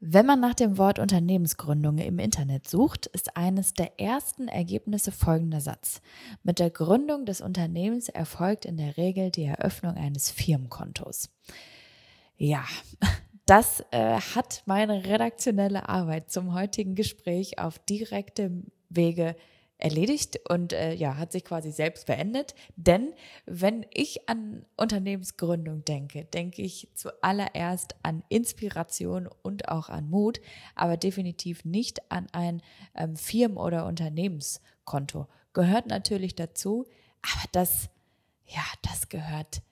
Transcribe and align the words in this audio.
Wenn 0.00 0.26
man 0.26 0.38
nach 0.38 0.54
dem 0.54 0.78
Wort 0.78 1.00
Unternehmensgründung 1.00 1.98
im 1.98 2.20
Internet 2.20 2.68
sucht, 2.68 3.06
ist 3.06 3.36
eines 3.36 3.74
der 3.74 3.98
ersten 3.98 4.46
Ergebnisse 4.46 5.10
folgender 5.10 5.60
Satz. 5.60 6.00
Mit 6.44 6.60
der 6.60 6.70
Gründung 6.70 7.26
des 7.26 7.40
Unternehmens 7.40 8.08
erfolgt 8.08 8.64
in 8.64 8.76
der 8.76 8.96
Regel 8.96 9.32
die 9.32 9.44
Eröffnung 9.44 9.96
eines 9.96 10.30
Firmenkontos. 10.30 11.30
Ja, 12.36 12.64
das 13.46 13.84
äh, 13.90 14.20
hat 14.20 14.62
meine 14.66 15.04
redaktionelle 15.04 15.88
Arbeit 15.88 16.30
zum 16.30 16.54
heutigen 16.54 16.94
Gespräch 16.94 17.58
auf 17.58 17.80
direktem 17.80 18.70
Wege 18.90 19.34
erledigt 19.78 20.40
und 20.48 20.72
äh, 20.72 20.92
ja, 20.92 21.16
hat 21.16 21.32
sich 21.32 21.44
quasi 21.44 21.70
selbst 21.70 22.06
beendet. 22.06 22.54
Denn 22.76 23.14
wenn 23.46 23.86
ich 23.94 24.28
an 24.28 24.66
Unternehmensgründung 24.76 25.84
denke, 25.84 26.24
denke 26.24 26.62
ich 26.62 26.88
zuallererst 26.94 27.94
an 28.02 28.24
Inspiration 28.28 29.28
und 29.42 29.68
auch 29.68 29.88
an 29.88 30.10
Mut, 30.10 30.40
aber 30.74 30.96
definitiv 30.96 31.64
nicht 31.64 32.10
an 32.10 32.26
ein 32.32 32.60
ähm, 32.94 33.16
Firmen- 33.16 33.56
oder 33.56 33.86
Unternehmenskonto. 33.86 35.28
Gehört 35.52 35.86
natürlich 35.86 36.34
dazu, 36.34 36.84
aber 37.22 37.48
das, 37.52 37.88
ja, 38.46 38.64
das 38.82 39.08
gehört. 39.08 39.62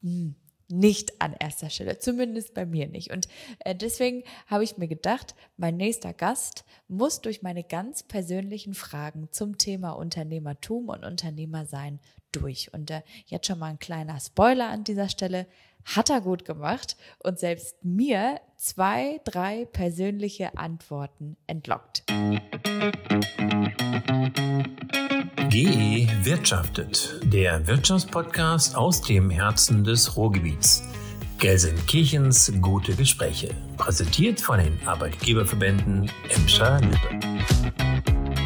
Mh, 0.00 0.10
hm, 0.10 0.34
nicht 0.74 1.20
an 1.20 1.34
erster 1.38 1.70
Stelle, 1.70 1.98
zumindest 1.98 2.54
bei 2.54 2.66
mir 2.66 2.88
nicht. 2.88 3.12
Und 3.12 3.28
äh, 3.60 3.74
deswegen 3.74 4.24
habe 4.46 4.64
ich 4.64 4.76
mir 4.76 4.88
gedacht, 4.88 5.34
mein 5.56 5.76
nächster 5.76 6.12
Gast 6.12 6.64
muss 6.88 7.20
durch 7.20 7.42
meine 7.42 7.64
ganz 7.64 8.02
persönlichen 8.02 8.74
Fragen 8.74 9.28
zum 9.30 9.58
Thema 9.58 9.92
Unternehmertum 9.92 10.88
und 10.88 11.04
Unternehmersein 11.04 12.00
durch. 12.34 12.72
Und 12.72 12.90
äh, 12.90 13.02
jetzt 13.26 13.46
schon 13.46 13.58
mal 13.58 13.70
ein 13.70 13.78
kleiner 13.78 14.20
Spoiler 14.20 14.68
an 14.68 14.84
dieser 14.84 15.08
Stelle. 15.08 15.46
Hat 15.84 16.08
er 16.08 16.22
gut 16.22 16.44
gemacht 16.46 16.96
und 17.18 17.38
selbst 17.38 17.84
mir 17.84 18.40
zwei, 18.56 19.20
drei 19.24 19.66
persönliche 19.66 20.56
Antworten 20.56 21.36
entlockt. 21.46 22.04
GE 25.50 26.08
Wirtschaftet, 26.22 27.20
der 27.22 27.66
Wirtschaftspodcast 27.66 28.74
aus 28.76 29.02
dem 29.02 29.28
Herzen 29.30 29.84
des 29.84 30.16
Ruhrgebiets. 30.16 30.82
Gelsenkirchens 31.38 32.52
gute 32.60 32.94
Gespräche, 32.94 33.54
präsentiert 33.76 34.40
von 34.40 34.58
den 34.58 34.78
Arbeitgeberverbänden 34.86 36.10
Emscher 36.30 36.80
Lippe. 36.80 38.43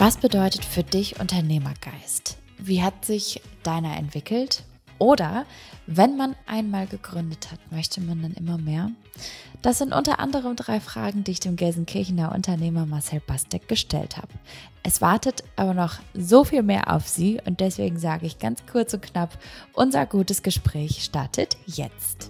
Was 0.00 0.16
bedeutet 0.16 0.64
für 0.64 0.84
dich 0.84 1.18
Unternehmergeist? 1.18 2.38
Wie 2.56 2.84
hat 2.84 3.04
sich 3.04 3.42
deiner 3.64 3.96
entwickelt? 3.96 4.62
Oder 4.98 5.44
wenn 5.88 6.16
man 6.16 6.36
einmal 6.46 6.86
gegründet 6.86 7.50
hat, 7.50 7.58
möchte 7.72 8.00
man 8.00 8.22
dann 8.22 8.34
immer 8.34 8.58
mehr? 8.58 8.92
Das 9.60 9.78
sind 9.78 9.92
unter 9.92 10.20
anderem 10.20 10.54
drei 10.54 10.78
Fragen, 10.78 11.24
die 11.24 11.32
ich 11.32 11.40
dem 11.40 11.56
Gelsenkirchener 11.56 12.32
Unternehmer 12.32 12.86
Marcel 12.86 13.18
Bastek 13.18 13.66
gestellt 13.66 14.16
habe. 14.16 14.28
Es 14.84 15.00
wartet 15.00 15.42
aber 15.56 15.74
noch 15.74 15.94
so 16.14 16.44
viel 16.44 16.62
mehr 16.62 16.94
auf 16.94 17.08
Sie 17.08 17.40
und 17.44 17.58
deswegen 17.58 17.98
sage 17.98 18.26
ich 18.26 18.38
ganz 18.38 18.66
kurz 18.70 18.94
und 18.94 19.02
knapp, 19.02 19.36
unser 19.72 20.06
gutes 20.06 20.44
Gespräch 20.44 21.02
startet 21.02 21.56
jetzt. 21.66 22.28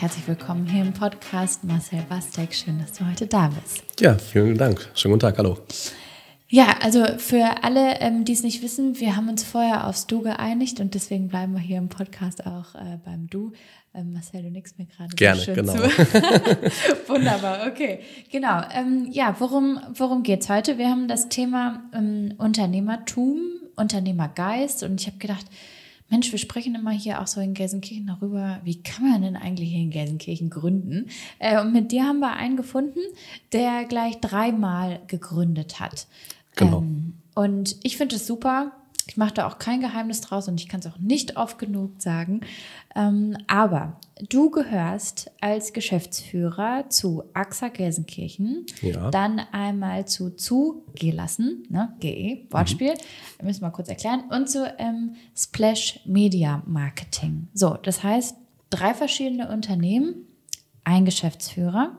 Herzlich 0.00 0.26
willkommen 0.26 0.66
hier 0.66 0.80
im 0.80 0.94
Podcast. 0.94 1.62
Marcel 1.62 2.00
Bastek, 2.08 2.54
schön, 2.54 2.78
dass 2.78 2.92
du 2.92 3.06
heute 3.06 3.26
da 3.26 3.48
bist. 3.48 3.84
Ja, 4.00 4.16
vielen 4.16 4.56
Dank. 4.56 4.88
Schönen 4.94 5.12
guten 5.12 5.20
Tag, 5.20 5.36
hallo. 5.36 5.58
Ja, 6.48 6.78
also 6.80 7.04
für 7.18 7.62
alle, 7.62 8.00
ähm, 8.00 8.24
die 8.24 8.32
es 8.32 8.42
nicht 8.42 8.62
wissen, 8.62 8.98
wir 8.98 9.14
haben 9.14 9.28
uns 9.28 9.44
vorher 9.44 9.86
aufs 9.86 10.06
Du 10.06 10.22
geeinigt 10.22 10.80
und 10.80 10.94
deswegen 10.94 11.28
bleiben 11.28 11.52
wir 11.52 11.60
hier 11.60 11.76
im 11.76 11.90
Podcast 11.90 12.46
auch 12.46 12.74
äh, 12.76 12.96
beim 13.04 13.28
Du. 13.28 13.52
Ähm, 13.92 14.14
Marcel, 14.14 14.42
du 14.42 14.50
nickst 14.50 14.78
mir 14.78 14.86
gerade 14.86 15.14
Gerne, 15.14 15.42
so 15.42 15.52
genau. 15.52 15.74
Wunderbar, 17.06 17.66
okay. 17.70 18.00
Genau. 18.32 18.62
Ähm, 18.72 19.06
ja, 19.10 19.36
worum, 19.38 19.80
worum 19.92 20.22
geht 20.22 20.40
es 20.40 20.48
heute? 20.48 20.78
Wir 20.78 20.88
haben 20.88 21.08
das 21.08 21.28
Thema 21.28 21.82
ähm, 21.92 22.32
Unternehmertum, 22.38 23.38
Unternehmergeist 23.76 24.82
und 24.82 24.98
ich 24.98 25.08
habe 25.08 25.18
gedacht, 25.18 25.44
Mensch, 26.10 26.32
wir 26.32 26.38
sprechen 26.38 26.74
immer 26.74 26.90
hier 26.90 27.20
auch 27.20 27.26
so 27.26 27.40
in 27.40 27.54
Gelsenkirchen 27.54 28.06
darüber, 28.06 28.60
wie 28.64 28.82
kann 28.82 29.08
man 29.08 29.22
denn 29.22 29.36
eigentlich 29.36 29.70
hier 29.70 29.80
in 29.80 29.90
Gelsenkirchen 29.90 30.50
gründen? 30.50 31.08
Äh, 31.38 31.60
und 31.60 31.72
mit 31.72 31.92
dir 31.92 32.04
haben 32.04 32.18
wir 32.18 32.32
einen 32.32 32.56
gefunden, 32.56 33.00
der 33.52 33.84
gleich 33.84 34.18
dreimal 34.20 35.00
gegründet 35.06 35.78
hat. 35.78 36.06
Genau. 36.56 36.78
Ähm, 36.78 37.14
und 37.34 37.76
ich 37.82 37.96
finde 37.96 38.16
es 38.16 38.26
super. 38.26 38.72
Ich 39.10 39.16
mache 39.16 39.34
da 39.34 39.48
auch 39.48 39.58
kein 39.58 39.80
Geheimnis 39.80 40.20
draus 40.20 40.46
und 40.46 40.60
ich 40.60 40.68
kann 40.68 40.78
es 40.78 40.86
auch 40.86 40.98
nicht 41.00 41.36
oft 41.36 41.58
genug 41.58 42.00
sagen. 42.00 42.42
Ähm, 42.94 43.36
aber 43.48 43.98
du 44.28 44.50
gehörst 44.50 45.32
als 45.40 45.72
Geschäftsführer 45.72 46.88
zu 46.90 47.24
AXA 47.34 47.70
Gelsenkirchen, 47.70 48.66
ja. 48.82 49.10
dann 49.10 49.40
einmal 49.50 50.06
zu 50.06 50.30
zugelassen, 50.30 51.64
ne, 51.68 51.92
GE, 51.98 52.46
Wortspiel, 52.50 52.94
mhm. 53.40 53.46
müssen 53.46 53.62
wir 53.62 53.70
kurz 53.72 53.88
erklären, 53.88 54.22
und 54.30 54.48
zu 54.48 54.64
ähm, 54.78 55.16
Splash 55.36 55.98
Media 56.04 56.62
Marketing. 56.66 57.48
So, 57.52 57.76
das 57.82 58.04
heißt, 58.04 58.36
drei 58.70 58.94
verschiedene 58.94 59.50
Unternehmen, 59.50 60.26
ein 60.84 61.04
Geschäftsführer 61.04 61.96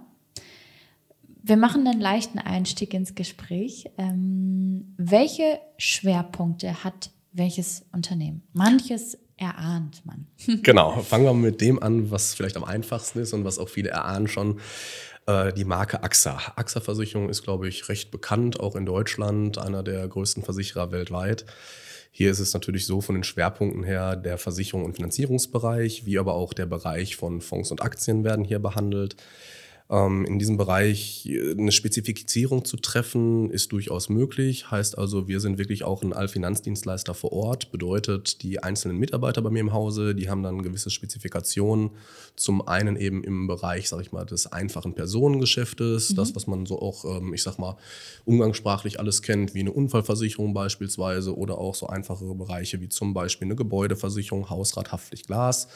wir 1.43 1.57
machen 1.57 1.87
einen 1.87 2.01
leichten 2.01 2.39
Einstieg 2.39 2.93
ins 2.93 3.15
Gespräch. 3.15 3.89
Ähm, 3.97 4.93
welche 4.97 5.59
Schwerpunkte 5.77 6.83
hat 6.83 7.11
welches 7.31 7.85
Unternehmen? 7.93 8.43
Manches 8.53 9.17
erahnt 9.37 10.05
man. 10.05 10.27
genau, 10.63 11.01
fangen 11.01 11.25
wir 11.25 11.33
mit 11.33 11.61
dem 11.61 11.81
an, 11.81 12.11
was 12.11 12.33
vielleicht 12.33 12.57
am 12.57 12.63
einfachsten 12.63 13.19
ist 13.19 13.33
und 13.33 13.43
was 13.43 13.57
auch 13.57 13.69
viele 13.69 13.89
erahnen 13.89 14.27
schon. 14.27 14.59
Äh, 15.25 15.53
die 15.53 15.65
Marke 15.65 16.03
AXA. 16.03 16.53
AXA-Versicherung 16.55 17.29
ist, 17.29 17.43
glaube 17.43 17.67
ich, 17.67 17.89
recht 17.89 18.11
bekannt, 18.11 18.59
auch 18.59 18.75
in 18.75 18.85
Deutschland, 18.85 19.57
einer 19.57 19.83
der 19.83 20.07
größten 20.07 20.43
Versicherer 20.43 20.91
weltweit. 20.91 21.45
Hier 22.11 22.29
ist 22.29 22.39
es 22.39 22.53
natürlich 22.53 22.85
so 22.85 22.99
von 23.01 23.15
den 23.15 23.23
Schwerpunkten 23.23 23.83
her, 23.83 24.15
der 24.15 24.37
Versicherung 24.37 24.83
und 24.83 24.95
Finanzierungsbereich, 24.95 26.05
wie 26.05 26.19
aber 26.19 26.33
auch 26.33 26.53
der 26.53 26.65
Bereich 26.65 27.15
von 27.15 27.39
Fonds 27.39 27.71
und 27.71 27.81
Aktien 27.81 28.23
werden 28.23 28.43
hier 28.43 28.59
behandelt. 28.59 29.15
Ähm, 29.91 30.23
in 30.23 30.39
diesem 30.39 30.55
Bereich 30.55 31.25
äh, 31.25 31.51
eine 31.51 31.73
Spezifizierung 31.73 32.63
zu 32.63 32.77
treffen, 32.77 33.51
ist 33.51 33.73
durchaus 33.73 34.07
möglich. 34.07 34.71
Heißt 34.71 34.97
also, 34.97 35.27
wir 35.27 35.41
sind 35.41 35.57
wirklich 35.57 35.83
auch 35.83 36.01
ein 36.01 36.13
Allfinanzdienstleister 36.13 37.13
vor 37.13 37.33
Ort. 37.33 37.73
Bedeutet, 37.73 38.41
die 38.41 38.63
einzelnen 38.63 38.97
Mitarbeiter 38.97 39.41
bei 39.41 39.49
mir 39.49 39.59
im 39.59 39.73
Hause, 39.73 40.15
die 40.15 40.29
haben 40.29 40.43
dann 40.43 40.63
gewisse 40.63 40.89
Spezifikationen. 40.89 41.89
Zum 42.37 42.65
einen 42.65 42.95
eben 42.95 43.21
im 43.25 43.47
Bereich, 43.47 43.89
sage 43.89 44.03
ich 44.03 44.13
mal, 44.13 44.25
des 44.25 44.47
einfachen 44.47 44.95
Personengeschäftes, 44.95 46.11
mhm. 46.11 46.15
das, 46.15 46.35
was 46.37 46.47
man 46.47 46.65
so 46.65 46.81
auch, 46.81 47.03
ähm, 47.03 47.33
ich 47.33 47.43
sag 47.43 47.59
mal, 47.59 47.75
umgangssprachlich 48.23 48.97
alles 48.97 49.21
kennt, 49.21 49.53
wie 49.53 49.59
eine 49.59 49.73
Unfallversicherung 49.73 50.53
beispielsweise 50.53 51.35
oder 51.35 51.57
auch 51.57 51.75
so 51.75 51.87
einfachere 51.87 52.33
Bereiche 52.33 52.79
wie 52.79 52.87
zum 52.87 53.13
Beispiel 53.13 53.47
eine 53.47 53.57
Gebäudeversicherung, 53.57 54.49
Hausrat, 54.49 54.93
Haftpflicht, 54.93 55.27
Glas. 55.27 55.67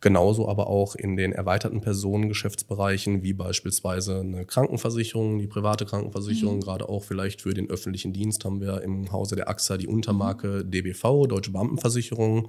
Genauso 0.00 0.48
aber 0.48 0.66
auch 0.66 0.96
in 0.96 1.14
den 1.16 1.30
erweiterten 1.30 1.80
Personengeschäftsbereichen 1.80 3.22
wie 3.22 3.32
beispielsweise 3.32 3.59
beispielsweise 3.60 4.20
eine 4.20 4.46
Krankenversicherung, 4.46 5.38
die 5.38 5.46
private 5.46 5.84
Krankenversicherung, 5.84 6.56
mhm. 6.56 6.60
gerade 6.60 6.88
auch 6.88 7.04
vielleicht 7.04 7.42
für 7.42 7.52
den 7.52 7.68
öffentlichen 7.68 8.12
Dienst 8.14 8.44
haben 8.44 8.60
wir 8.60 8.80
im 8.80 9.12
Hause 9.12 9.36
der 9.36 9.48
AXA 9.50 9.76
die 9.76 9.86
Untermarke 9.86 10.62
mhm. 10.64 10.70
DBV, 10.70 11.26
Deutsche 11.26 11.50
Beamtenversicherung. 11.50 12.48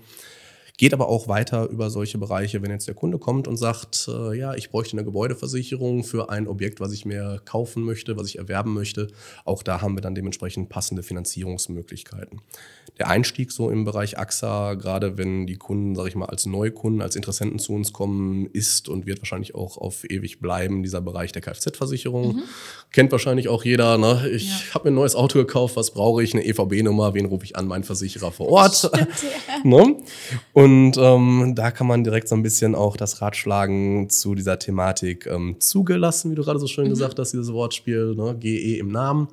Geht 0.81 0.95
aber 0.95 1.09
auch 1.09 1.27
weiter 1.27 1.69
über 1.69 1.91
solche 1.91 2.17
Bereiche, 2.17 2.63
wenn 2.63 2.71
jetzt 2.71 2.87
der 2.87 2.95
Kunde 2.95 3.19
kommt 3.19 3.47
und 3.47 3.55
sagt, 3.55 4.09
äh, 4.11 4.35
ja, 4.35 4.55
ich 4.55 4.71
bräuchte 4.71 4.97
eine 4.97 5.03
Gebäudeversicherung 5.05 6.03
für 6.03 6.31
ein 6.31 6.47
Objekt, 6.47 6.79
was 6.79 6.91
ich 6.91 7.05
mir 7.05 7.39
kaufen 7.45 7.83
möchte, 7.83 8.17
was 8.17 8.25
ich 8.25 8.39
erwerben 8.39 8.73
möchte. 8.73 9.09
Auch 9.45 9.61
da 9.61 9.81
haben 9.81 9.95
wir 9.95 10.01
dann 10.01 10.15
dementsprechend 10.15 10.69
passende 10.69 11.03
Finanzierungsmöglichkeiten. 11.03 12.41
Der 12.97 13.09
Einstieg 13.09 13.51
so 13.51 13.69
im 13.69 13.85
Bereich 13.85 14.17
AXA, 14.17 14.73
gerade 14.73 15.19
wenn 15.19 15.45
die 15.45 15.57
Kunden, 15.57 15.93
sage 15.93 16.09
ich 16.09 16.15
mal, 16.15 16.25
als 16.25 16.47
Neukunden, 16.47 17.03
als 17.03 17.15
Interessenten 17.15 17.59
zu 17.59 17.73
uns 17.73 17.93
kommen, 17.93 18.47
ist 18.47 18.89
und 18.89 19.05
wird 19.05 19.21
wahrscheinlich 19.21 19.53
auch 19.53 19.77
auf 19.77 20.03
ewig 20.09 20.39
bleiben, 20.39 20.81
dieser 20.81 21.01
Bereich 21.01 21.31
der 21.31 21.43
Kfz-Versicherung. 21.43 22.37
Mhm. 22.37 22.43
Kennt 22.91 23.11
wahrscheinlich 23.11 23.49
auch 23.49 23.63
jeder, 23.63 23.99
ne? 23.99 24.27
ich 24.31 24.49
ja. 24.49 24.73
habe 24.73 24.85
mir 24.85 24.93
ein 24.93 24.95
neues 24.95 25.13
Auto 25.13 25.37
gekauft, 25.37 25.75
was 25.75 25.91
brauche 25.91 26.23
ich? 26.23 26.33
Eine 26.33 26.43
EVB-Nummer, 26.43 27.13
wen 27.13 27.27
rufe 27.27 27.45
ich 27.45 27.55
an? 27.55 27.67
Mein 27.67 27.83
Versicherer 27.83 28.31
vor 28.31 28.49
Ort. 28.49 28.75
Stimmt, 28.75 28.95
ja. 28.95 29.59
ne? 29.63 29.97
Und 30.53 30.70
Und 30.71 30.97
ähm, 30.97 31.53
da 31.53 31.69
kann 31.69 31.85
man 31.85 32.05
direkt 32.05 32.29
so 32.29 32.35
ein 32.35 32.43
bisschen 32.43 32.75
auch 32.75 32.95
das 32.95 33.21
Rad 33.21 33.35
schlagen 33.35 34.09
zu 34.09 34.35
dieser 34.35 34.57
Thematik 34.57 35.27
ähm, 35.27 35.57
zugelassen, 35.59 36.31
wie 36.31 36.35
du 36.35 36.43
gerade 36.43 36.59
so 36.59 36.67
schön 36.67 36.85
mhm. 36.85 36.91
gesagt 36.91 37.19
hast, 37.19 37.33
dieses 37.33 37.51
Wortspiel, 37.51 38.15
ne? 38.15 38.37
GE 38.39 38.77
im 38.77 38.87
Namen. 38.87 39.27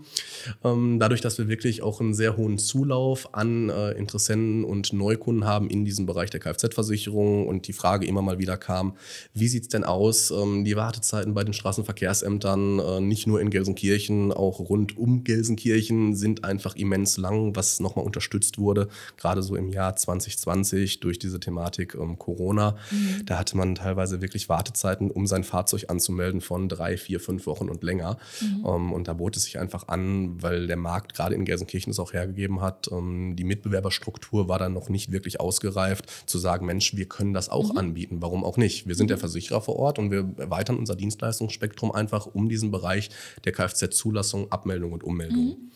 Ähm, 0.64 0.99
dadurch, 0.99 1.20
dass 1.20 1.38
wir 1.38 1.46
wirklich 1.46 1.82
auch 1.82 2.00
einen 2.00 2.12
sehr 2.12 2.37
hohen 2.37 2.58
Zulauf 2.58 3.35
an 3.35 3.69
äh, 3.69 3.93
Interessenten 3.93 4.64
und 4.64 4.93
Neukunden 4.93 5.44
haben 5.44 5.70
in 5.70 5.85
diesem 5.85 6.06
Bereich 6.06 6.31
der 6.31 6.40
Kfz-Versicherung 6.40 7.46
und 7.46 7.69
die 7.69 7.73
Frage 7.73 8.06
immer 8.06 8.23
mal 8.23 8.40
wieder 8.40 8.56
kam, 8.56 8.94
wie 9.32 9.46
sieht's 9.46 9.69
denn 9.69 9.85
aus? 9.85 10.32
Ähm, 10.32 10.64
die 10.64 10.75
Wartezeiten 10.75 11.35
bei 11.35 11.44
den 11.44 11.55
Straßenverkehrsämtern, 11.55 12.81
äh, 12.81 13.00
nicht 13.00 13.29
nur 13.29 13.40
in 13.40 13.50
Gelsenkirchen, 13.50 14.32
auch 14.32 14.58
rund 14.58 14.99
um 14.99 15.23
Gelsenkirchen 15.23 16.17
sind 16.17 16.43
einfach 16.43 16.75
immens 16.75 17.17
lang, 17.17 17.55
was 17.55 17.79
nochmal 17.79 18.05
unterstützt 18.05 18.58
wurde, 18.58 18.88
gerade 19.17 19.43
so 19.44 19.55
im 19.55 19.69
Jahr 19.69 19.94
2020 19.94 20.99
durch 20.99 21.20
diese 21.29 21.41
Thematik 21.41 21.95
ähm, 21.95 22.19
Corona. 22.19 22.77
Mhm. 22.91 23.27
Da 23.27 23.39
hatte 23.39 23.57
man 23.57 23.75
teilweise 23.75 24.21
wirklich 24.21 24.49
Wartezeiten, 24.49 25.11
um 25.11 25.27
sein 25.27 25.45
Fahrzeug 25.45 25.85
anzumelden 25.89 26.41
von 26.41 26.69
drei, 26.69 26.97
vier, 26.97 27.21
fünf 27.21 27.47
Wochen 27.47 27.69
und 27.69 27.83
länger. 27.83 28.19
Mhm. 28.41 28.67
Ähm, 28.67 28.93
und 28.93 29.09
da 29.09 29.13
bot 29.13 29.37
es 29.37 29.45
sich 29.45 29.59
einfach 29.59 29.89
an, 29.89 30.43
weil 30.43 30.67
der 30.67 30.77
Markt 30.77 31.15
gerade 31.15 31.35
in 31.35 31.45
Gelsenkirchen 31.45 31.91
es 31.91 31.99
auch 31.99 32.13
hergegeben 32.13 32.61
hat. 32.61 32.89
Ähm, 32.91 33.37
die 33.37 33.45
Mitbewerberstruktur 33.45 34.49
war 34.49 34.59
dann 34.59 34.73
noch 34.73 34.89
nicht 34.89 35.13
wirklich 35.13 35.41
ausgereift, 35.41 36.07
zu 36.27 36.39
sagen, 36.39 36.67
Mensch, 36.67 36.97
wir 36.97 37.07
können 37.07 37.35
das 37.35 37.49
auch 37.49 37.73
mhm. 37.73 37.79
anbieten. 37.79 38.23
Warum 38.23 38.45
auch 38.45 38.57
nicht? 38.57 38.89
Wir 38.89 38.95
sind 38.95 39.07
mhm. 39.07 39.09
der 39.09 39.19
Versicherer 39.19 39.61
vor 39.61 39.77
Ort 39.77 39.99
und 39.99 40.11
wir 40.11 40.29
erweitern 40.39 40.77
unser 40.77 40.97
Dienstleistungsspektrum 40.97 41.93
einfach 41.93 42.27
um 42.27 42.49
diesen 42.49 42.71
Bereich 42.71 43.11
der 43.45 43.53
Kfz-Zulassung, 43.53 44.51
Abmeldung 44.51 44.93
und 44.93 45.05
Ummeldung. 45.05 45.45
Mhm. 45.47 45.71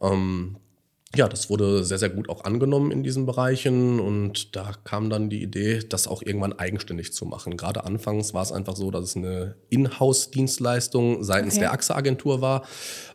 Ähm, 0.00 0.56
ja, 1.16 1.28
das 1.28 1.50
wurde 1.50 1.82
sehr, 1.82 1.98
sehr 1.98 2.08
gut 2.08 2.28
auch 2.28 2.44
angenommen 2.44 2.92
in 2.92 3.02
diesen 3.02 3.26
Bereichen 3.26 3.98
und 3.98 4.54
da 4.54 4.70
kam 4.84 5.10
dann 5.10 5.28
die 5.28 5.42
Idee, 5.42 5.80
das 5.80 6.06
auch 6.06 6.22
irgendwann 6.22 6.52
eigenständig 6.52 7.12
zu 7.12 7.24
machen. 7.26 7.56
Gerade 7.56 7.82
anfangs 7.82 8.32
war 8.32 8.42
es 8.42 8.52
einfach 8.52 8.76
so, 8.76 8.92
dass 8.92 9.04
es 9.04 9.16
eine 9.16 9.56
Inhouse-Dienstleistung 9.70 11.24
seitens 11.24 11.54
okay. 11.54 11.62
der 11.62 11.72
AXA-Agentur 11.72 12.40
war. 12.42 12.64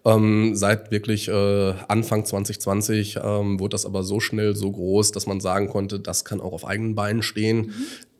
Ähm, 0.04 0.56
seit 0.56 0.92
wirklich 0.92 1.30
äh, 1.30 1.74
Anfang 1.88 2.26
2020 2.26 3.20
ähm, 3.24 3.62
wurde 3.62 3.76
das 3.76 3.86
aber 3.86 4.04
so 4.04 4.20
schnell 4.20 4.58
so 4.58 4.74
groß, 4.74 5.14
dass 5.14 5.26
man 5.26 5.40
sagen 5.40 5.70
konnte, 5.70 6.02
das 6.02 6.26
kann 6.26 6.42
auch 6.42 6.52
auf 6.52 6.68
eigenen 6.68 6.96
Beinen 6.96 7.22
stehen. 7.22 7.68
Mhm. 7.68 7.74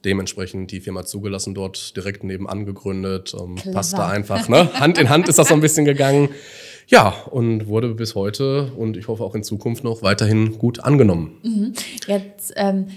Dementsprechend 0.06 0.72
die 0.72 0.80
Firma 0.80 1.04
zugelassen, 1.04 1.54
dort 1.54 1.98
direkt 1.98 2.24
nebenan 2.24 2.66
gegründet. 2.66 3.36
Ähm, 3.38 3.56
passt 3.74 3.94
da 3.94 4.08
einfach. 4.08 4.48
Ne? 4.48 4.70
Hand 4.80 4.98
in 5.00 5.10
Hand 5.10 5.28
ist 5.28 5.38
das 5.38 5.50
so 5.50 5.54
ein 5.54 5.62
bisschen 5.62 5.84
gegangen. 5.84 6.30
Ja, 6.88 7.10
und 7.32 7.68
wurde 7.68 7.94
bis 7.94 8.16
heute 8.16 8.72
und 8.78 8.98
ich 8.98 9.08
hoffe 9.08 9.24
auch 9.24 9.36
in 9.36 9.44
Zukunft 9.44 9.84
noch 9.84 10.04
weiterhin 10.04 10.58
gut 10.58 10.80
angenommen. 10.80 11.38
Mhm. 11.44 11.74
Jetzt, 12.08 12.54
ähm, 12.56 12.88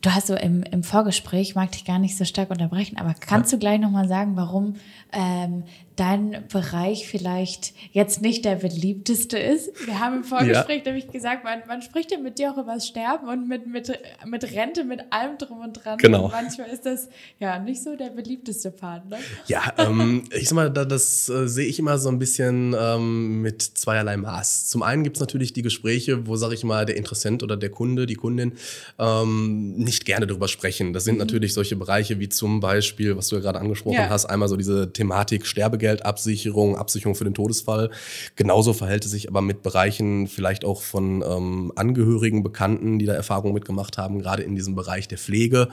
du 0.00 0.14
hast 0.14 0.28
so 0.28 0.34
im, 0.34 0.62
im 0.62 0.82
Vorgespräch, 0.82 1.54
mag 1.54 1.72
dich 1.72 1.84
gar 1.84 1.98
nicht 1.98 2.16
so 2.16 2.24
stark 2.24 2.50
unterbrechen, 2.50 2.96
aber 2.96 3.14
kannst 3.14 3.52
ja. 3.52 3.56
du 3.56 3.60
gleich 3.60 3.80
nochmal 3.80 4.08
sagen, 4.08 4.32
warum 4.36 4.76
ähm, 5.14 5.64
dein 5.96 6.44
Bereich 6.52 7.06
vielleicht 7.06 7.72
jetzt 7.92 8.20
nicht 8.20 8.44
der 8.44 8.56
beliebteste 8.56 9.38
ist. 9.38 9.70
Wir 9.86 10.00
haben 10.00 10.16
im 10.16 10.24
Vorgespräch 10.24 10.78
ja. 10.78 10.84
nämlich 10.86 11.08
gesagt, 11.08 11.44
man, 11.44 11.60
man 11.68 11.82
spricht 11.82 12.10
ja 12.10 12.18
mit 12.18 12.38
dir 12.38 12.52
auch 12.52 12.58
über 12.58 12.74
das 12.74 12.88
Sterben 12.88 13.28
und 13.28 13.48
mit, 13.48 13.66
mit, 13.66 13.92
mit 14.26 14.52
Rente, 14.52 14.84
mit 14.84 15.00
allem 15.10 15.38
drum 15.38 15.60
und 15.60 15.72
dran. 15.72 15.98
Genau. 15.98 16.24
Und 16.24 16.32
manchmal 16.32 16.68
ist 16.68 16.84
das 16.84 17.08
ja 17.38 17.60
nicht 17.60 17.82
so 17.82 17.94
der 17.94 18.10
beliebteste 18.10 18.72
Part. 18.72 19.08
Ne? 19.08 19.18
Ja, 19.46 19.72
ähm, 19.78 20.24
ich 20.36 20.48
sag 20.48 20.56
mal, 20.56 20.70
das, 20.70 20.88
das 20.88 21.28
äh, 21.28 21.48
sehe 21.48 21.66
ich 21.66 21.78
immer 21.78 21.98
so 21.98 22.08
ein 22.08 22.18
bisschen 22.18 22.74
ähm, 22.78 23.42
mit 23.42 23.62
zweierlei 23.62 24.16
Maß. 24.16 24.66
Zum 24.66 24.82
einen 24.82 25.04
gibt 25.04 25.16
es 25.16 25.20
natürlich 25.20 25.52
die 25.52 25.62
Gespräche, 25.62 26.26
wo, 26.26 26.34
sage 26.34 26.54
ich 26.54 26.64
mal, 26.64 26.86
der 26.86 26.96
Interessent 26.96 27.44
oder 27.44 27.56
der 27.56 27.70
Kunde, 27.70 28.06
die 28.06 28.16
Kundin 28.16 28.54
ähm, 28.98 29.74
nicht 29.76 30.06
gerne 30.06 30.26
darüber 30.26 30.48
sprechen. 30.48 30.92
Das 30.92 31.04
sind 31.04 31.14
mhm. 31.14 31.20
natürlich 31.20 31.54
solche 31.54 31.76
Bereiche 31.76 32.18
wie 32.18 32.28
zum 32.28 32.58
Beispiel, 32.58 33.16
was 33.16 33.28
du 33.28 33.36
ja 33.36 33.42
gerade 33.42 33.60
angesprochen 33.60 33.94
ja. 33.94 34.08
hast, 34.08 34.26
einmal 34.26 34.48
so 34.48 34.56
diese 34.56 34.92
Thematik 35.04 35.46
Sterbe 35.46 35.74
Kindergeldabsicherung, 35.84 36.76
Absicherung 36.76 37.14
für 37.14 37.24
den 37.24 37.34
Todesfall. 37.34 37.90
Genauso 38.36 38.72
verhält 38.72 39.04
es 39.04 39.10
sich 39.10 39.28
aber 39.28 39.42
mit 39.42 39.62
Bereichen 39.62 40.26
vielleicht 40.26 40.64
auch 40.64 40.82
von 40.82 41.22
ähm, 41.22 41.72
Angehörigen, 41.76 42.42
Bekannten, 42.42 42.98
die 42.98 43.06
da 43.06 43.14
Erfahrungen 43.14 43.54
mitgemacht 43.54 43.98
haben, 43.98 44.18
gerade 44.18 44.42
in 44.42 44.54
diesem 44.54 44.74
Bereich 44.74 45.08
der 45.08 45.18
Pflege. 45.18 45.68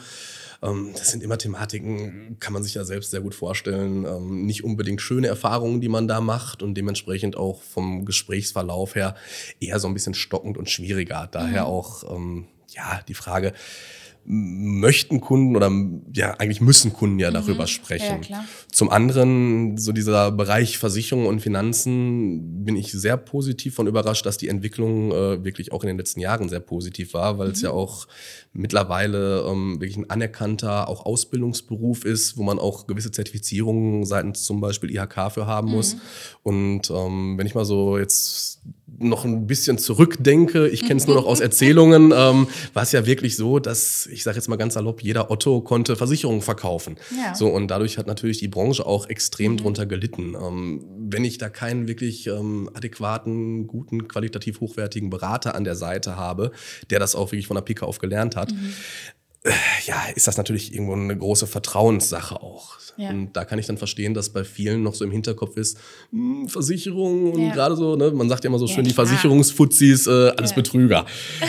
Ähm, 0.61 0.91
das 0.93 1.11
sind 1.11 1.23
immer 1.23 1.37
Thematiken, 1.37 2.37
kann 2.39 2.53
man 2.53 2.63
sich 2.63 2.73
ja 2.73 2.83
selbst 2.83 3.11
sehr 3.11 3.21
gut 3.21 3.35
vorstellen. 3.35 4.05
Ähm, 4.05 4.45
nicht 4.45 4.63
unbedingt 4.63 5.01
schöne 5.01 5.27
Erfahrungen, 5.27 5.81
die 5.81 5.89
man 5.89 6.07
da 6.07 6.21
macht 6.21 6.61
und 6.61 6.75
dementsprechend 6.75 7.37
auch 7.37 7.61
vom 7.61 8.05
Gesprächsverlauf 8.05 8.95
her 8.95 9.15
eher 9.59 9.79
so 9.79 9.87
ein 9.87 9.93
bisschen 9.93 10.13
stockend 10.13 10.57
und 10.57 10.69
schwieriger. 10.69 11.27
Daher 11.31 11.63
mhm. 11.63 11.67
auch 11.67 12.15
ähm, 12.15 12.47
ja 12.69 13.01
die 13.07 13.13
Frage, 13.13 13.53
möchten 14.23 15.19
Kunden 15.19 15.55
oder 15.55 15.71
ja, 16.13 16.35
eigentlich 16.35 16.61
müssen 16.61 16.93
Kunden 16.93 17.17
ja 17.19 17.31
darüber 17.31 17.63
mhm. 17.63 17.67
sprechen. 17.67 18.21
Ja, 18.29 18.45
Zum 18.71 18.89
anderen, 18.89 19.77
so 19.77 19.91
dieser 19.91 20.31
Bereich 20.31 20.77
Versicherung 20.77 21.25
und 21.25 21.39
Finanzen, 21.41 22.63
bin 22.63 22.75
ich 22.75 22.91
sehr 22.91 23.17
positiv 23.17 23.75
von 23.75 23.87
überrascht, 23.87 24.25
dass 24.25 24.37
die 24.37 24.47
Entwicklung 24.47 25.11
äh, 25.11 25.43
wirklich 25.43 25.71
auch 25.71 25.83
in 25.83 25.87
den 25.87 25.97
letzten 25.97 26.19
Jahren 26.19 26.49
sehr 26.49 26.59
positiv 26.59 27.13
war, 27.13 27.39
weil 27.39 27.47
mhm. 27.47 27.53
es 27.53 27.61
ja 27.61 27.71
auch 27.71 28.07
mittlerweile 28.53 29.45
ähm, 29.47 29.79
wirklich 29.79 29.97
ein 29.97 30.09
anerkannter 30.09 30.89
auch 30.89 31.05
Ausbildungsberuf 31.05 32.03
ist, 32.03 32.37
wo 32.37 32.43
man 32.43 32.59
auch 32.59 32.85
gewisse 32.85 33.11
Zertifizierungen 33.11 34.05
seitens 34.05 34.43
zum 34.43 34.59
Beispiel 34.59 34.91
IHK 34.91 35.31
für 35.31 35.47
haben 35.47 35.69
mhm. 35.69 35.75
muss. 35.75 35.97
Und 36.43 36.89
ähm, 36.89 37.37
wenn 37.37 37.47
ich 37.47 37.55
mal 37.55 37.65
so 37.65 37.97
jetzt 37.97 38.61
noch 39.01 39.25
ein 39.25 39.47
bisschen 39.47 39.77
zurückdenke, 39.77 40.67
ich 40.67 40.81
kenne 40.85 40.99
es 40.99 41.07
nur 41.07 41.15
noch 41.15 41.25
aus 41.25 41.39
Erzählungen, 41.41 42.13
ähm, 42.15 42.47
war 42.73 42.83
es 42.83 42.91
ja 42.91 43.05
wirklich 43.05 43.35
so, 43.35 43.59
dass, 43.59 44.05
ich 44.07 44.23
sage 44.23 44.37
jetzt 44.37 44.47
mal 44.47 44.57
ganz 44.57 44.75
salopp, 44.75 45.01
jeder 45.01 45.31
Otto 45.31 45.61
konnte 45.61 45.95
Versicherungen 45.95 46.41
verkaufen. 46.41 46.97
Ja. 47.17 47.33
So, 47.33 47.47
und 47.47 47.69
dadurch 47.69 47.97
hat 47.97 48.07
natürlich 48.07 48.39
die 48.39 48.47
Branche 48.47 48.85
auch 48.85 49.09
extrem 49.09 49.53
mhm. 49.53 49.57
drunter 49.57 49.85
gelitten. 49.85 50.35
Ähm, 50.39 50.85
wenn 51.09 51.25
ich 51.25 51.37
da 51.37 51.49
keinen 51.49 51.87
wirklich 51.87 52.27
ähm, 52.27 52.69
adäquaten, 52.73 53.67
guten, 53.67 54.07
qualitativ 54.07 54.59
hochwertigen 54.59 55.09
Berater 55.09 55.55
an 55.55 55.63
der 55.63 55.75
Seite 55.75 56.15
habe, 56.15 56.51
der 56.89 56.99
das 56.99 57.15
auch 57.15 57.31
wirklich 57.31 57.47
von 57.47 57.55
der 57.55 57.61
Pike 57.61 57.85
auf 57.85 57.99
gelernt 57.99 58.35
hat, 58.35 58.40
mhm. 58.49 58.73
äh, 59.43 59.51
ja, 59.85 60.05
ist 60.15 60.27
das 60.27 60.37
natürlich 60.37 60.73
irgendwo 60.73 60.93
eine 60.93 61.17
große 61.17 61.45
Vertrauenssache 61.45 62.41
auch. 62.41 62.81
Ja. 62.97 63.09
Und 63.09 63.33
da 63.33 63.45
kann 63.45 63.59
ich 63.59 63.65
dann 63.65 63.77
verstehen, 63.77 64.13
dass 64.13 64.29
bei 64.29 64.43
vielen 64.43 64.83
noch 64.83 64.93
so 64.93 65.05
im 65.05 65.11
Hinterkopf 65.11 65.57
ist, 65.57 65.77
mh, 66.11 66.41
hm, 66.41 66.47
Versicherung 66.49 67.33
und 67.33 67.41
ja. 67.41 67.53
gerade 67.53 67.75
so, 67.75 67.95
ne, 67.95 68.11
man 68.11 68.29
sagt 68.29 68.43
ja 68.43 68.49
immer 68.49 68.59
so 68.59 68.67
schön, 68.67 68.83
die 68.83 68.93
Versicherungsfuzis, 68.93 70.07
äh, 70.07 70.29
alles 70.37 70.53
Betrüger. 70.53 71.05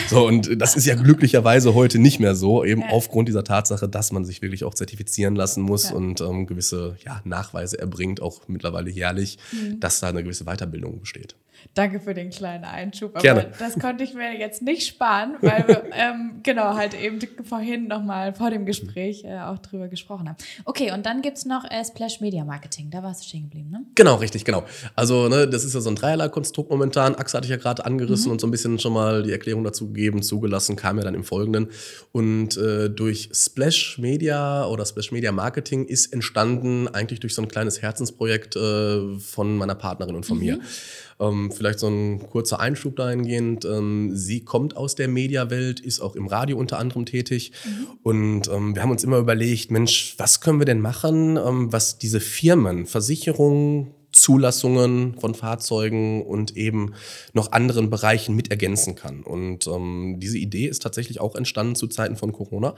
So, 0.09 0.25
und 0.25 0.61
das 0.61 0.75
ist 0.75 0.85
ja 0.85 0.95
glücklicherweise 0.95 1.73
heute 1.73 1.99
nicht 1.99 2.19
mehr 2.19 2.35
so, 2.35 2.63
eben 2.63 2.83
aufgrund 2.83 3.27
dieser 3.27 3.43
Tatsache, 3.43 3.87
dass 3.87 4.11
man 4.11 4.25
sich 4.25 4.41
wirklich 4.41 4.63
auch 4.63 4.73
zertifizieren 4.73 5.35
lassen 5.35 5.61
muss 5.61 5.91
und 5.91 6.21
ähm, 6.21 6.47
gewisse 6.47 6.97
ja, 7.05 7.21
Nachweise 7.23 7.79
erbringt, 7.79 8.21
auch 8.21 8.41
mittlerweile 8.47 8.89
jährlich, 8.89 9.37
mhm. 9.51 9.79
dass 9.79 9.99
da 9.99 10.07
eine 10.07 10.23
gewisse 10.23 10.45
Weiterbildung 10.45 10.99
besteht. 10.99 11.35
Danke 11.73 11.99
für 11.99 12.13
den 12.13 12.29
kleinen 12.29 12.63
Einschub. 12.63 13.11
Aber 13.13 13.21
Gerne. 13.21 13.51
das 13.59 13.79
konnte 13.79 14.03
ich 14.03 14.13
mir 14.13 14.37
jetzt 14.37 14.61
nicht 14.61 14.87
sparen, 14.87 15.35
weil 15.41 15.67
wir 15.67 15.83
ähm, 15.93 16.39
genau 16.43 16.75
halt 16.75 16.93
eben 16.93 17.19
vorhin 17.43 17.87
nochmal 17.87 18.33
vor 18.33 18.49
dem 18.49 18.65
Gespräch 18.65 19.23
äh, 19.23 19.39
auch 19.39 19.59
drüber 19.59 19.87
gesprochen 19.87 20.29
haben. 20.29 20.37
Okay, 20.65 20.91
und 20.91 21.05
dann 21.05 21.21
gibt 21.21 21.37
es 21.37 21.45
noch 21.45 21.63
äh, 21.69 21.83
Splash 21.83 22.21
Media 22.21 22.43
Marketing. 22.45 22.89
Da 22.91 23.03
warst 23.03 23.23
du 23.23 23.27
stehen 23.27 23.43
geblieben, 23.43 23.69
ne? 23.71 23.85
Genau, 23.95 24.15
richtig, 24.15 24.45
genau. 24.45 24.63
Also, 24.95 25.29
ne, 25.29 25.47
das 25.47 25.63
ist 25.63 25.73
ja 25.73 25.81
so 25.81 25.89
ein 25.89 25.95
Dreierlei-Konstrukt 25.95 26.69
momentan. 26.69 27.15
Axel 27.15 27.37
hatte 27.37 27.45
ich 27.45 27.51
ja 27.51 27.57
gerade 27.57 27.85
angerissen 27.85 28.27
mhm. 28.27 28.33
und 28.33 28.41
so 28.41 28.47
ein 28.47 28.51
bisschen 28.51 28.79
schon 28.79 28.93
mal 28.93 29.23
die 29.23 29.31
Erklärung 29.31 29.63
dazu 29.63 29.87
gegeben, 29.87 30.21
zugelassen, 30.21 30.75
kam 30.75 30.97
ja 30.97 31.03
dann 31.03 31.15
im 31.15 31.23
Folgenden. 31.23 31.69
Und 32.11 32.57
äh, 32.57 32.89
durch 32.89 33.29
Splash 33.33 33.97
Media 33.97 34.65
oder 34.67 34.85
Splash 34.85 35.11
Media 35.11 35.31
Marketing 35.31 35.85
ist 35.85 36.13
entstanden 36.13 36.87
eigentlich 36.87 37.19
durch 37.19 37.33
so 37.33 37.41
ein 37.41 37.47
kleines 37.47 37.81
Herzensprojekt 37.81 38.55
äh, 38.55 39.17
von 39.19 39.57
meiner 39.57 39.75
Partnerin 39.75 40.15
und 40.15 40.25
von 40.25 40.37
mhm. 40.37 40.43
mir. 40.43 40.59
Ähm, 41.19 41.51
vielleicht 41.51 41.79
so 41.79 41.87
ein 41.87 42.19
kurzer 42.29 42.59
Einschub 42.59 42.95
dahingehend. 42.95 43.65
Ähm, 43.65 44.15
sie 44.15 44.43
kommt 44.43 44.77
aus 44.77 44.95
der 44.95 45.07
Mediawelt, 45.07 45.79
ist 45.79 45.99
auch 45.99 46.15
im 46.15 46.27
Radio 46.27 46.57
unter 46.57 46.79
anderem 46.79 47.05
tätig. 47.05 47.51
Mhm. 47.65 47.87
Und 48.03 48.47
ähm, 48.49 48.75
wir 48.75 48.81
haben 48.81 48.91
uns 48.91 49.03
immer 49.03 49.17
überlegt, 49.17 49.71
Mensch, 49.71 50.15
was 50.17 50.41
können 50.41 50.59
wir 50.59 50.65
denn 50.65 50.81
machen, 50.81 51.37
ähm, 51.37 51.71
was 51.71 51.97
diese 51.97 52.19
Firmen, 52.19 52.85
Versicherungen, 52.85 53.91
Zulassungen 54.13 55.19
von 55.19 55.33
Fahrzeugen 55.33 56.21
und 56.21 56.55
eben 56.55 56.93
noch 57.33 57.51
anderen 57.51 57.89
Bereichen 57.89 58.35
mit 58.35 58.51
ergänzen 58.51 58.95
kann. 58.95 59.23
Und 59.23 59.67
ähm, 59.67 60.17
diese 60.19 60.37
Idee 60.37 60.67
ist 60.67 60.83
tatsächlich 60.83 61.19
auch 61.19 61.35
entstanden 61.35 61.75
zu 61.75 61.87
Zeiten 61.87 62.15
von 62.15 62.31
Corona, 62.31 62.75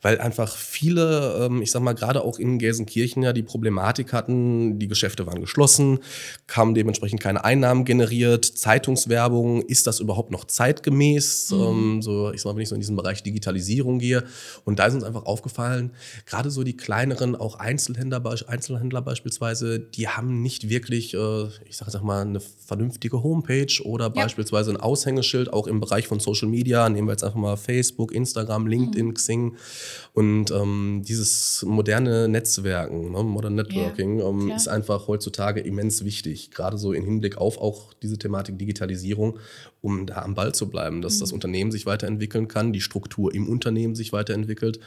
weil 0.00 0.18
einfach 0.20 0.56
viele, 0.56 1.44
ähm, 1.44 1.60
ich 1.60 1.72
sag 1.72 1.82
mal, 1.82 1.94
gerade 1.94 2.22
auch 2.22 2.38
in 2.38 2.58
Gelsenkirchen 2.58 3.24
ja 3.24 3.32
die 3.32 3.42
Problematik 3.42 4.12
hatten, 4.12 4.78
die 4.78 4.86
Geschäfte 4.86 5.26
waren 5.26 5.40
geschlossen, 5.40 5.98
kamen 6.46 6.74
dementsprechend 6.74 7.20
keine 7.20 7.44
Einnahmen 7.44 7.84
generiert, 7.84 8.44
Zeitungswerbung, 8.44 9.62
ist 9.62 9.88
das 9.88 9.98
überhaupt 9.98 10.30
noch 10.30 10.44
zeitgemäß? 10.44 11.50
Mhm. 11.50 11.60
Ähm, 11.60 12.02
so, 12.02 12.30
ich 12.30 12.42
sag 12.42 12.52
mal, 12.52 12.56
wenn 12.56 12.62
ich 12.62 12.68
so 12.68 12.76
in 12.76 12.80
diesen 12.80 12.96
Bereich 12.96 13.24
Digitalisierung 13.24 13.98
gehe. 13.98 14.22
Und 14.64 14.78
da 14.78 14.86
ist 14.86 14.94
uns 14.94 15.04
einfach 15.04 15.26
aufgefallen, 15.26 15.90
gerade 16.26 16.50
so 16.50 16.62
die 16.62 16.76
kleineren, 16.76 17.34
auch 17.34 17.56
Einzelhändler, 17.56 18.22
Einzelhändler 18.46 19.02
beispielsweise, 19.02 19.80
die 19.80 20.08
haben 20.08 20.42
nicht 20.42 20.68
wirklich 20.68 20.75
wirklich, 20.76 21.14
äh, 21.14 21.44
ich 21.64 21.78
sage 21.78 21.90
sag 21.90 22.02
mal, 22.02 22.20
eine 22.20 22.40
vernünftige 22.40 23.22
Homepage 23.22 23.82
oder 23.82 24.04
ja. 24.04 24.10
beispielsweise 24.10 24.70
ein 24.70 24.76
Aushängeschild 24.76 25.50
auch 25.50 25.66
im 25.66 25.80
Bereich 25.80 26.06
von 26.06 26.20
Social 26.20 26.48
Media. 26.48 26.88
Nehmen 26.90 27.08
wir 27.08 27.12
jetzt 27.12 27.24
einfach 27.24 27.38
mal 27.38 27.56
Facebook, 27.56 28.12
Instagram, 28.12 28.66
LinkedIn, 28.66 29.06
mhm. 29.06 29.14
Xing 29.14 29.56
und 30.12 30.50
ähm, 30.50 31.02
dieses 31.06 31.64
moderne 31.66 32.28
Netzwerken, 32.28 33.12
ne, 33.12 33.22
Modern 33.22 33.54
Networking, 33.54 34.18
ja, 34.18 34.28
ähm, 34.28 34.50
ist 34.50 34.68
einfach 34.68 35.08
heutzutage 35.08 35.60
immens 35.60 36.04
wichtig, 36.04 36.50
gerade 36.50 36.76
so 36.76 36.92
im 36.92 37.04
Hinblick 37.04 37.38
auf 37.38 37.56
auch 37.58 37.94
diese 37.94 38.18
Thematik 38.18 38.58
Digitalisierung, 38.58 39.38
um 39.80 40.04
da 40.06 40.16
am 40.22 40.34
Ball 40.34 40.54
zu 40.54 40.68
bleiben, 40.68 41.00
dass 41.00 41.16
mhm. 41.16 41.20
das 41.20 41.32
Unternehmen 41.32 41.70
sich 41.70 41.86
weiterentwickeln 41.86 42.48
kann, 42.48 42.74
die 42.74 42.82
Struktur 42.82 43.34
im 43.34 43.48
Unternehmen 43.48 43.94
sich 43.94 44.12
weiterentwickelt 44.12 44.78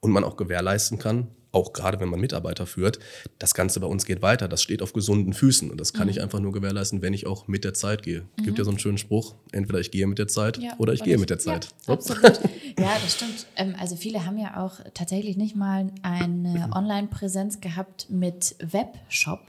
und 0.00 0.10
man 0.10 0.24
auch 0.24 0.36
gewährleisten 0.36 0.98
kann, 0.98 1.28
auch 1.56 1.72
gerade 1.72 1.98
wenn 2.00 2.08
man 2.10 2.20
Mitarbeiter 2.20 2.66
führt, 2.66 2.98
das 3.38 3.54
Ganze 3.54 3.80
bei 3.80 3.86
uns 3.86 4.04
geht 4.04 4.20
weiter. 4.20 4.46
Das 4.46 4.62
steht 4.62 4.82
auf 4.82 4.92
gesunden 4.92 5.32
Füßen. 5.32 5.70
Und 5.70 5.80
das 5.80 5.94
kann 5.94 6.04
mhm. 6.04 6.10
ich 6.10 6.22
einfach 6.22 6.38
nur 6.38 6.52
gewährleisten, 6.52 7.00
wenn 7.00 7.14
ich 7.14 7.26
auch 7.26 7.48
mit 7.48 7.64
der 7.64 7.72
Zeit 7.72 8.02
gehe. 8.02 8.26
Es 8.36 8.42
mhm. 8.42 8.44
gibt 8.44 8.58
ja 8.58 8.64
so 8.64 8.70
einen 8.70 8.78
schönen 8.78 8.98
Spruch, 8.98 9.34
entweder 9.52 9.80
ich 9.80 9.90
gehe 9.90 10.06
mit 10.06 10.18
der 10.18 10.28
Zeit 10.28 10.58
ja, 10.58 10.74
oder 10.76 10.92
ich 10.92 11.02
gehe 11.02 11.14
ich, 11.14 11.20
mit 11.20 11.30
der 11.30 11.38
Zeit. 11.38 11.70
Ja, 11.86 11.94
absolut. 11.94 12.24
ja, 12.78 12.96
das 13.02 13.14
stimmt. 13.14 13.46
Ähm, 13.56 13.74
also 13.80 13.96
viele 13.96 14.26
haben 14.26 14.38
ja 14.38 14.62
auch 14.62 14.80
tatsächlich 14.92 15.38
nicht 15.38 15.56
mal 15.56 15.90
eine 16.02 16.68
Online-Präsenz 16.72 17.60
gehabt 17.60 18.10
mit 18.10 18.56
Webshop, 18.60 19.40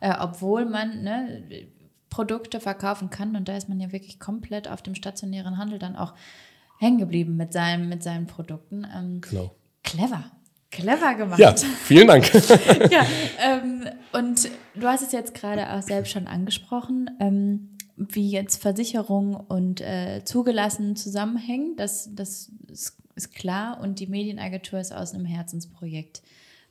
äh, 0.00 0.14
obwohl 0.18 0.64
man 0.64 1.02
ne, 1.02 1.44
Produkte 2.08 2.58
verkaufen 2.58 3.10
kann. 3.10 3.36
Und 3.36 3.48
da 3.48 3.56
ist 3.56 3.68
man 3.68 3.78
ja 3.80 3.92
wirklich 3.92 4.18
komplett 4.18 4.66
auf 4.66 4.80
dem 4.80 4.94
stationären 4.94 5.58
Handel 5.58 5.78
dann 5.78 5.94
auch 5.94 6.14
hängen 6.78 6.98
geblieben 6.98 7.36
mit, 7.36 7.52
seinem, 7.52 7.90
mit 7.90 8.02
seinen 8.02 8.26
Produkten. 8.26 8.86
Ähm, 8.96 9.20
genau. 9.20 9.54
Clever. 9.82 10.24
Clever 10.70 11.14
gemacht. 11.14 11.40
Ja, 11.40 11.54
vielen 11.56 12.06
Dank. 12.06 12.32
ja, 12.90 13.04
ähm, 13.38 13.88
und 14.12 14.48
du 14.74 14.86
hast 14.86 15.02
es 15.02 15.12
jetzt 15.12 15.34
gerade 15.34 15.72
auch 15.72 15.82
selbst 15.82 16.12
schon 16.12 16.26
angesprochen, 16.26 17.10
ähm, 17.18 17.76
wie 17.96 18.30
jetzt 18.30 18.62
Versicherung 18.62 19.34
und 19.34 19.80
äh, 19.80 20.22
zugelassen 20.24 20.94
zusammenhängen. 20.96 21.76
Das, 21.76 22.08
das 22.14 22.50
ist, 22.68 22.96
ist, 23.16 23.34
klar 23.34 23.80
und 23.80 23.98
die 23.98 24.06
Medienagentur 24.06 24.78
ist 24.78 24.92
aus 24.92 25.12
einem 25.12 25.24
Herzensprojekt 25.24 26.22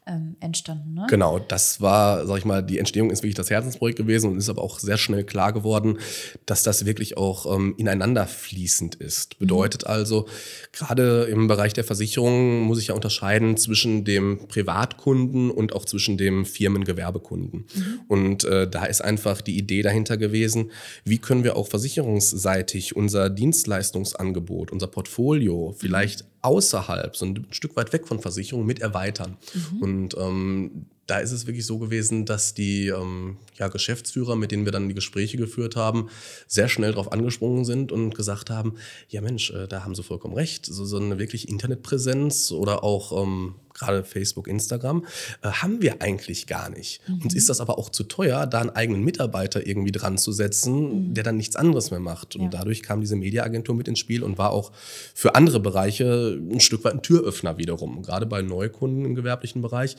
ähm, 0.09 0.35
entstanden. 0.39 0.95
Ne? 0.95 1.05
Genau, 1.09 1.39
das 1.39 1.81
war, 1.81 2.25
sag 2.25 2.39
ich 2.39 2.45
mal, 2.45 2.63
die 2.63 2.79
Entstehung 2.79 3.11
ist 3.11 3.21
wirklich 3.21 3.35
das 3.35 3.49
Herzensprojekt 3.49 3.97
gewesen 3.97 4.31
und 4.31 4.37
ist 4.37 4.49
aber 4.49 4.63
auch 4.63 4.79
sehr 4.79 4.97
schnell 4.97 5.23
klar 5.23 5.53
geworden, 5.53 5.99
dass 6.45 6.63
das 6.63 6.85
wirklich 6.85 7.15
auch 7.17 7.55
ähm, 7.55 7.75
ineinander 7.77 8.25
fließend 8.25 8.95
ist. 8.95 9.35
Mhm. 9.35 9.45
Bedeutet 9.45 9.83
mhm. 9.83 9.91
also, 9.91 10.27
gerade 10.71 11.23
im 11.25 11.47
Bereich 11.47 11.73
der 11.73 11.83
Versicherung 11.83 12.61
muss 12.61 12.79
ich 12.79 12.87
ja 12.87 12.95
unterscheiden 12.95 13.55
zwischen 13.57 14.03
dem 14.03 14.47
Privatkunden 14.47 15.51
und 15.51 15.73
auch 15.73 15.85
zwischen 15.85 16.17
dem 16.17 16.45
Firmengewerbekunden. 16.45 17.65
Mhm. 17.73 17.99
Und 18.07 18.43
äh, 18.43 18.67
da 18.67 18.85
ist 18.85 19.01
einfach 19.01 19.41
die 19.41 19.57
Idee 19.57 19.83
dahinter 19.83 20.17
gewesen, 20.17 20.71
wie 21.05 21.19
können 21.19 21.43
wir 21.43 21.55
auch 21.55 21.67
versicherungsseitig 21.67 22.95
unser 22.95 23.29
Dienstleistungsangebot, 23.29 24.71
unser 24.71 24.87
Portfolio 24.87 25.75
vielleicht 25.77 26.25
außerhalb, 26.41 27.15
so 27.15 27.25
ein 27.25 27.47
Stück 27.51 27.75
weit 27.75 27.91
weg 27.91 28.07
von 28.07 28.19
Versicherungen 28.19 28.65
mit 28.65 28.79
erweitern. 28.79 29.37
Mhm. 29.53 29.81
Und 29.81 29.98
ähm, 30.17 30.85
da 31.09 31.17
ist 31.17 31.31
es 31.31 31.47
wirklich 31.47 31.65
so 31.65 31.79
gewesen, 31.79 32.25
dass 32.25 32.53
die 32.53 32.87
ähm, 32.87 33.37
ja, 33.57 33.67
Geschäftsführer, 33.67 34.35
mit 34.35 34.51
denen 34.51 34.65
wir 34.65 34.71
dann 34.71 34.89
die 34.89 34.95
Gespräche 34.95 35.37
geführt 35.37 35.75
haben, 35.75 36.09
sehr 36.47 36.69
schnell 36.69 36.91
darauf 36.91 37.11
angesprungen 37.11 37.65
sind 37.65 37.91
und 37.91 38.13
gesagt 38.13 38.49
haben, 38.49 38.75
ja 39.07 39.21
Mensch, 39.21 39.49
äh, 39.49 39.67
da 39.67 39.83
haben 39.83 39.95
sie 39.95 40.03
vollkommen 40.03 40.35
recht, 40.35 40.67
so, 40.67 40.85
so 40.85 40.97
eine 40.97 41.17
wirklich 41.17 41.49
Internetpräsenz 41.49 42.51
oder 42.51 42.83
auch 42.83 43.23
ähm, 43.23 43.55
gerade 43.79 44.03
Facebook, 44.03 44.47
Instagram, 44.47 45.05
äh, 45.41 45.49
haben 45.49 45.81
wir 45.81 46.01
eigentlich 46.01 46.47
gar 46.47 46.69
nicht. 46.69 47.01
Mhm. 47.07 47.21
Uns 47.23 47.33
ist 47.33 47.49
das 47.49 47.61
aber 47.61 47.79
auch 47.79 47.89
zu 47.89 48.03
teuer, 48.03 48.45
da 48.45 48.59
einen 48.61 48.69
eigenen 48.69 49.03
Mitarbeiter 49.03 49.65
irgendwie 49.65 49.91
dran 49.91 50.17
zu 50.17 50.31
setzen, 50.31 51.09
mhm. 51.09 51.13
der 51.13 51.23
dann 51.23 51.37
nichts 51.37 51.55
anderes 51.55 51.91
mehr 51.91 51.99
macht. 51.99 52.35
Und 52.35 52.43
ja. 52.43 52.49
dadurch 52.49 52.83
kam 52.83 53.01
diese 53.01 53.15
Mediaagentur 53.15 53.75
mit 53.75 53.87
ins 53.87 53.99
Spiel 53.99 54.23
und 54.23 54.37
war 54.37 54.51
auch 54.51 54.71
für 55.15 55.35
andere 55.35 55.59
Bereiche 55.59 56.39
ein 56.39 56.59
Stück 56.59 56.83
weit 56.83 56.93
ein 56.93 57.01
Türöffner 57.01 57.57
wiederum, 57.57 58.01
gerade 58.01 58.25
bei 58.25 58.41
Neukunden 58.41 59.05
im 59.05 59.15
gewerblichen 59.15 59.61
Bereich. 59.61 59.95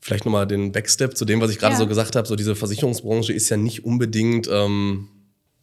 Vielleicht 0.00 0.24
nochmal 0.24 0.46
den 0.46 0.70
Backstep 0.72 1.16
zu 1.16 1.24
dem, 1.24 1.40
was 1.40 1.50
ich 1.50 1.58
gerade 1.58 1.72
ja. 1.74 1.78
so 1.78 1.86
gesagt 1.86 2.14
habe. 2.14 2.26
So 2.26 2.36
diese 2.36 2.54
Versicherungsbranche 2.54 3.32
ist 3.32 3.48
ja 3.48 3.56
nicht 3.56 3.84
unbedingt 3.84 4.48
ähm, 4.50 5.08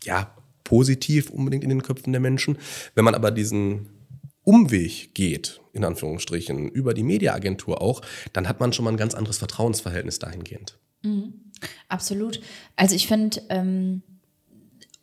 ja, 0.03 0.35
positiv 0.63 1.29
unbedingt 1.29 1.63
in 1.63 1.69
den 1.69 1.83
Köpfen 1.83 2.11
der 2.11 2.19
Menschen. 2.19 2.57
Wenn 2.95 3.05
man 3.05 3.15
aber 3.15 3.31
diesen 3.31 3.87
Umweg 4.45 5.13
geht, 5.13 5.59
in 5.73 5.83
Anführungsstrichen, 5.83 6.69
über 6.69 6.93
die 6.93 7.03
Mediaagentur 7.03 7.81
auch, 7.81 8.01
dann 8.31 8.47
hat 8.47 8.59
man 8.59 8.71
schon 8.71 8.85
mal 8.85 8.91
ein 8.91 8.97
ganz 8.97 9.13
anderes 9.13 9.37
Vertrauensverhältnis 9.37 10.19
dahingehend. 10.19 10.79
Mhm. 11.03 11.33
Absolut. 11.89 12.39
Also 12.75 12.95
ich 12.95 13.07
finde 13.07 13.41
ähm, 13.49 14.03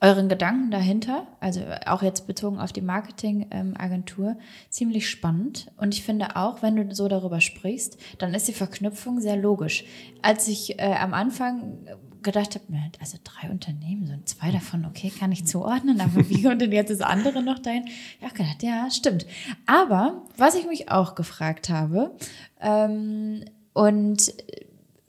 euren 0.01 0.29
Gedanken 0.29 0.71
dahinter, 0.71 1.27
also 1.39 1.61
auch 1.87 2.03
jetzt 2.03 2.27
bezogen 2.27 2.59
auf 2.59 2.73
die 2.73 2.81
Marketingagentur, 2.81 4.31
ähm, 4.31 4.37
ziemlich 4.69 5.09
spannend. 5.09 5.71
Und 5.77 5.95
ich 5.95 6.03
finde 6.03 6.37
auch, 6.37 6.61
wenn 6.63 6.77
du 6.77 6.95
so 6.95 7.07
darüber 7.09 7.41
sprichst, 7.41 7.99
dann 8.19 8.35
ist 8.35 8.49
die 8.49 8.53
Verknüpfung 8.53 9.21
sehr 9.21 9.37
logisch. 9.37 9.85
Als 10.21 10.49
ich 10.49 10.79
äh, 10.81 10.97
am 10.99 11.15
Anfang 11.15 11.87
gedacht 12.23 12.55
habe, 12.55 12.65
also 13.01 13.19
drei 13.25 13.51
Unternehmen, 13.51 14.07
so 14.07 14.15
zwei 14.25 14.51
davon, 14.51 14.85
okay, 14.85 15.11
kann 15.11 15.33
ich 15.33 15.47
zuordnen, 15.47 16.01
aber 16.01 16.29
wie 16.29 16.43
kommt 16.45 16.61
denn 16.61 16.73
jetzt 16.73 16.91
das 16.91 17.01
andere 17.01 17.43
noch 17.43 17.59
dahin? 17.59 17.85
Ja, 18.21 18.29
gedacht, 18.29 18.63
ja, 18.63 18.91
stimmt. 18.91 19.27
Aber 19.67 20.23
was 20.37 20.55
ich 20.55 20.67
mich 20.67 20.91
auch 20.91 21.15
gefragt 21.15 21.69
habe, 21.69 22.17
ähm, 22.61 23.45
und 23.75 24.35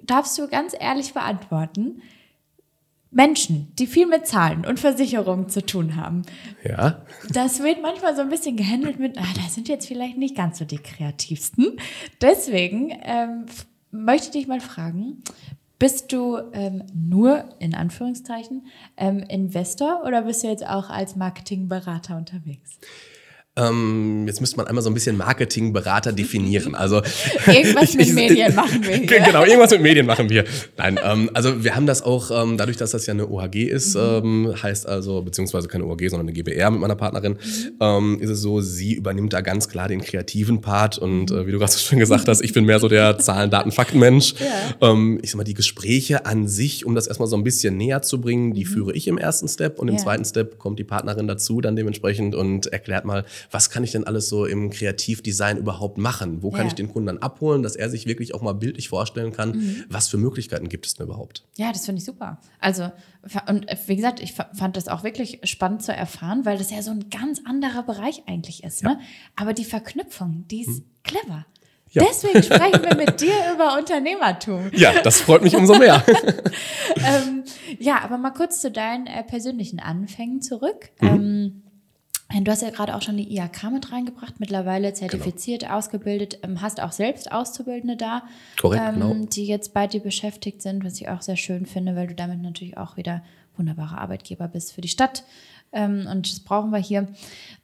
darfst 0.03 0.37
du 0.37 0.47
ganz 0.47 0.73
ehrlich 0.79 1.13
beantworten, 1.13 2.01
Menschen, 3.13 3.71
die 3.77 3.85
viel 3.85 4.07
mit 4.07 4.25
Zahlen 4.25 4.65
und 4.65 4.79
Versicherungen 4.79 5.47
zu 5.47 5.63
tun 5.63 5.95
haben. 5.95 6.23
Ja. 6.63 7.05
Das 7.29 7.61
wird 7.61 7.81
manchmal 7.81 8.15
so 8.15 8.21
ein 8.21 8.29
bisschen 8.29 8.57
gehandelt 8.57 8.99
mit, 8.99 9.17
ah, 9.19 9.33
da 9.35 9.49
sind 9.49 9.67
jetzt 9.69 9.87
vielleicht 9.87 10.17
nicht 10.17 10.35
ganz 10.35 10.57
so 10.57 10.65
die 10.65 10.79
kreativsten. 10.79 11.77
Deswegen 12.21 12.91
ähm, 13.03 13.45
möchte 13.91 14.27
ich 14.27 14.31
dich 14.31 14.47
mal 14.47 14.59
fragen, 14.59 15.23
bist 15.83 16.13
du 16.13 16.37
ähm, 16.53 16.85
nur 16.93 17.43
in 17.59 17.75
Anführungszeichen 17.75 18.67
ähm, 18.95 19.19
Investor 19.27 20.03
oder 20.05 20.21
bist 20.21 20.41
du 20.41 20.47
jetzt 20.47 20.65
auch 20.65 20.89
als 20.89 21.17
Marketingberater 21.17 22.15
unterwegs? 22.15 22.79
Ähm, 23.55 24.25
jetzt 24.25 24.41
müsste 24.41 24.57
man 24.57 24.65
einmal 24.65 24.81
so 24.81 24.89
ein 24.89 24.95
bisschen 24.95 25.15
Marketingberater 25.15 26.11
definieren. 26.13 26.73
Also 26.73 27.03
irgendwas 27.45 27.93
mit 27.95 28.11
Medien 28.13 28.55
machen 28.55 28.83
wir 28.83 28.95
hier. 28.97 29.19
Genau, 29.19 29.43
irgendwas 29.43 29.69
mit 29.69 29.81
Medien 29.81 30.07
machen 30.07 30.29
wir. 30.29 30.45
Nein, 30.77 30.99
ähm, 31.03 31.29
also 31.35 31.63
wir 31.63 31.75
haben 31.75 31.85
das 31.85 32.01
auch, 32.01 32.31
ähm, 32.31 32.57
dadurch, 32.57 32.77
dass 32.77 32.91
das 32.91 33.05
ja 33.05 33.13
eine 33.13 33.29
OHG 33.29 33.65
ist, 33.65 33.95
mhm. 33.95 34.01
ähm, 34.01 34.55
heißt 34.63 34.87
also, 34.87 35.21
beziehungsweise 35.21 35.67
keine 35.67 35.85
OHG, 35.85 36.09
sondern 36.09 36.27
eine 36.27 36.33
GBR 36.33 36.71
mit 36.71 36.81
meiner 36.81 36.95
Partnerin, 36.95 37.33
mhm. 37.33 37.73
Ähm, 37.79 38.19
ist 38.21 38.29
es 38.29 38.41
so, 38.41 38.61
sie 38.61 38.93
übernimmt 38.93 39.33
da 39.33 39.41
ganz 39.41 39.69
klar 39.69 39.87
den 39.87 40.01
kreativen 40.01 40.61
Part 40.61 40.97
und 40.97 41.31
äh, 41.31 41.45
wie 41.45 41.51
du 41.51 41.59
gerade 41.59 41.71
so 41.71 41.79
schön 41.79 41.99
gesagt 41.99 42.27
hast, 42.27 42.41
ich 42.41 42.53
bin 42.53 42.65
mehr 42.65 42.79
so 42.79 42.87
der 42.87 43.19
Zahlen, 43.19 43.49
Daten, 43.49 43.71
Fakten-Mensch. 43.71 44.35
Ja. 44.39 44.91
Ähm, 44.91 45.19
ich 45.21 45.31
sag 45.31 45.37
mal, 45.37 45.43
die 45.43 45.53
Gespräche 45.53 46.25
an 46.25 46.47
sich, 46.47 46.85
um 46.85 46.95
das 46.95 47.07
erstmal 47.07 47.27
so 47.27 47.35
ein 47.35 47.43
bisschen 47.43 47.77
näher 47.77 48.01
zu 48.01 48.19
bringen, 48.19 48.53
die 48.53 48.65
mhm. 48.65 48.69
führe 48.69 48.93
ich 48.93 49.07
im 49.07 49.17
ersten 49.17 49.47
Step 49.47 49.79
und 49.79 49.89
im 49.89 49.95
ja. 49.95 50.01
zweiten 50.01 50.25
Step 50.25 50.57
kommt 50.57 50.79
die 50.79 50.83
Partnerin 50.83 51.27
dazu 51.27 51.61
dann 51.61 51.75
dementsprechend 51.75 52.35
und 52.35 52.67
erklärt 52.67 53.05
mal, 53.05 53.25
was 53.51 53.69
kann 53.69 53.83
ich 53.83 53.91
denn 53.91 54.05
alles 54.05 54.29
so 54.29 54.45
im 54.45 54.69
Kreativdesign 54.69 55.57
überhaupt 55.57 55.97
machen? 55.97 56.43
Wo 56.43 56.51
kann 56.51 56.61
ja. 56.61 56.67
ich 56.67 56.73
den 56.73 56.89
Kunden 56.89 57.07
dann 57.07 57.17
abholen, 57.19 57.63
dass 57.63 57.75
er 57.75 57.89
sich 57.89 58.05
wirklich 58.05 58.33
auch 58.33 58.41
mal 58.41 58.53
bildlich 58.53 58.89
vorstellen 58.89 59.31
kann, 59.31 59.51
mhm. 59.51 59.83
was 59.89 60.07
für 60.07 60.17
Möglichkeiten 60.17 60.69
gibt 60.69 60.85
es 60.85 60.95
denn 60.95 61.05
überhaupt? 61.05 61.43
Ja, 61.55 61.71
das 61.71 61.85
finde 61.85 61.99
ich 61.99 62.05
super. 62.05 62.39
Also, 62.59 62.91
und 63.47 63.65
wie 63.87 63.95
gesagt, 63.95 64.21
ich 64.21 64.33
fand 64.33 64.77
das 64.77 64.87
auch 64.87 65.03
wirklich 65.03 65.39
spannend 65.43 65.83
zu 65.83 65.93
erfahren, 65.93 66.45
weil 66.45 66.57
das 66.57 66.71
ja 66.71 66.81
so 66.81 66.91
ein 66.91 67.09
ganz 67.09 67.41
anderer 67.45 67.83
Bereich 67.83 68.23
eigentlich 68.27 68.63
ist. 68.63 68.81
Ja. 68.81 68.89
Ne? 68.89 68.99
Aber 69.35 69.53
die 69.53 69.65
Verknüpfung, 69.65 70.45
die 70.49 70.61
ist 70.61 70.81
mhm. 70.81 70.85
clever. 71.03 71.45
Ja. 71.93 72.03
Deswegen 72.07 72.41
sprechen 72.41 72.83
wir 72.83 72.95
mit 72.95 73.21
dir 73.21 73.33
über 73.53 73.77
Unternehmertum. 73.77 74.71
Ja, 74.73 75.01
das 75.03 75.21
freut 75.21 75.43
mich 75.43 75.55
umso 75.55 75.75
mehr. 75.75 76.03
ähm, 76.95 77.43
ja, 77.79 78.01
aber 78.01 78.17
mal 78.17 78.31
kurz 78.31 78.61
zu 78.61 78.71
deinen 78.71 79.05
äh, 79.05 79.23
persönlichen 79.23 79.79
Anfängen 79.79 80.41
zurück. 80.41 80.89
Mhm. 81.01 81.07
Ähm, 81.07 81.62
Du 82.41 82.51
hast 82.51 82.61
ja 82.61 82.71
gerade 82.71 82.95
auch 82.95 83.01
schon 83.01 83.17
die 83.17 83.35
IHK 83.35 83.71
mit 83.71 83.91
reingebracht, 83.91 84.39
mittlerweile 84.39 84.93
zertifiziert, 84.93 85.61
genau. 85.61 85.75
ausgebildet, 85.75 86.39
ähm, 86.43 86.61
hast 86.61 86.81
auch 86.81 86.91
selbst 86.91 87.31
Auszubildende 87.31 87.95
da, 87.95 88.23
Korrekt, 88.59 88.83
ähm, 88.83 88.93
genau. 88.95 89.25
die 89.25 89.45
jetzt 89.45 89.73
bei 89.73 89.87
dir 89.87 90.01
beschäftigt 90.01 90.61
sind, 90.61 90.83
was 90.83 90.99
ich 90.99 91.09
auch 91.09 91.21
sehr 91.21 91.37
schön 91.37 91.65
finde, 91.65 91.95
weil 91.95 92.07
du 92.07 92.15
damit 92.15 92.41
natürlich 92.41 92.77
auch 92.77 92.97
wieder 92.97 93.23
wunderbarer 93.55 93.99
Arbeitgeber 93.99 94.47
bist 94.47 94.73
für 94.73 94.81
die 94.81 94.87
Stadt. 94.87 95.23
Ähm, 95.71 96.07
und 96.09 96.31
das 96.31 96.39
brauchen 96.39 96.71
wir 96.71 96.79
hier. 96.79 97.07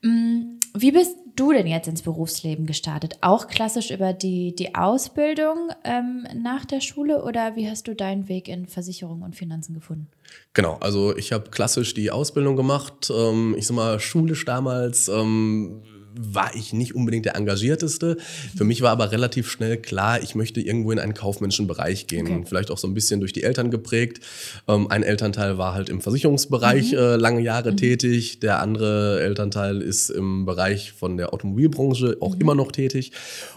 Mm, 0.01 0.59
wie 0.73 0.91
bist 0.91 1.15
du 1.39 1.51
denn 1.53 1.67
jetzt 1.67 1.87
ins 1.87 2.01
Berufsleben 2.01 2.65
gestartet? 2.65 3.17
Auch 3.21 3.47
klassisch 3.47 3.91
über 3.91 4.13
die, 4.13 4.53
die 4.55 4.75
Ausbildung 4.75 5.69
ähm, 5.83 6.27
nach 6.35 6.65
der 6.65 6.81
Schule 6.81 7.23
oder 7.23 7.55
wie 7.55 7.69
hast 7.69 7.87
du 7.87 7.95
deinen 7.95 8.27
Weg 8.27 8.47
in 8.47 8.67
Versicherung 8.67 9.21
und 9.21 9.35
Finanzen 9.35 9.73
gefunden? 9.73 10.07
Genau, 10.53 10.77
also 10.81 11.15
ich 11.15 11.31
habe 11.31 11.49
klassisch 11.49 11.93
die 11.93 12.11
Ausbildung 12.11 12.55
gemacht. 12.55 13.11
Ähm, 13.13 13.55
ich 13.57 13.67
sag 13.67 13.75
mal, 13.75 13.99
schulisch 13.99 14.45
damals 14.45 15.07
ähm, 15.07 15.81
war 16.15 16.55
ich 16.55 16.73
nicht 16.73 16.95
unbedingt 16.95 17.25
der 17.25 17.35
Engagierteste. 17.35 18.17
Für 18.55 18.63
mich 18.63 18.81
war 18.81 18.91
aber 18.91 19.11
relativ 19.11 19.49
schnell 19.49 19.77
klar, 19.77 20.21
ich 20.21 20.35
möchte 20.35 20.61
irgendwo 20.61 20.91
in 20.91 20.99
einen 20.99 21.13
kaufmännischen 21.13 21.67
Bereich 21.67 22.07
gehen. 22.07 22.27
Okay. 22.27 22.43
Vielleicht 22.45 22.71
auch 22.71 22.77
so 22.77 22.87
ein 22.87 22.93
bisschen 22.93 23.19
durch 23.19 23.33
die 23.33 23.43
Eltern 23.43 23.71
geprägt. 23.71 24.19
Ähm, 24.67 24.87
ein 24.89 25.03
Elternteil 25.03 25.57
war 25.57 25.73
halt 25.73 25.89
im 25.89 26.01
Versicherungsbereich 26.01 26.91
mhm. 26.91 26.97
äh, 26.97 27.15
lange 27.15 27.41
Jahre 27.41 27.71
mhm. 27.71 27.77
tätig. 27.77 28.39
Der 28.39 28.61
andere 28.61 29.21
Elternteil 29.21 29.81
ist 29.81 30.09
im 30.09 30.45
Bereich 30.45 30.93
von 30.93 31.17
der 31.17 31.33
Automobilbranche 31.33 32.17
auch 32.21 32.35
mhm. 32.35 32.41
immer 32.41 32.55
noch 32.55 32.71
tätig. 32.71 33.11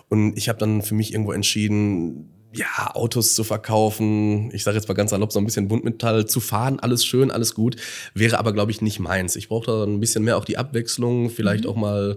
Und 0.08 0.36
ich 0.36 0.48
habe 0.48 0.58
dann 0.58 0.82
für 0.82 0.94
mich 0.94 1.12
irgendwo 1.12 1.32
entschieden, 1.32 2.28
ja, 2.54 2.94
Autos 2.94 3.34
zu 3.34 3.44
verkaufen, 3.44 4.50
ich 4.52 4.62
sage 4.62 4.76
jetzt 4.76 4.88
mal 4.88 4.94
ganz 4.94 5.10
salopp, 5.10 5.32
so 5.32 5.38
ein 5.38 5.44
bisschen 5.44 5.68
Buntmetall 5.68 6.26
zu 6.26 6.40
fahren, 6.40 6.80
alles 6.80 7.04
schön, 7.04 7.30
alles 7.30 7.54
gut, 7.54 7.76
wäre 8.14 8.38
aber, 8.38 8.52
glaube 8.52 8.70
ich, 8.70 8.82
nicht 8.82 8.98
meins. 8.98 9.36
Ich 9.36 9.48
brauche 9.48 9.66
da 9.66 9.84
ein 9.84 10.00
bisschen 10.00 10.24
mehr 10.24 10.36
auch 10.36 10.44
die 10.44 10.58
Abwechslung, 10.58 11.30
vielleicht 11.30 11.64
mhm. 11.64 11.70
auch 11.70 11.76
mal 11.76 12.16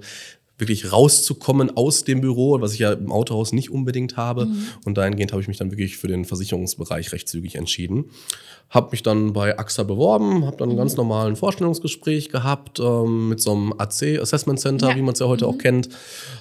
wirklich 0.58 0.92
rauszukommen 0.92 1.76
aus 1.76 2.04
dem 2.06 2.22
Büro, 2.22 2.60
was 2.62 2.74
ich 2.74 2.80
ja 2.80 2.94
im 2.94 3.12
Autohaus 3.12 3.52
nicht 3.52 3.72
unbedingt 3.72 4.16
habe. 4.16 4.46
Mhm. 4.46 4.68
Und 4.86 4.98
dahingehend 4.98 5.32
habe 5.32 5.42
ich 5.42 5.48
mich 5.48 5.58
dann 5.58 5.72
wirklich 5.72 5.98
für 5.98 6.08
den 6.08 6.26
Versicherungsbereich 6.26 7.12
recht 7.12 7.28
zügig 7.28 7.56
entschieden. 7.56 8.06
Habe 8.70 8.90
mich 8.92 9.04
dann 9.04 9.32
bei 9.32 9.58
AXA 9.58 9.84
beworben, 9.84 10.46
habe 10.46 10.58
dann 10.58 10.70
einen 10.70 10.76
mhm. 10.76 10.82
ganz 10.82 10.98
normalen 10.98 11.36
Vorstellungsgespräch 11.36 12.30
gehabt 12.30 12.80
ähm, 12.80 13.30
mit 13.30 13.40
so 13.40 13.54
einem 13.54 13.74
AC 13.78 14.20
Assessment 14.20 14.60
Center, 14.60 14.90
ja. 14.90 14.96
wie 14.96 15.02
man 15.02 15.14
es 15.14 15.20
ja 15.20 15.28
heute 15.28 15.46
mhm. 15.46 15.52
auch 15.52 15.58
kennt. 15.58 15.90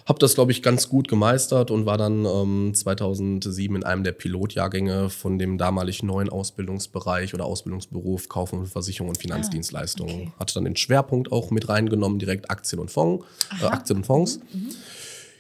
Habe 0.07 0.19
das, 0.19 0.35
glaube 0.35 0.51
ich, 0.51 0.63
ganz 0.63 0.89
gut 0.89 1.07
gemeistert 1.07 1.71
und 1.71 1.87
war 1.87 1.99
dann 1.99 2.25
ähm, 2.25 2.73
2007 2.75 3.77
in 3.77 3.85
einem 3.85 4.05
der 4.05 4.13
Pilotjahrgänge 4.13 5.11
von 5.11 5.39
dem 5.39 5.59
damalig 5.59 6.03
neuen 6.03 6.29
Ausbildungsbereich 6.31 7.35
oder 7.35 7.45
Ausbildungsberuf 7.45 8.29
Kaufmann 8.29 8.63
und 8.63 8.69
Versicherung 8.69 9.11
und 9.11 9.19
Finanzdienstleistungen. 9.19 10.15
Ah, 10.15 10.23
okay. 10.23 10.33
Hatte 10.39 10.55
dann 10.55 10.65
den 10.65 10.77
Schwerpunkt 10.77 11.31
auch 11.31 11.51
mit 11.51 11.69
reingenommen, 11.69 12.19
direkt 12.19 12.51
Aktien 12.51 12.81
und 12.81 12.91
Fonds, 12.91 13.25
äh, 13.61 13.67
Aktien 13.67 13.99
und 13.99 14.07
Fonds. 14.07 14.41
Mhm. 14.53 14.71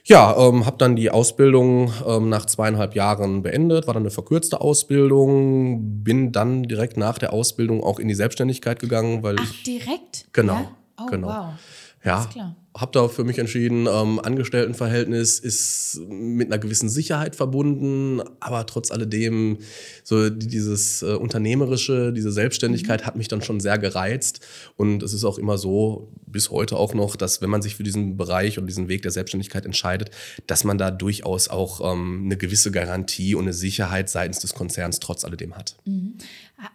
Ja, 0.06 0.36
ähm, 0.36 0.66
habe 0.66 0.76
dann 0.76 0.96
die 0.96 1.10
Ausbildung 1.10 1.90
ähm, 2.06 2.28
nach 2.28 2.44
zweieinhalb 2.44 2.94
Jahren 2.94 3.42
beendet, 3.42 3.86
war 3.86 3.94
dann 3.94 4.02
eine 4.02 4.10
verkürzte 4.10 4.60
Ausbildung, 4.60 6.02
bin 6.04 6.30
dann 6.30 6.64
direkt 6.64 6.98
nach 6.98 7.16
der 7.16 7.32
Ausbildung 7.32 7.82
auch 7.82 7.98
in 7.98 8.08
die 8.08 8.14
Selbstständigkeit 8.14 8.78
gegangen, 8.78 9.22
weil 9.22 9.36
Ach, 9.38 9.50
ich 9.50 9.62
direkt? 9.62 10.26
genau, 10.34 10.54
ja? 10.54 10.76
oh, 11.00 11.06
genau. 11.06 11.28
Wow. 11.28 11.46
Ja, 12.04 12.28
habe 12.76 12.90
da 12.92 13.06
für 13.06 13.22
mich 13.22 13.38
entschieden, 13.38 13.86
ähm, 13.86 14.18
Angestelltenverhältnis 14.18 15.38
ist 15.38 16.00
mit 16.08 16.48
einer 16.48 16.58
gewissen 16.58 16.88
Sicherheit 16.88 17.36
verbunden, 17.36 18.20
aber 18.40 18.66
trotz 18.66 18.90
alledem 18.90 19.58
so 20.02 20.28
dieses 20.28 21.02
äh, 21.02 21.14
unternehmerische, 21.14 22.12
diese 22.12 22.32
Selbstständigkeit 22.32 23.02
mhm. 23.02 23.06
hat 23.06 23.16
mich 23.16 23.28
dann 23.28 23.42
schon 23.42 23.60
sehr 23.60 23.78
gereizt 23.78 24.40
und 24.76 25.04
es 25.04 25.12
ist 25.12 25.24
auch 25.24 25.38
immer 25.38 25.56
so 25.56 26.12
bis 26.26 26.50
heute 26.50 26.76
auch 26.76 26.94
noch, 26.94 27.14
dass 27.14 27.40
wenn 27.40 27.50
man 27.50 27.62
sich 27.62 27.76
für 27.76 27.84
diesen 27.84 28.16
Bereich 28.16 28.58
und 28.58 28.66
diesen 28.66 28.88
Weg 28.88 29.02
der 29.02 29.12
Selbstständigkeit 29.12 29.64
entscheidet, 29.64 30.10
dass 30.48 30.64
man 30.64 30.76
da 30.76 30.90
durchaus 30.90 31.48
auch 31.48 31.92
ähm, 31.92 32.22
eine 32.24 32.36
gewisse 32.36 32.72
Garantie 32.72 33.36
und 33.36 33.44
eine 33.44 33.52
Sicherheit 33.52 34.10
seitens 34.10 34.40
des 34.40 34.52
Konzerns 34.52 34.98
trotz 34.98 35.24
alledem 35.24 35.56
hat. 35.56 35.76
Mhm. 35.84 36.14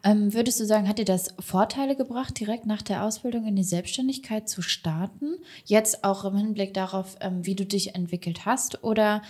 Ähm, 0.04 0.34
würdest 0.34 0.60
du 0.60 0.66
sagen, 0.66 0.88
hat 0.88 1.00
dir 1.00 1.06
das 1.06 1.34
Vorteile 1.40 1.96
gebracht, 1.96 2.40
direkt 2.40 2.66
nach 2.66 2.82
der 2.82 3.04
Ausbildung 3.04 3.46
in 3.46 3.56
die 3.56 3.64
Selbstständigkeit 3.64 4.48
zu 4.50 4.62
starten? 4.62 5.36
Jetzt 5.66 6.04
auch 6.04 6.26
im 6.26 6.36
Hinblick 6.36 6.74
darauf, 6.74 7.16
ähm, 7.22 7.46
wie 7.46 7.56
du 7.56 7.66
dich 7.66 7.96
entwickelt 7.96 8.46
hast? 8.46 8.84
Oder 8.84 9.22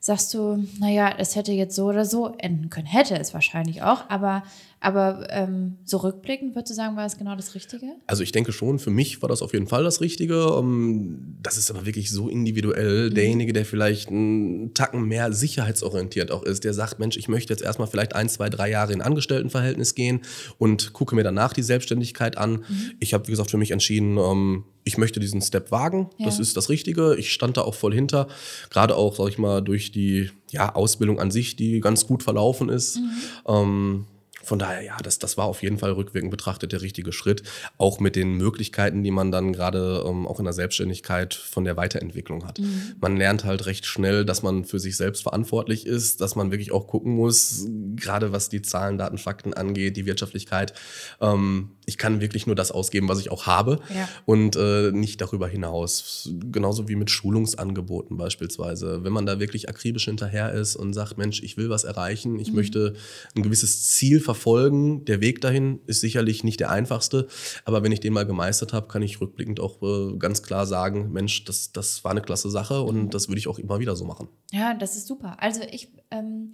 sagst 0.00 0.34
du, 0.34 0.66
naja, 0.78 1.14
es 1.18 1.34
hätte 1.36 1.52
jetzt 1.52 1.74
so 1.74 1.86
oder 1.86 2.04
so 2.04 2.34
enden 2.38 2.68
können? 2.68 2.86
Hätte 2.86 3.16
es 3.16 3.32
wahrscheinlich 3.32 3.82
auch, 3.82 4.08
aber 4.10 4.42
aber 4.80 5.26
ähm, 5.30 5.78
so 5.84 5.98
rückblickend, 5.98 6.54
würdest 6.54 6.70
du 6.70 6.74
sagen, 6.74 6.96
war 6.96 7.06
es 7.06 7.16
genau 7.16 7.36
das 7.36 7.54
Richtige? 7.54 7.86
Also 8.06 8.22
ich 8.22 8.32
denke 8.32 8.52
schon, 8.52 8.78
für 8.78 8.90
mich 8.90 9.22
war 9.22 9.28
das 9.28 9.42
auf 9.42 9.52
jeden 9.52 9.66
Fall 9.66 9.82
das 9.82 10.00
Richtige. 10.00 10.56
Ähm, 10.58 11.38
das 11.42 11.56
ist 11.56 11.70
aber 11.70 11.86
wirklich 11.86 12.10
so 12.10 12.28
individuell. 12.28 13.10
Mhm. 13.10 13.14
Derjenige, 13.14 13.52
der 13.52 13.64
vielleicht 13.64 14.10
einen 14.10 14.74
Tacken 14.74 15.04
mehr 15.06 15.32
sicherheitsorientiert 15.32 16.30
auch 16.30 16.42
ist, 16.42 16.64
der 16.64 16.74
sagt, 16.74 16.98
Mensch, 16.98 17.16
ich 17.16 17.28
möchte 17.28 17.52
jetzt 17.52 17.62
erstmal 17.62 17.88
vielleicht 17.88 18.14
ein, 18.14 18.28
zwei, 18.28 18.50
drei 18.50 18.70
Jahre 18.70 18.92
in 18.92 19.00
Angestelltenverhältnis 19.00 19.94
gehen 19.94 20.20
und 20.58 20.92
gucke 20.92 21.14
mir 21.14 21.24
danach 21.24 21.52
die 21.52 21.62
Selbstständigkeit 21.62 22.36
an. 22.36 22.52
Mhm. 22.52 22.92
Ich 23.00 23.14
habe, 23.14 23.26
wie 23.26 23.30
gesagt, 23.30 23.50
für 23.50 23.58
mich 23.58 23.70
entschieden, 23.70 24.18
ähm, 24.18 24.64
ich 24.84 24.98
möchte 24.98 25.18
diesen 25.18 25.40
Step 25.40 25.70
wagen. 25.70 26.10
Ja. 26.18 26.26
Das 26.26 26.38
ist 26.38 26.56
das 26.56 26.68
Richtige. 26.68 27.16
Ich 27.16 27.32
stand 27.32 27.56
da 27.56 27.62
auch 27.62 27.74
voll 27.74 27.94
hinter. 27.94 28.28
Gerade 28.70 28.96
auch, 28.96 29.16
sag 29.16 29.28
ich 29.28 29.38
mal, 29.38 29.62
durch 29.62 29.92
die 29.92 30.30
ja, 30.50 30.74
Ausbildung 30.74 31.18
an 31.18 31.30
sich, 31.30 31.56
die 31.56 31.80
ganz 31.80 32.06
gut 32.06 32.22
verlaufen 32.22 32.68
ist. 32.68 32.98
Mhm. 32.98 33.10
Ähm, 33.46 34.06
von 34.44 34.58
daher, 34.58 34.82
ja, 34.82 34.96
das, 35.02 35.18
das 35.18 35.36
war 35.36 35.46
auf 35.46 35.62
jeden 35.62 35.78
Fall 35.78 35.92
rückwirkend 35.92 36.30
betrachtet 36.30 36.72
der 36.72 36.82
richtige 36.82 37.12
Schritt. 37.12 37.42
Auch 37.78 38.00
mit 38.00 38.16
den 38.16 38.34
Möglichkeiten, 38.34 39.02
die 39.02 39.10
man 39.10 39.30
dann 39.30 39.52
gerade 39.52 40.04
ähm, 40.06 40.26
auch 40.26 40.38
in 40.38 40.44
der 40.44 40.52
Selbstständigkeit 40.52 41.34
von 41.34 41.64
der 41.64 41.76
Weiterentwicklung 41.76 42.46
hat. 42.46 42.58
Mhm. 42.58 42.94
Man 43.00 43.16
lernt 43.16 43.44
halt 43.44 43.66
recht 43.66 43.86
schnell, 43.86 44.24
dass 44.24 44.42
man 44.42 44.64
für 44.64 44.78
sich 44.78 44.96
selbst 44.96 45.22
verantwortlich 45.22 45.86
ist, 45.86 46.20
dass 46.20 46.36
man 46.36 46.50
wirklich 46.50 46.72
auch 46.72 46.86
gucken 46.86 47.14
muss, 47.14 47.66
gerade 47.96 48.32
was 48.32 48.48
die 48.48 48.62
Zahlen, 48.62 48.98
Daten, 48.98 49.18
Fakten 49.18 49.54
angeht, 49.54 49.96
die 49.96 50.06
Wirtschaftlichkeit. 50.06 50.74
Ähm, 51.20 51.70
ich 51.86 51.98
kann 51.98 52.20
wirklich 52.20 52.46
nur 52.46 52.56
das 52.56 52.70
ausgeben, 52.70 53.08
was 53.08 53.20
ich 53.20 53.30
auch 53.30 53.46
habe 53.46 53.80
ja. 53.94 54.08
und 54.26 54.56
äh, 54.56 54.90
nicht 54.92 55.20
darüber 55.20 55.48
hinaus. 55.48 56.30
Genauso 56.50 56.88
wie 56.88 56.96
mit 56.96 57.10
Schulungsangeboten 57.10 58.16
beispielsweise. 58.16 59.04
Wenn 59.04 59.12
man 59.12 59.26
da 59.26 59.40
wirklich 59.40 59.68
akribisch 59.68 60.04
hinterher 60.04 60.52
ist 60.52 60.76
und 60.76 60.92
sagt, 60.92 61.18
Mensch, 61.18 61.42
ich 61.42 61.56
will 61.56 61.70
was 61.70 61.84
erreichen, 61.84 62.38
ich 62.38 62.50
mhm. 62.50 62.56
möchte 62.56 62.94
ein 63.36 63.42
gewisses 63.42 63.90
Ziel 63.90 64.20
verfolgen. 64.20 65.04
Der 65.04 65.20
Weg 65.20 65.40
dahin 65.40 65.80
ist 65.86 66.00
sicherlich 66.00 66.44
nicht 66.44 66.60
der 66.60 66.70
einfachste, 66.70 67.26
aber 67.64 67.82
wenn 67.82 67.92
ich 67.92 68.00
den 68.00 68.12
mal 68.12 68.26
gemeistert 68.26 68.72
habe, 68.72 68.88
kann 68.88 69.02
ich 69.02 69.20
rückblickend 69.20 69.60
auch 69.60 69.82
äh, 69.82 70.16
ganz 70.18 70.42
klar 70.42 70.66
sagen, 70.66 71.12
Mensch, 71.12 71.44
das, 71.44 71.72
das 71.72 72.04
war 72.04 72.10
eine 72.10 72.22
klasse 72.22 72.50
Sache 72.50 72.82
und 72.82 73.04
mhm. 73.04 73.10
das 73.10 73.28
würde 73.28 73.38
ich 73.38 73.48
auch 73.48 73.58
immer 73.58 73.80
wieder 73.80 73.96
so 73.96 74.04
machen. 74.04 74.28
Ja, 74.52 74.74
das 74.74 74.96
ist 74.96 75.06
super. 75.06 75.36
Also 75.40 75.62
ich 75.70 75.88
ähm 76.10 76.52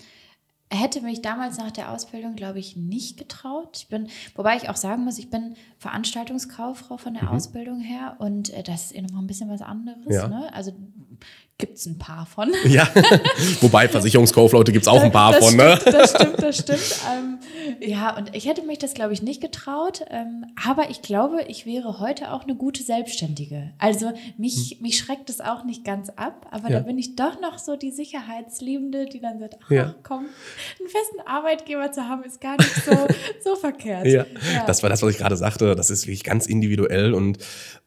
hätte 0.70 1.00
mich 1.00 1.20
damals 1.20 1.58
nach 1.58 1.72
der 1.72 1.90
Ausbildung, 1.90 2.36
glaube 2.36 2.60
ich, 2.60 2.76
nicht 2.76 3.16
getraut. 3.16 3.78
Ich 3.78 3.88
bin, 3.88 4.08
wobei 4.36 4.56
ich 4.56 4.68
auch 4.68 4.76
sagen 4.76 5.04
muss, 5.04 5.18
ich 5.18 5.28
bin 5.28 5.56
Veranstaltungskauffrau 5.78 6.96
von 6.96 7.14
der 7.14 7.24
mhm. 7.24 7.30
Ausbildung 7.30 7.80
her 7.80 8.16
und 8.18 8.50
äh, 8.50 8.62
das 8.62 8.86
ist 8.86 8.94
eh 8.94 9.02
nochmal 9.02 9.22
ein 9.22 9.26
bisschen 9.26 9.50
was 9.50 9.62
anderes. 9.62 10.14
Ja. 10.14 10.28
Ne? 10.28 10.52
Also 10.54 10.72
gibt 11.60 11.78
es 11.78 11.86
ein 11.86 11.98
paar 11.98 12.26
von. 12.26 12.50
Ja, 12.70 12.88
wobei 13.60 13.88
Versicherungskaufleute 13.88 14.70
gibt 14.72 14.84
es 14.84 14.88
auch 14.88 15.02
ein 15.02 15.10
paar 15.10 15.32
das 15.32 15.44
von. 15.44 15.54
Stimmt, 15.54 15.86
ne? 15.86 15.92
Das 15.92 16.10
stimmt, 16.10 16.42
das 16.42 16.58
stimmt. 16.58 17.00
Ähm, 17.10 17.38
ja, 17.80 18.16
und 18.16 18.34
ich 18.34 18.46
hätte 18.46 18.62
mich 18.62 18.78
das, 18.78 18.94
glaube 18.94 19.12
ich, 19.12 19.22
nicht 19.22 19.40
getraut. 19.40 20.02
Ähm, 20.10 20.46
aber 20.66 20.90
ich 20.90 21.02
glaube, 21.02 21.44
ich 21.48 21.66
wäre 21.66 21.98
heute 21.98 22.32
auch 22.32 22.44
eine 22.44 22.54
gute 22.54 22.82
Selbstständige. 22.82 23.72
Also 23.78 24.12
mich, 24.36 24.72
hm. 24.72 24.82
mich 24.82 24.98
schreckt 24.98 25.30
es 25.30 25.40
auch 25.40 25.64
nicht 25.64 25.84
ganz 25.84 26.10
ab, 26.10 26.46
aber 26.50 26.70
ja. 26.70 26.78
da 26.78 26.86
bin 26.86 26.98
ich 26.98 27.16
doch 27.16 27.40
noch 27.40 27.58
so 27.58 27.76
die 27.76 27.90
Sicherheitsliebende, 27.90 29.06
die 29.06 29.20
dann 29.20 29.38
sagt, 29.38 29.56
ach 29.64 29.70
ja. 29.70 29.94
komm, 30.02 30.26
einen 30.78 30.88
festen 30.88 31.20
Arbeitgeber 31.26 31.90
zu 31.92 32.08
haben, 32.08 32.22
ist 32.24 32.40
gar 32.40 32.56
nicht 32.56 32.74
so, 32.84 32.92
so 33.44 33.56
verkehrt. 33.56 34.06
Ja. 34.06 34.24
ja. 34.54 34.66
das 34.66 34.82
war 34.82 34.90
das, 34.90 35.02
was 35.02 35.10
ich 35.10 35.18
gerade 35.18 35.36
sagte. 35.36 35.74
Das 35.74 35.90
ist 35.90 36.06
wirklich 36.06 36.24
ganz 36.24 36.46
individuell 36.46 37.14
und 37.14 37.38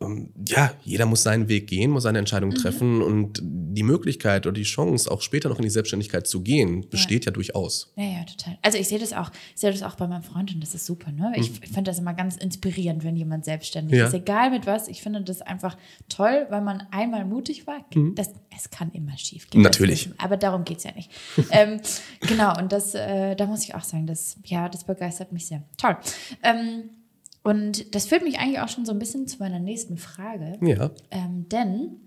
ähm, 0.02 0.30
ja, 0.48 0.72
jeder 0.84 1.06
muss 1.06 1.24
seinen 1.24 1.48
Weg 1.48 1.68
gehen, 1.68 1.92
muss 1.92 2.04
seine 2.04 2.20
Entscheidung 2.20 2.50
mhm. 2.52 2.56
treffen 2.56 3.02
und 3.02 3.42
die 3.64 3.84
Möglichkeit 3.84 4.46
oder 4.46 4.54
die 4.54 4.64
Chance, 4.64 5.10
auch 5.10 5.22
später 5.22 5.50
noch 5.50 5.58
in 5.58 5.64
die 5.64 5.70
Selbstständigkeit 5.70 6.28
zu 6.28 6.42
gehen, 6.42 6.90
besteht 6.90 7.26
ja, 7.26 7.30
ja 7.30 7.34
durchaus. 7.34 7.94
Ja, 7.96 8.04
ja, 8.04 8.24
total. 8.24 8.58
Also 8.62 8.78
ich 8.78 8.88
sehe 8.88 9.00
das 9.00 9.14
auch, 9.14 9.32
ich 9.54 9.62
sehe 9.62 9.72
das 9.72 9.84
auch 9.84 9.96
bei 9.96 10.08
meinem 10.08 10.24
Freund 10.24 10.54
und 10.54 10.62
das 10.62 10.76
ist 10.76 10.86
super. 10.86 11.12
Ne? 11.12 11.34
Ich, 11.36 11.52
ich 11.62 11.70
finde 11.70 11.84
das 11.84 12.00
immer 12.00 12.14
ganz 12.14 12.38
inspirierend, 12.38 13.04
wenn 13.04 13.16
jemand 13.16 13.46
selbstständig 13.46 13.98
ja. 13.98 14.08
ist. 14.08 14.14
Egal 14.14 14.52
mit 14.52 14.66
was, 14.66 14.88
ich 14.88 15.02
finde 15.02 15.22
das 15.22 15.42
einfach 15.42 15.78
toll, 16.10 16.46
weil 16.50 16.62
man 16.62 16.84
einmal 16.92 17.26
mutig 17.26 17.68
war. 17.68 17.86
Mhm. 17.94 18.16
Das, 18.16 18.32
es 18.56 18.70
kann 18.70 18.92
immer 18.92 19.18
schief 19.18 19.50
gehen. 19.50 19.62
Natürlich. 19.62 20.10
aber 20.18 20.38
darum 20.38 20.64
geht 20.64 20.78
es 20.78 20.84
ja 20.84 20.92
nicht. 20.92 21.12
ähm, 21.52 21.80
genau, 22.22 22.58
und 22.58 22.72
das, 22.72 22.96
äh, 22.96 23.36
da 23.36 23.46
muss 23.46 23.64
ich 23.64 23.76
auch 23.76 23.84
sagen, 23.84 24.08
das, 24.08 24.38
ja, 24.46 24.70
das 24.70 24.84
begeistert 24.84 25.32
mich 25.32 25.48
sehr. 25.48 25.64
Toll. 25.78 25.98
Ähm, 26.42 26.90
und 27.44 27.94
das 27.94 28.06
führt 28.06 28.24
mich 28.24 28.40
eigentlich 28.40 28.60
auch 28.60 28.70
schon 28.70 28.86
so 28.86 28.94
ein 28.94 29.00
bisschen 29.00 29.28
zu 29.28 29.38
meiner 29.40 29.60
nächsten 29.60 29.98
Frage. 29.98 30.58
Ja. 30.62 30.92
Ähm, 31.12 31.48
denn 31.50 31.98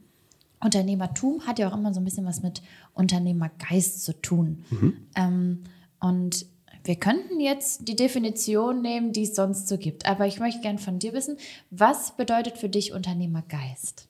Unternehmertum 0.66 1.46
hat 1.46 1.58
ja 1.58 1.68
auch 1.68 1.74
immer 1.74 1.94
so 1.94 2.00
ein 2.00 2.04
bisschen 2.04 2.26
was 2.26 2.42
mit 2.42 2.60
Unternehmergeist 2.92 4.04
zu 4.04 4.20
tun. 4.20 4.64
Mhm. 4.70 4.96
Ähm, 5.16 5.64
und 6.00 6.46
wir 6.84 6.96
könnten 6.96 7.40
jetzt 7.40 7.88
die 7.88 7.96
Definition 7.96 8.82
nehmen, 8.82 9.12
die 9.12 9.22
es 9.22 9.34
sonst 9.34 9.68
so 9.68 9.78
gibt. 9.78 10.06
Aber 10.06 10.26
ich 10.26 10.38
möchte 10.38 10.60
gerne 10.60 10.78
von 10.78 10.98
dir 10.98 11.12
wissen, 11.12 11.38
was 11.70 12.16
bedeutet 12.16 12.58
für 12.58 12.68
dich 12.68 12.92
Unternehmergeist? 12.92 14.08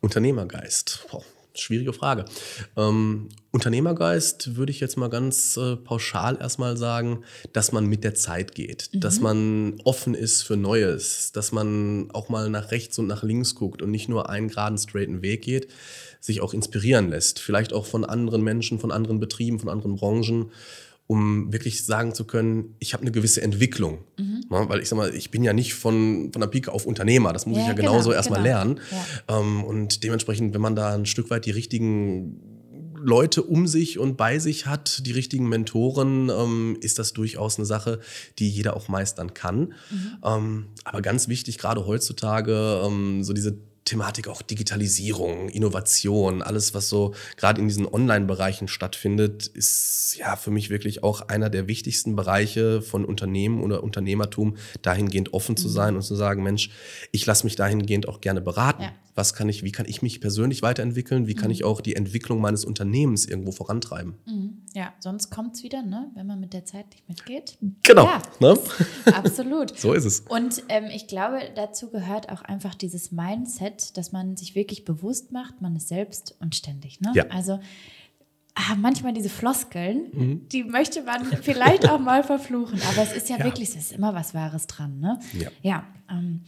Unternehmergeist. 0.00 1.06
Boah, 1.10 1.22
schwierige 1.60 1.92
Frage. 1.92 2.24
Ähm, 2.76 3.28
Unternehmergeist 3.52 4.56
würde 4.56 4.70
ich 4.70 4.80
jetzt 4.80 4.96
mal 4.96 5.08
ganz 5.08 5.56
äh, 5.56 5.76
pauschal 5.76 6.36
erstmal 6.38 6.76
sagen, 6.76 7.24
dass 7.52 7.72
man 7.72 7.86
mit 7.86 8.04
der 8.04 8.14
Zeit 8.14 8.54
geht, 8.54 8.90
mhm. 8.92 9.00
dass 9.00 9.20
man 9.20 9.80
offen 9.84 10.14
ist 10.14 10.42
für 10.42 10.56
Neues, 10.56 11.32
dass 11.32 11.52
man 11.52 12.10
auch 12.12 12.28
mal 12.28 12.50
nach 12.50 12.70
rechts 12.70 12.98
und 12.98 13.06
nach 13.06 13.22
links 13.22 13.54
guckt 13.54 13.80
und 13.80 13.90
nicht 13.90 14.08
nur 14.08 14.28
einen 14.28 14.48
geraden, 14.48 14.78
straighten 14.78 15.22
Weg 15.22 15.42
geht, 15.42 15.68
sich 16.20 16.40
auch 16.40 16.52
inspirieren 16.52 17.08
lässt. 17.08 17.38
Vielleicht 17.38 17.72
auch 17.72 17.86
von 17.86 18.04
anderen 18.04 18.42
Menschen, 18.42 18.78
von 18.78 18.92
anderen 18.92 19.20
Betrieben, 19.20 19.58
von 19.58 19.68
anderen 19.68 19.96
Branchen 19.96 20.50
um 21.06 21.52
wirklich 21.52 21.84
sagen 21.84 22.14
zu 22.14 22.24
können, 22.24 22.74
ich 22.78 22.92
habe 22.92 23.02
eine 23.02 23.12
gewisse 23.12 23.42
Entwicklung. 23.42 23.98
Mhm. 24.18 24.44
Ne? 24.50 24.64
Weil 24.68 24.80
ich 24.80 24.88
sag 24.88 24.96
mal, 24.96 25.14
ich 25.14 25.30
bin 25.30 25.44
ja 25.44 25.52
nicht 25.52 25.74
von, 25.74 26.30
von 26.32 26.40
der 26.40 26.48
Pike 26.48 26.72
auf 26.72 26.86
Unternehmer. 26.86 27.32
Das 27.32 27.46
muss 27.46 27.56
Ja, 27.56 27.62
ich 27.62 27.68
ja 27.68 27.74
genau, 27.74 27.92
genauso 27.92 28.12
erstmal 28.12 28.42
genau. 28.42 28.54
lernen. 28.54 28.80
Ähm, 29.28 29.64
und 29.64 30.02
dementsprechend, 30.02 30.54
wenn 30.54 30.60
man 30.60 30.74
da 30.74 30.94
ein 30.94 31.06
Stück 31.06 31.30
weit 31.30 31.46
die 31.46 31.52
richtigen 31.52 32.40
Leute 32.98 33.42
um 33.42 33.68
sich 33.68 33.98
und 33.98 34.16
bei 34.16 34.38
sich 34.40 34.66
hat, 34.66 35.06
die 35.06 35.12
richtigen 35.12 35.48
Mentoren, 35.48 36.28
ähm, 36.28 36.76
ist 36.80 36.98
das 36.98 37.12
durchaus 37.12 37.56
eine 37.56 37.66
Sache, 37.66 38.00
die 38.38 38.48
jeder 38.48 38.74
auch 38.74 38.88
meistern 38.88 39.32
kann. 39.32 39.74
Ähm, 40.24 40.66
aber 40.82 41.02
ganz 41.02 41.28
wichtig, 41.28 41.58
gerade 41.58 41.86
heutzutage, 41.86 42.82
ähm, 42.84 43.22
so 43.22 43.32
diese 43.32 43.58
Thematik 43.86 44.28
auch 44.28 44.42
Digitalisierung, 44.42 45.48
Innovation, 45.48 46.42
alles, 46.42 46.74
was 46.74 46.88
so 46.88 47.14
gerade 47.36 47.60
in 47.60 47.68
diesen 47.68 47.86
Online-Bereichen 47.86 48.68
stattfindet, 48.68 49.46
ist 49.46 50.16
ja 50.18 50.36
für 50.36 50.50
mich 50.50 50.68
wirklich 50.68 51.02
auch 51.02 51.28
einer 51.28 51.48
der 51.48 51.68
wichtigsten 51.68 52.16
Bereiche 52.16 52.82
von 52.82 53.04
Unternehmen 53.04 53.62
oder 53.62 53.82
Unternehmertum, 53.82 54.56
dahingehend 54.82 55.32
offen 55.32 55.56
zu 55.56 55.68
sein 55.68 55.96
und 55.96 56.02
zu 56.02 56.16
sagen, 56.16 56.42
Mensch, 56.42 56.70
ich 57.12 57.24
lasse 57.24 57.44
mich 57.46 57.56
dahingehend 57.56 58.08
auch 58.08 58.20
gerne 58.20 58.40
beraten. 58.40 58.82
Ja. 58.82 58.92
Was 59.16 59.32
kann 59.32 59.48
ich, 59.48 59.64
wie 59.64 59.72
kann 59.72 59.86
ich 59.88 60.02
mich 60.02 60.20
persönlich 60.20 60.60
weiterentwickeln? 60.60 61.26
Wie 61.26 61.34
kann 61.34 61.50
ich 61.50 61.64
auch 61.64 61.80
die 61.80 61.96
Entwicklung 61.96 62.38
meines 62.40 62.66
Unternehmens 62.66 63.24
irgendwo 63.24 63.50
vorantreiben? 63.50 64.14
Mhm. 64.26 64.58
Ja, 64.74 64.92
sonst 65.00 65.30
kommt 65.30 65.56
es 65.56 65.62
wieder, 65.62 65.82
ne? 65.82 66.10
wenn 66.14 66.26
man 66.26 66.38
mit 66.38 66.52
der 66.52 66.66
Zeit 66.66 66.90
nicht 66.90 67.08
mitgeht. 67.08 67.56
Genau. 67.82 68.04
Ja. 68.04 68.20
Ne? 68.40 68.58
Absolut. 69.06 69.76
So 69.78 69.94
ist 69.94 70.04
es. 70.04 70.20
Und 70.20 70.62
ähm, 70.68 70.84
ich 70.94 71.06
glaube, 71.06 71.38
dazu 71.54 71.90
gehört 71.90 72.28
auch 72.28 72.42
einfach 72.42 72.74
dieses 72.74 73.10
Mindset, 73.10 73.96
dass 73.96 74.12
man 74.12 74.36
sich 74.36 74.54
wirklich 74.54 74.84
bewusst 74.84 75.32
macht, 75.32 75.62
man 75.62 75.74
ist 75.76 75.88
selbst 75.88 76.36
und 76.40 76.54
ständig. 76.54 77.00
Ne? 77.00 77.12
Ja. 77.14 77.24
Also 77.28 77.58
ah, 78.54 78.74
manchmal 78.76 79.14
diese 79.14 79.30
Floskeln, 79.30 80.08
Mhm. 80.12 80.48
die 80.50 80.62
möchte 80.64 81.02
man 81.02 81.24
vielleicht 81.42 81.88
auch 81.88 81.98
mal 81.98 82.22
verfluchen, 82.22 82.78
aber 82.90 83.02
es 83.02 83.12
ist 83.12 83.30
ja, 83.30 83.38
Ja. 83.38 83.44
wirklich, 83.44 83.70
es 83.70 83.76
ist 83.76 83.92
immer 83.92 84.12
was 84.14 84.34
Wahres 84.34 84.66
dran. 84.66 85.00
Ne? 85.00 85.18
Ja. 85.32 85.48
ja 85.62 85.86
ähm, 86.10 86.42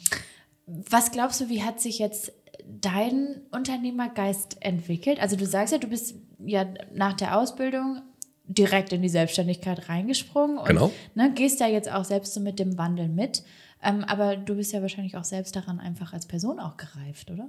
was 0.66 1.12
glaubst 1.12 1.40
du, 1.40 1.48
wie 1.48 1.62
hat 1.62 1.80
sich 1.80 1.98
jetzt 1.98 2.30
dein 2.68 3.40
Unternehmergeist 3.50 4.58
entwickelt? 4.60 5.20
Also 5.20 5.36
du 5.36 5.46
sagst 5.46 5.72
ja, 5.72 5.78
du 5.78 5.88
bist 5.88 6.16
ja 6.44 6.66
nach 6.94 7.14
der 7.14 7.38
Ausbildung 7.38 8.02
direkt 8.46 8.92
in 8.92 9.02
die 9.02 9.08
Selbstständigkeit 9.08 9.88
reingesprungen 9.88 10.58
und 10.58 10.66
Genau. 10.66 10.92
ne, 11.14 11.32
gehst 11.34 11.60
ja 11.60 11.66
jetzt 11.66 11.90
auch 11.92 12.04
selbst 12.04 12.34
so 12.34 12.40
mit 12.40 12.58
dem 12.58 12.78
Wandel 12.78 13.08
mit. 13.08 13.42
Ähm, 13.82 14.04
aber 14.04 14.36
du 14.36 14.56
bist 14.56 14.72
ja 14.72 14.82
wahrscheinlich 14.82 15.16
auch 15.16 15.24
selbst 15.24 15.54
daran 15.54 15.78
einfach 15.78 16.12
als 16.12 16.26
Person 16.26 16.58
auch 16.58 16.76
gereift, 16.76 17.30
oder? 17.30 17.48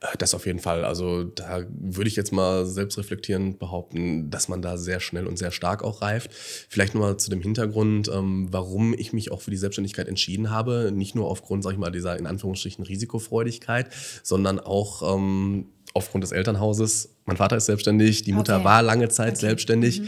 Äh, 0.00 0.16
Das 0.18 0.34
auf 0.34 0.46
jeden 0.46 0.58
Fall. 0.58 0.84
Also 0.84 1.24
da 1.24 1.62
würde 1.68 2.08
ich 2.08 2.16
jetzt 2.16 2.32
mal 2.32 2.66
selbstreflektierend 2.66 3.58
behaupten, 3.58 4.30
dass 4.30 4.48
man 4.48 4.62
da 4.62 4.76
sehr 4.76 5.00
schnell 5.00 5.26
und 5.26 5.38
sehr 5.38 5.52
stark 5.52 5.84
auch 5.84 6.02
reift. 6.02 6.32
Vielleicht 6.32 6.94
nur 6.94 7.06
mal 7.06 7.16
zu 7.18 7.30
dem 7.30 7.40
Hintergrund, 7.40 8.08
ähm, 8.08 8.48
warum 8.50 8.94
ich 8.94 9.12
mich 9.12 9.30
auch 9.30 9.40
für 9.40 9.50
die 9.50 9.56
Selbstständigkeit 9.56 10.08
entschieden 10.08 10.50
habe. 10.50 10.90
Nicht 10.92 11.14
nur 11.14 11.28
aufgrund, 11.28 11.62
sag 11.62 11.72
ich 11.72 11.78
mal, 11.78 11.90
dieser 11.90 12.18
in 12.18 12.26
Anführungsstrichen 12.26 12.84
Risikofreudigkeit, 12.84 13.90
sondern 14.22 14.58
auch 14.58 15.16
ähm, 15.16 15.66
aufgrund 15.94 16.22
des 16.24 16.32
Elternhauses. 16.32 17.16
Mein 17.24 17.36
Vater 17.36 17.56
ist 17.56 17.66
selbstständig, 17.66 18.22
die 18.22 18.32
Mutter 18.32 18.56
Okay. 18.56 18.64
war 18.64 18.82
lange 18.82 19.08
Zeit 19.08 19.32
Okay. 19.34 19.40
selbstständig. 19.46 20.02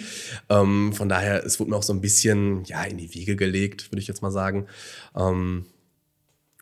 Ähm, 0.49 0.93
von 0.93 1.09
daher, 1.09 1.45
es 1.45 1.59
wurde 1.59 1.71
mir 1.71 1.77
auch 1.77 1.83
so 1.83 1.93
ein 1.93 2.01
bisschen 2.01 2.65
ja, 2.65 2.83
in 2.85 2.99
die 2.99 3.13
Wiege 3.15 3.37
gelegt, 3.37 3.91
würde 3.91 4.01
ich 4.01 4.07
jetzt 4.09 4.23
mal 4.23 4.31
sagen. 4.31 4.67
Ähm, 5.17 5.67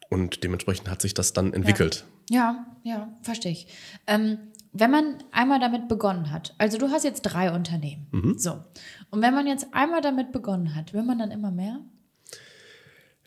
und 0.08 0.42
dementsprechend 0.42 0.90
hat 0.90 1.02
sich 1.02 1.14
das 1.14 1.32
dann 1.32 1.52
entwickelt. 1.52 2.04
Ja, 2.30 2.66
ja, 2.82 3.08
verstehe 3.22 3.52
ich. 3.52 3.66
Ähm, 4.06 4.38
wenn 4.72 4.90
man 4.90 5.16
einmal 5.32 5.58
damit 5.60 5.88
begonnen 5.88 6.30
hat, 6.30 6.54
also 6.58 6.78
du 6.78 6.90
hast 6.90 7.04
jetzt 7.04 7.22
drei 7.22 7.52
Unternehmen, 7.52 8.06
Mhm. 8.12 8.38
so. 8.38 8.62
Und 9.10 9.20
wenn 9.22 9.34
man 9.34 9.46
jetzt 9.46 9.66
einmal 9.72 10.00
damit 10.00 10.32
begonnen 10.32 10.74
hat, 10.74 10.92
will 10.94 11.02
man 11.02 11.18
dann 11.18 11.30
immer 11.32 11.50
mehr? 11.50 11.80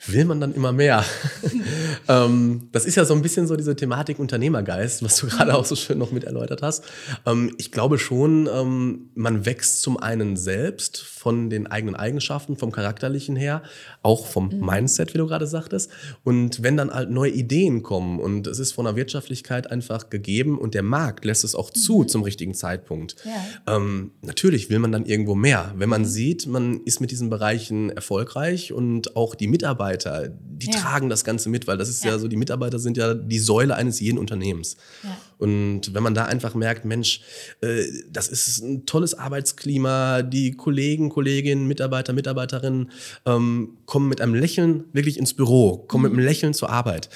Will 0.08 0.26
man 0.26 0.40
dann 0.42 0.54
immer 0.54 0.72
mehr. 0.72 1.04
ähm, 2.08 2.68
das 2.72 2.86
ist 2.86 2.96
ja 2.96 3.06
so 3.06 3.14
ein 3.14 3.22
bisschen 3.22 3.48
so 3.48 3.56
diese 3.56 3.76
Thematik 3.76 4.20
Unternehmergeist, 4.20 5.04
was 5.04 5.18
du 5.18 5.28
gerade 5.28 5.56
auch 5.56 5.66
so 5.66 5.76
schön 5.76 5.98
noch 5.98 6.12
mit 6.12 6.24
erläutert 6.24 6.62
hast. 6.62 6.84
Ähm, 7.26 7.54
ich 7.58 7.72
glaube 7.72 7.98
schon, 8.00 8.50
ähm, 8.54 9.10
man 9.16 9.46
wächst 9.46 9.82
zum 9.82 9.98
einen 9.98 10.36
selbst 10.38 11.02
von 11.02 11.50
den 11.50 11.68
eigenen 11.68 11.96
Eigenschaften, 11.96 12.58
vom 12.58 12.72
charakterlichen 12.72 13.36
her, 13.36 13.64
auch 14.02 14.26
vom 14.26 14.50
Mindset, 14.50 15.14
wie 15.14 15.18
du 15.20 15.28
gerade 15.28 15.48
sagtest. 15.48 15.90
Und 16.24 16.64
wenn 16.64 16.78
dann 16.78 16.92
halt 16.94 17.10
neue 17.10 17.32
Ideen 17.32 17.84
kommen 17.84 18.20
und 18.20 18.48
es 18.48 18.60
ist 18.60 18.74
von 18.74 18.86
der 18.86 18.96
Wirtschaftlichkeit 18.96 19.72
einfach 19.72 20.10
gegeben 20.10 20.58
und 20.58 20.74
der 20.74 20.84
Markt 20.84 21.26
lässt 21.26 21.44
es 21.44 21.56
auch 21.56 21.70
zu 21.70 22.04
zum 22.04 22.24
richtigen 22.24 22.54
Zeitpunkt, 22.54 23.16
Ja. 23.24 23.76
ähm, 23.76 24.12
natürlich 24.22 24.70
will 24.70 24.80
man 24.80 24.92
dann 24.92 25.06
irgendwo 25.06 25.36
mehr. 25.36 25.74
Wenn 25.78 25.90
man 25.90 26.06
sieht, 26.06 26.48
man 26.48 26.82
ist 26.82 27.00
mit 27.00 27.12
diesen 27.12 27.30
Bereichen 27.30 27.90
erfolgreich 27.90 28.74
und 28.74 29.16
auch 29.16 29.36
die 29.36 29.48
Mitarbeiter, 29.48 29.93
die 29.98 30.68
Ja. 30.72 30.80
tragen 30.80 31.10
das 31.10 31.24
Ganze 31.24 31.50
mit, 31.50 31.68
weil 31.68 31.78
das 31.78 31.90
ist 31.90 32.04
ja. 32.04 32.12
Ja. 32.12 32.20
so, 32.20 32.28
die 32.28 32.36
Mitarbeiter 32.38 32.80
sind 32.80 32.98
ja 32.98 33.14
die 33.14 33.40
Säule 33.40 33.76
eines 33.76 34.00
jeden 34.00 34.18
Unternehmens. 34.18 34.76
Ja. 35.04 35.18
Und 35.44 35.94
wenn 35.94 36.04
man 36.04 36.14
da 36.14 36.24
einfach 36.24 36.56
merkt, 36.56 36.86
Mensch, 36.86 37.20
äh, 37.60 37.84
das 38.10 38.30
ist 38.30 38.64
ein 38.64 38.86
tolles 38.86 39.14
Arbeitsklima, 39.14 40.22
die 40.22 40.54
Kollegen, 40.54 41.10
Kolleginnen, 41.10 41.68
Mitarbeiter, 41.68 42.14
Mitarbeiterinnen 42.14 42.90
ähm, 43.26 43.78
kommen 43.86 44.08
mit 44.08 44.22
einem 44.22 44.36
Lächeln 44.36 44.86
wirklich 44.94 45.18
ins 45.20 45.34
Büro, 45.34 45.80
kommen 45.80 46.04
mit 46.04 46.14
einem 46.14 46.26
Lächeln 46.26 46.54
zur 46.54 46.70
Arbeit. 46.70 47.10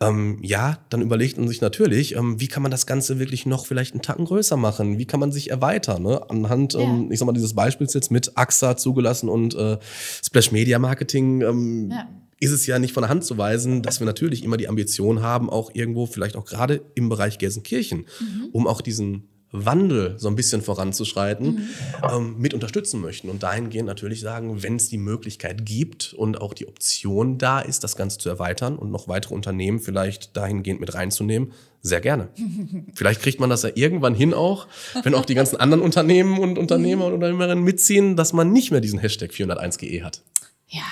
Ähm, 0.00 0.40
ja, 0.42 0.78
dann 0.90 1.02
überlegt 1.02 1.38
man 1.38 1.46
sich 1.46 1.60
natürlich, 1.60 2.16
ähm, 2.16 2.40
wie 2.40 2.48
kann 2.48 2.62
man 2.64 2.72
das 2.72 2.84
Ganze 2.86 3.20
wirklich 3.20 3.46
noch 3.46 3.64
vielleicht 3.64 3.94
einen 3.94 4.02
Tacken 4.02 4.24
größer 4.24 4.56
machen? 4.56 4.98
Wie 4.98 5.06
kann 5.06 5.20
man 5.20 5.30
sich 5.30 5.50
erweitern? 5.50 6.02
Ne? 6.02 6.28
Anhand, 6.28 6.74
ähm, 6.74 6.80
Ja. 6.80 7.12
ich 7.12 7.18
sag 7.20 7.26
mal, 7.26 7.32
dieses 7.32 7.54
Beispiels 7.54 7.94
jetzt 7.94 8.10
mit 8.10 8.36
AXA 8.36 8.76
zugelassen 8.76 9.28
und 9.28 9.54
äh, 9.54 9.78
Splash 10.24 10.50
Media 10.50 10.80
Marketing. 10.80 11.42
Ähm, 11.42 11.90
Ja. 11.92 12.08
Ist 12.40 12.52
es 12.52 12.66
ja 12.66 12.78
nicht 12.78 12.92
von 12.92 13.02
der 13.02 13.10
Hand 13.10 13.24
zu 13.24 13.36
weisen, 13.38 13.82
dass 13.82 14.00
wir 14.00 14.06
natürlich 14.06 14.44
immer 14.44 14.56
die 14.56 14.68
Ambition 14.68 15.22
haben, 15.22 15.50
auch 15.50 15.70
irgendwo, 15.74 16.06
vielleicht 16.06 16.36
auch 16.36 16.44
gerade 16.44 16.82
im 16.94 17.08
Bereich 17.08 17.38
Gelsenkirchen, 17.38 18.06
um 18.52 18.66
auch 18.66 18.80
diesen 18.80 19.28
Wandel 19.50 20.14
so 20.18 20.28
ein 20.28 20.36
bisschen 20.36 20.60
voranzuschreiten, 20.60 21.68
ähm, 22.02 22.36
mit 22.38 22.52
unterstützen 22.52 23.00
möchten. 23.00 23.30
Und 23.30 23.42
dahingehend 23.42 23.86
natürlich 23.86 24.20
sagen, 24.20 24.62
wenn 24.62 24.76
es 24.76 24.88
die 24.88 24.98
Möglichkeit 24.98 25.64
gibt 25.64 26.12
und 26.12 26.40
auch 26.40 26.52
die 26.52 26.68
Option 26.68 27.38
da 27.38 27.60
ist, 27.60 27.82
das 27.82 27.96
Ganze 27.96 28.18
zu 28.18 28.28
erweitern 28.28 28.76
und 28.76 28.90
noch 28.90 29.08
weitere 29.08 29.34
Unternehmen 29.34 29.80
vielleicht 29.80 30.36
dahingehend 30.36 30.80
mit 30.80 30.94
reinzunehmen, 30.94 31.52
sehr 31.80 32.00
gerne. 32.00 32.28
Vielleicht 32.94 33.22
kriegt 33.22 33.38
man 33.38 33.48
das 33.48 33.62
ja 33.62 33.70
irgendwann 33.72 34.12
hin 34.12 34.34
auch, 34.34 34.66
wenn 35.04 35.14
auch 35.14 35.24
die 35.24 35.36
ganzen 35.36 35.56
anderen 35.56 35.80
Unternehmen 35.80 36.38
und 36.38 36.58
Unternehmer 36.58 37.06
und 37.06 37.14
Unternehmerinnen 37.14 37.62
mitziehen, 37.62 38.16
dass 38.16 38.32
man 38.32 38.52
nicht 38.52 38.72
mehr 38.72 38.80
diesen 38.80 38.98
Hashtag 38.98 39.30
401GE 39.30 40.02
hat. 40.02 40.22
Ja, 40.66 40.82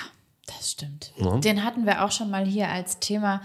stimmt. 0.77 1.11
Ja. 1.17 1.37
Den 1.39 1.63
hatten 1.63 1.85
wir 1.85 2.03
auch 2.05 2.11
schon 2.11 2.29
mal 2.29 2.45
hier 2.45 2.69
als 2.69 2.99
Thema 2.99 3.41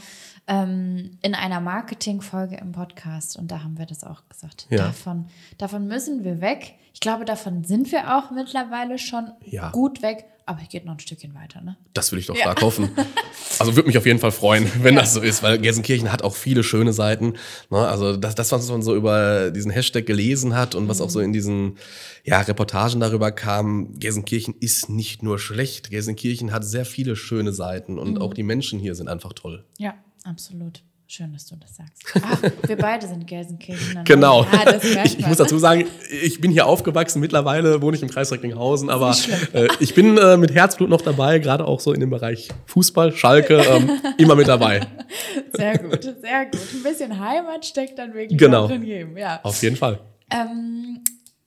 ähm, 0.47 1.19
in 1.23 1.35
einer 1.35 1.61
Marketing-Folge 1.61 2.57
im 2.57 2.73
Podcast 2.73 3.37
und 3.39 3.51
da 3.51 3.63
haben 3.63 3.79
wir 3.79 3.87
das 3.87 4.05
auch 4.05 4.23
gesagt. 4.29 4.67
Ja. 4.71 4.79
Davon, 4.79 5.27
davon 5.59 5.87
müssen 5.87 6.25
wir 6.25 6.41
weg. 6.41 6.75
Ich 6.93 7.01
glaube, 7.01 7.25
davon 7.25 7.65
sind 7.65 7.91
wir 7.91 8.17
auch 8.19 8.31
mittlerweile 8.31 8.99
schon 8.99 9.31
Ja. 9.47 9.71
gut 9.71 10.03
weg, 10.03 10.27
aber 10.45 10.61
es 10.63 10.69
geht 10.69 10.85
noch 10.85 10.93
ein 10.95 11.01
Stückchen 11.01 11.35
weiter, 11.35 11.63
ne? 11.63 11.77
Das 11.95 12.13
will 12.13 12.19
ich 12.19 12.27
doch 12.27 12.37
stark 12.37 12.61
hoffen. 12.61 12.91
Also 13.63 13.77
würde 13.77 13.87
mich 13.87 13.97
auf 13.97 14.07
jeden 14.07 14.19
Fall 14.19 14.33
freuen, 14.33 14.69
wenn 14.83 14.97
das 14.97 15.15
so 15.15 15.21
ist, 15.21 15.43
weil 15.45 15.59
Gelsenkirchen 15.59 16.11
hat 16.11 16.23
auch 16.23 16.35
viele 16.35 16.65
schöne 16.65 16.93
Seiten. 16.93 17.35
Ne? 17.71 17.79
Also 17.79 18.17
das, 18.17 18.35
das, 18.35 18.51
was 18.51 18.69
man 18.69 18.83
so 18.83 18.97
über 18.97 19.53
diesen 19.53 19.71
Hashtag 19.71 20.05
gelesen 20.05 20.57
hat 20.57 20.75
und 20.75 20.89
was 20.89 21.01
auch 21.01 21.11
so 21.11 21.21
in 21.21 21.33
diesen 21.33 21.79
ja, 22.25 22.41
Reportagen 22.41 22.99
darüber 22.99 23.31
kam, 23.31 23.99
Gelsenkirchen 23.99 24.55
ist 24.59 24.89
nicht 24.89 25.23
nur 25.23 25.39
schlecht. 25.39 25.91
Gelsenkirchen 25.91 26.53
hat 26.53 26.65
sehr 26.65 26.85
viele 26.85 27.15
schöne 27.15 27.53
Seiten 27.53 27.99
und 27.99 28.21
auch 28.21 28.35
die 28.35 28.43
Menschen 28.43 28.81
hier 28.81 28.97
sind 28.97 29.09
einfach 29.09 29.33
toll. 29.33 29.65
Ja, 29.79 29.95
absolut. 30.25 30.83
Schön, 31.15 31.31
dass 31.35 31.45
du 31.45 31.57
das 31.57 31.77
sagst. 31.77 32.03
Ach, 32.23 32.43
wir 32.67 32.77
beide 32.79 33.07
sind 33.07 33.27
Gelsenkirchen. 33.27 34.03
Genau. 34.05 34.45
Ja, 34.51 34.65
das 34.65 34.83
merkt 34.83 35.09
ich, 35.09 35.19
ich 35.19 35.27
muss 35.27 35.37
dazu 35.37 35.59
sagen, 35.59 35.85
ich 36.11 36.41
bin 36.41 36.51
hier 36.51 36.65
aufgewachsen. 36.65 37.21
Mittlerweile 37.21 37.83
wohne 37.83 37.99
ich 37.99 38.03
im 38.03 38.09
Kreis 38.09 38.33
Recklinghausen, 38.33 38.89
aber 38.89 39.15
äh, 39.53 39.69
ich 39.79 39.93
bin 39.95 40.17
äh, 40.17 40.39
mit 40.39 40.55
Herzblut 40.55 40.89
noch 40.89 41.03
dabei, 41.03 41.39
gerade 41.39 41.67
auch 41.67 41.81
so 41.81 41.93
in 41.93 42.01
dem 42.01 42.09
Bereich 42.09 42.49
Fußball, 42.65 43.13
Schalke, 43.13 43.59
ähm, 43.59 43.91
immer 44.17 44.37
mit 44.37 44.49
dabei. 44.49 44.87
Sehr 45.53 45.79
gut, 45.79 46.03
sehr 46.03 46.47
gut. 46.47 46.61
Ein 46.73 46.83
bisschen 46.83 47.21
Heimat 47.21 47.67
steckt 47.67 47.99
dann 47.99 48.15
wirklich 48.15 48.39
Genau. 48.39 48.65
auch 48.65 48.71
in 48.71 48.83
jedem. 48.83 49.19
Ja. 49.19 49.41
Auf 49.43 49.63
jeden 49.63 49.77
Fall. 49.77 50.01
Ähm, 50.31 51.01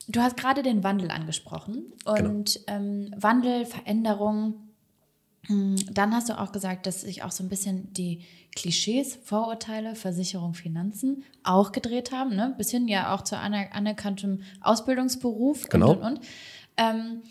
du 0.07 0.21
hast 0.21 0.37
gerade 0.37 0.61
den 0.61 0.83
Wandel 0.83 1.09
angesprochen 1.09 1.91
und 2.05 2.59
ähm, 2.67 3.09
Wandel, 3.17 3.65
Veränderung. 3.65 4.64
Hm, 5.47 5.75
Dann 5.91 6.13
hast 6.13 6.29
du 6.29 6.39
auch 6.39 6.51
gesagt, 6.51 6.85
dass 6.87 7.01
sich 7.01 7.23
auch 7.23 7.31
so 7.31 7.43
ein 7.43 7.49
bisschen 7.49 7.91
die 7.93 8.21
Klischees, 8.55 9.17
Vorurteile, 9.23 9.95
Versicherung, 9.95 10.53
Finanzen 10.53 11.23
auch 11.43 11.71
gedreht 11.71 12.11
haben, 12.11 12.35
ne? 12.35 12.53
bis 12.57 12.71
hin 12.71 12.87
ja 12.87 13.13
auch 13.13 13.21
zu 13.23 13.37
aner 13.37 13.67
anerkanntem 13.73 14.41
Ausbildungsberuf 14.61 15.67
Genau. 15.69 15.91
und 15.91 15.97
und 15.97 16.03
und. 16.17 16.19
Ähm, 16.77 17.21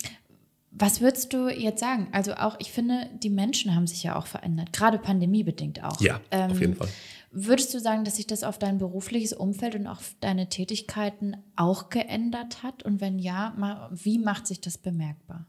was 0.77 1.01
würdest 1.01 1.33
du 1.33 1.49
jetzt 1.49 1.79
sagen? 1.81 2.09
Also 2.11 2.35
auch, 2.35 2.57
ich 2.59 2.73
finde, 2.73 3.09
die 3.23 3.31
Menschen 3.31 3.77
haben 3.77 3.87
sich 3.87 4.03
ja 4.03 4.17
auch 4.17 4.27
verändert, 4.27 4.73
gerade 4.73 4.99
pandemiebedingt 4.99 5.83
auch. 5.85 6.01
Ja, 6.01 6.21
Ähm, 6.33 6.51
auf 6.51 6.61
jeden 6.61 6.75
Fall. 6.75 6.89
Würdest 7.37 7.75
du 7.75 7.81
sagen, 7.81 8.05
dass 8.05 8.17
sich 8.17 8.29
das 8.29 8.45
auf 8.45 8.59
dein 8.59 8.79
berufliches 8.79 9.33
Umfeld 9.33 9.75
und 9.75 9.89
auf 9.89 10.15
deine 10.21 10.49
Tätigkeiten 10.49 11.37
auch 11.57 11.89
geändert 11.89 12.63
hat? 12.63 12.85
Und 12.85 13.01
wenn 13.01 13.19
ja, 13.19 13.89
wie 13.91 14.19
macht 14.19 14.47
sich 14.47 14.61
das 14.61 14.79
bemerkbar? 14.79 15.47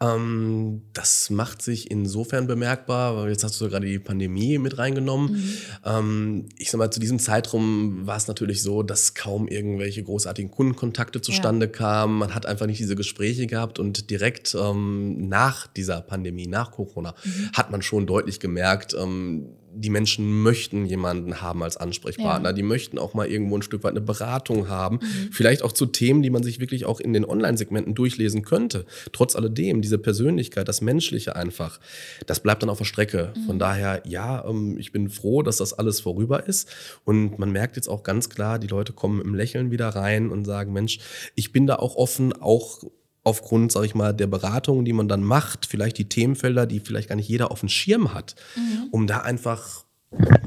Ähm, 0.00 0.82
das 0.92 1.30
macht 1.30 1.62
sich 1.62 1.90
insofern 1.90 2.46
bemerkbar, 2.46 3.16
weil 3.16 3.30
jetzt 3.30 3.44
hast 3.44 3.60
du 3.60 3.68
gerade 3.68 3.86
die 3.86 3.98
Pandemie 3.98 4.58
mit 4.58 4.76
reingenommen. 4.76 5.32
Mhm. 5.32 5.52
Ähm, 5.84 6.48
ich 6.58 6.70
sag 6.70 6.78
mal, 6.78 6.90
zu 6.90 7.00
diesem 7.00 7.18
Zeitraum 7.18 8.06
war 8.06 8.16
es 8.16 8.28
natürlich 8.28 8.62
so, 8.62 8.82
dass 8.82 9.14
kaum 9.14 9.48
irgendwelche 9.48 10.02
großartigen 10.02 10.50
Kundenkontakte 10.50 11.22
zustande 11.22 11.66
ja. 11.66 11.72
kamen. 11.72 12.18
Man 12.18 12.34
hat 12.34 12.46
einfach 12.46 12.66
nicht 12.66 12.80
diese 12.80 12.96
Gespräche 12.96 13.46
gehabt 13.46 13.78
und 13.78 14.10
direkt 14.10 14.54
ähm, 14.54 15.28
nach 15.28 15.66
dieser 15.66 16.02
Pandemie, 16.02 16.46
nach 16.46 16.72
Corona, 16.72 17.14
mhm. 17.24 17.52
hat 17.54 17.70
man 17.70 17.80
schon 17.80 18.06
deutlich 18.06 18.38
gemerkt, 18.38 18.94
ähm, 18.98 19.48
die 19.76 19.90
Menschen 19.90 20.42
möchten 20.42 20.86
jemanden 20.86 21.40
haben 21.42 21.62
als 21.62 21.76
Ansprechpartner. 21.76 22.50
Ja. 22.50 22.52
Die 22.52 22.62
möchten 22.62 22.98
auch 22.98 23.14
mal 23.14 23.26
irgendwo 23.26 23.56
ein 23.56 23.62
Stück 23.62 23.84
weit 23.84 23.92
eine 23.92 24.00
Beratung 24.00 24.68
haben. 24.68 24.96
Mhm. 24.96 25.32
Vielleicht 25.32 25.62
auch 25.62 25.72
zu 25.72 25.86
Themen, 25.86 26.22
die 26.22 26.30
man 26.30 26.42
sich 26.42 26.60
wirklich 26.60 26.86
auch 26.86 27.00
in 27.00 27.12
den 27.12 27.24
Online-Segmenten 27.24 27.94
durchlesen 27.94 28.42
könnte. 28.42 28.86
Trotz 29.12 29.36
alledem, 29.36 29.82
diese 29.82 29.98
Persönlichkeit, 29.98 30.68
das 30.68 30.80
Menschliche 30.80 31.36
einfach, 31.36 31.80
das 32.26 32.40
bleibt 32.40 32.62
dann 32.62 32.70
auf 32.70 32.78
der 32.78 32.84
Strecke. 32.84 33.32
Mhm. 33.36 33.46
Von 33.46 33.58
daher, 33.58 34.02
ja, 34.06 34.44
ähm, 34.48 34.78
ich 34.78 34.92
bin 34.92 35.10
froh, 35.10 35.42
dass 35.42 35.58
das 35.58 35.72
alles 35.72 36.00
vorüber 36.00 36.46
ist. 36.46 36.68
Und 37.04 37.38
man 37.38 37.52
merkt 37.52 37.76
jetzt 37.76 37.88
auch 37.88 38.02
ganz 38.02 38.28
klar, 38.30 38.58
die 38.58 38.68
Leute 38.68 38.92
kommen 38.92 39.20
im 39.20 39.34
Lächeln 39.34 39.70
wieder 39.70 39.88
rein 39.88 40.30
und 40.30 40.44
sagen, 40.44 40.72
Mensch, 40.72 40.98
ich 41.34 41.52
bin 41.52 41.66
da 41.66 41.76
auch 41.76 41.96
offen, 41.96 42.32
auch 42.32 42.82
aufgrund, 43.26 43.72
sage 43.72 43.86
ich 43.86 43.94
mal, 43.96 44.12
der 44.14 44.28
Beratungen, 44.28 44.84
die 44.84 44.92
man 44.92 45.08
dann 45.08 45.24
macht, 45.24 45.66
vielleicht 45.66 45.98
die 45.98 46.08
Themenfelder, 46.08 46.64
die 46.64 46.78
vielleicht 46.78 47.08
gar 47.08 47.16
nicht 47.16 47.28
jeder 47.28 47.50
auf 47.50 47.58
dem 47.58 47.68
Schirm 47.68 48.14
hat, 48.14 48.36
mhm. 48.54 48.88
um 48.92 49.06
da 49.08 49.18
einfach 49.18 49.84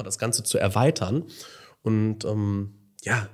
das 0.01 0.17
Ganze 0.17 0.43
zu 0.43 0.57
erweitern 0.57 1.25
und 1.81 2.23
ähm, 2.23 2.73
ja, 3.03 3.27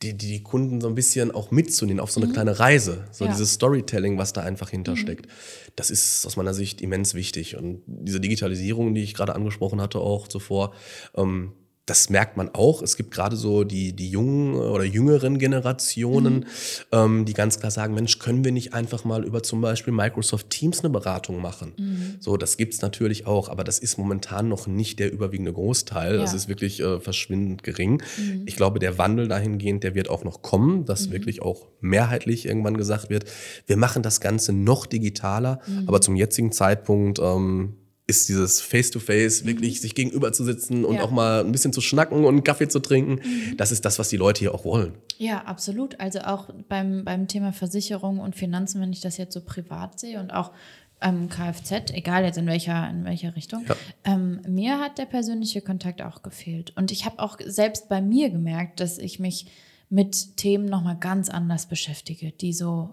die, 0.00 0.16
die 0.16 0.42
Kunden 0.42 0.80
so 0.80 0.88
ein 0.88 0.94
bisschen 0.94 1.32
auch 1.32 1.50
mitzunehmen 1.50 2.00
auf 2.00 2.10
so 2.10 2.20
eine 2.20 2.30
mhm. 2.30 2.32
kleine 2.32 2.58
Reise. 2.58 3.04
So 3.10 3.26
ja. 3.26 3.30
dieses 3.30 3.52
Storytelling, 3.52 4.16
was 4.16 4.32
da 4.32 4.40
einfach 4.40 4.70
hintersteckt. 4.70 5.26
Mhm. 5.26 5.72
Das 5.76 5.90
ist 5.90 6.24
aus 6.24 6.36
meiner 6.36 6.54
Sicht 6.54 6.80
immens 6.80 7.12
wichtig. 7.12 7.56
Und 7.56 7.82
diese 7.86 8.20
Digitalisierung, 8.20 8.94
die 8.94 9.02
ich 9.02 9.12
gerade 9.12 9.34
angesprochen 9.34 9.82
hatte, 9.82 9.98
auch 9.98 10.28
zuvor, 10.28 10.72
ähm, 11.14 11.52
das 11.88 12.10
merkt 12.10 12.36
man 12.36 12.50
auch. 12.54 12.82
Es 12.82 12.96
gibt 12.96 13.10
gerade 13.10 13.36
so 13.36 13.64
die, 13.64 13.94
die 13.94 14.10
jungen 14.10 14.54
oder 14.54 14.84
jüngeren 14.84 15.38
Generationen, 15.38 16.40
mhm. 16.40 16.44
ähm, 16.92 17.24
die 17.24 17.32
ganz 17.32 17.58
klar 17.58 17.70
sagen, 17.70 17.94
Mensch, 17.94 18.18
können 18.18 18.44
wir 18.44 18.52
nicht 18.52 18.74
einfach 18.74 19.04
mal 19.04 19.24
über 19.24 19.42
zum 19.42 19.60
Beispiel 19.60 19.92
Microsoft 19.92 20.50
Teams 20.50 20.80
eine 20.80 20.90
Beratung 20.90 21.40
machen? 21.40 21.72
Mhm. 21.78 22.14
So, 22.20 22.36
das 22.36 22.56
gibt's 22.58 22.82
natürlich 22.82 23.26
auch, 23.26 23.48
aber 23.48 23.64
das 23.64 23.78
ist 23.78 23.96
momentan 23.96 24.48
noch 24.48 24.66
nicht 24.66 24.98
der 24.98 25.10
überwiegende 25.12 25.52
Großteil. 25.52 26.16
Ja. 26.16 26.20
Das 26.20 26.34
ist 26.34 26.48
wirklich 26.48 26.80
äh, 26.80 27.00
verschwindend 27.00 27.62
gering. 27.62 28.02
Mhm. 28.18 28.42
Ich 28.44 28.56
glaube, 28.56 28.78
der 28.78 28.98
Wandel 28.98 29.28
dahingehend, 29.28 29.82
der 29.82 29.94
wird 29.94 30.10
auch 30.10 30.24
noch 30.24 30.42
kommen, 30.42 30.84
dass 30.84 31.08
mhm. 31.08 31.12
wirklich 31.12 31.40
auch 31.40 31.68
mehrheitlich 31.80 32.44
irgendwann 32.44 32.76
gesagt 32.76 33.08
wird, 33.08 33.24
wir 33.66 33.78
machen 33.78 34.02
das 34.02 34.20
Ganze 34.20 34.52
noch 34.52 34.84
digitaler, 34.84 35.60
mhm. 35.66 35.88
aber 35.88 36.00
zum 36.02 36.16
jetzigen 36.16 36.52
Zeitpunkt 36.52 37.18
ähm, 37.18 37.76
ist 38.08 38.28
dieses 38.28 38.60
Face-to-Face, 38.60 39.42
-face, 39.42 39.46
wirklich 39.46 39.76
mhm. 39.76 39.82
sich 39.82 39.94
gegenüber 39.94 40.32
zu 40.32 40.42
sitzen 40.42 40.84
und 40.84 40.96
ja. 40.96 41.02
auch 41.02 41.10
mal 41.10 41.44
ein 41.44 41.52
bisschen 41.52 41.72
zu 41.72 41.80
schnacken 41.80 42.24
und 42.24 42.34
einen 42.34 42.42
Kaffee 42.42 42.66
zu 42.66 42.80
trinken. 42.80 43.20
Mhm. 43.22 43.56
Das 43.58 43.70
ist 43.70 43.84
das, 43.84 43.98
was 43.98 44.08
die 44.08 44.16
Leute 44.16 44.40
hier 44.40 44.54
auch 44.54 44.64
wollen. 44.64 44.94
Ja, 45.18 45.44
absolut. 45.44 46.00
Also 46.00 46.20
auch 46.20 46.48
beim, 46.68 47.04
beim 47.04 47.28
Thema 47.28 47.52
Versicherung 47.52 48.18
und 48.18 48.34
Finanzen, 48.34 48.80
wenn 48.80 48.92
ich 48.92 49.00
das 49.00 49.18
jetzt 49.18 49.34
so 49.34 49.42
privat 49.42 50.00
sehe 50.00 50.18
und 50.18 50.32
auch 50.32 50.52
ähm, 51.02 51.28
Kfz, 51.28 51.92
egal 51.92 52.24
jetzt 52.24 52.38
in 52.38 52.46
welcher, 52.46 52.88
in 52.88 53.04
welcher 53.04 53.36
Richtung, 53.36 53.64
ja. 53.68 53.76
ähm, 54.04 54.40
mir 54.48 54.80
hat 54.80 54.98
der 54.98 55.06
persönliche 55.06 55.60
Kontakt 55.60 56.00
auch 56.02 56.22
gefehlt. 56.22 56.72
Und 56.76 56.90
ich 56.90 57.04
habe 57.04 57.22
auch 57.22 57.38
selbst 57.44 57.90
bei 57.90 58.00
mir 58.00 58.30
gemerkt, 58.30 58.80
dass 58.80 58.98
ich 58.98 59.20
mich 59.20 59.46
mit 59.90 60.36
Themen 60.36 60.64
nochmal 60.64 60.96
ganz 60.98 61.28
anders 61.28 61.66
beschäftige, 61.66 62.32
die 62.32 62.52
so 62.52 62.90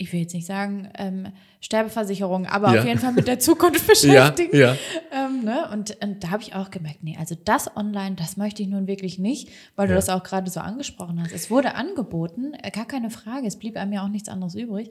ich 0.00 0.12
will 0.14 0.20
jetzt 0.20 0.32
nicht 0.32 0.46
sagen, 0.46 0.88
ähm, 0.96 1.28
Sterbeversicherung, 1.60 2.46
aber 2.46 2.72
ja. 2.72 2.80
auf 2.80 2.86
jeden 2.86 2.98
Fall 2.98 3.12
mit 3.12 3.28
der 3.28 3.38
Zukunft 3.38 3.86
beschäftigen. 3.86 4.56
Ja, 4.56 4.72
ja. 4.72 4.76
Ähm, 5.12 5.44
ne? 5.44 5.68
und, 5.72 5.94
und, 6.02 6.24
da 6.24 6.30
habe 6.30 6.42
ich 6.42 6.54
auch 6.54 6.70
gemerkt, 6.70 7.04
nee, 7.04 7.18
also 7.20 7.36
das 7.44 7.76
online, 7.76 8.16
das 8.16 8.38
möchte 8.38 8.62
ich 8.62 8.68
nun 8.68 8.86
wirklich 8.86 9.18
nicht, 9.18 9.50
weil 9.76 9.88
du 9.88 9.94
das 9.94 10.08
auch 10.08 10.22
gerade 10.22 10.50
so 10.50 10.60
angesprochen 10.60 11.22
hast. 11.22 11.32
Es 11.32 11.50
wurde 11.50 11.74
angeboten, 11.74 12.54
äh, 12.62 12.70
gar 12.70 12.86
keine 12.86 13.10
Frage, 13.10 13.46
es 13.46 13.56
blieb 13.56 13.76
einem 13.76 13.92
ja 13.92 14.02
auch 14.02 14.08
nichts 14.08 14.30
anderes 14.30 14.54
übrig. 14.54 14.90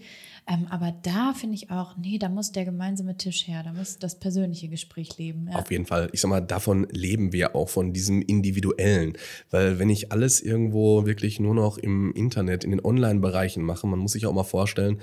Ähm, 0.50 0.66
aber 0.70 0.94
da 1.04 1.34
finde 1.34 1.56
ich 1.56 1.70
auch, 1.70 1.96
nee, 1.98 2.18
da 2.18 2.28
muss 2.28 2.52
der 2.52 2.66
gemeinsame 2.66 3.16
Tisch 3.16 3.48
her, 3.48 3.62
da 3.64 3.72
muss 3.72 4.00
das 4.00 4.20
persönliche 4.20 4.68
Gespräch 4.68 5.18
leben. 5.18 5.48
Ja. 5.52 5.60
Auf 5.60 5.70
jeden 5.70 5.86
Fall. 5.86 6.10
Ich 6.12 6.22
sag 6.22 6.30
mal, 6.30 6.42
davon 6.42 6.88
leben 6.90 7.32
wir 7.32 7.56
auch, 7.56 7.70
von 7.70 7.94
diesem 7.94 8.24
Individuellen. 8.24 9.14
Weil 9.52 9.78
wenn 9.78 9.90
ich 9.90 10.12
alles 10.12 10.42
irgendwo 10.42 11.06
wirklich 11.06 11.40
nur 11.40 11.54
noch 11.54 11.78
im 11.78 12.12
Internet, 12.14 12.64
in 12.64 12.72
den 12.72 12.84
Online-Bereichen 12.84 13.64
mache, 13.64 13.86
man 13.86 14.00
muss 14.00 14.14
sich 14.14 14.26
auch 14.26 14.34
mal 14.34 14.44
vorstellen, 14.44 15.00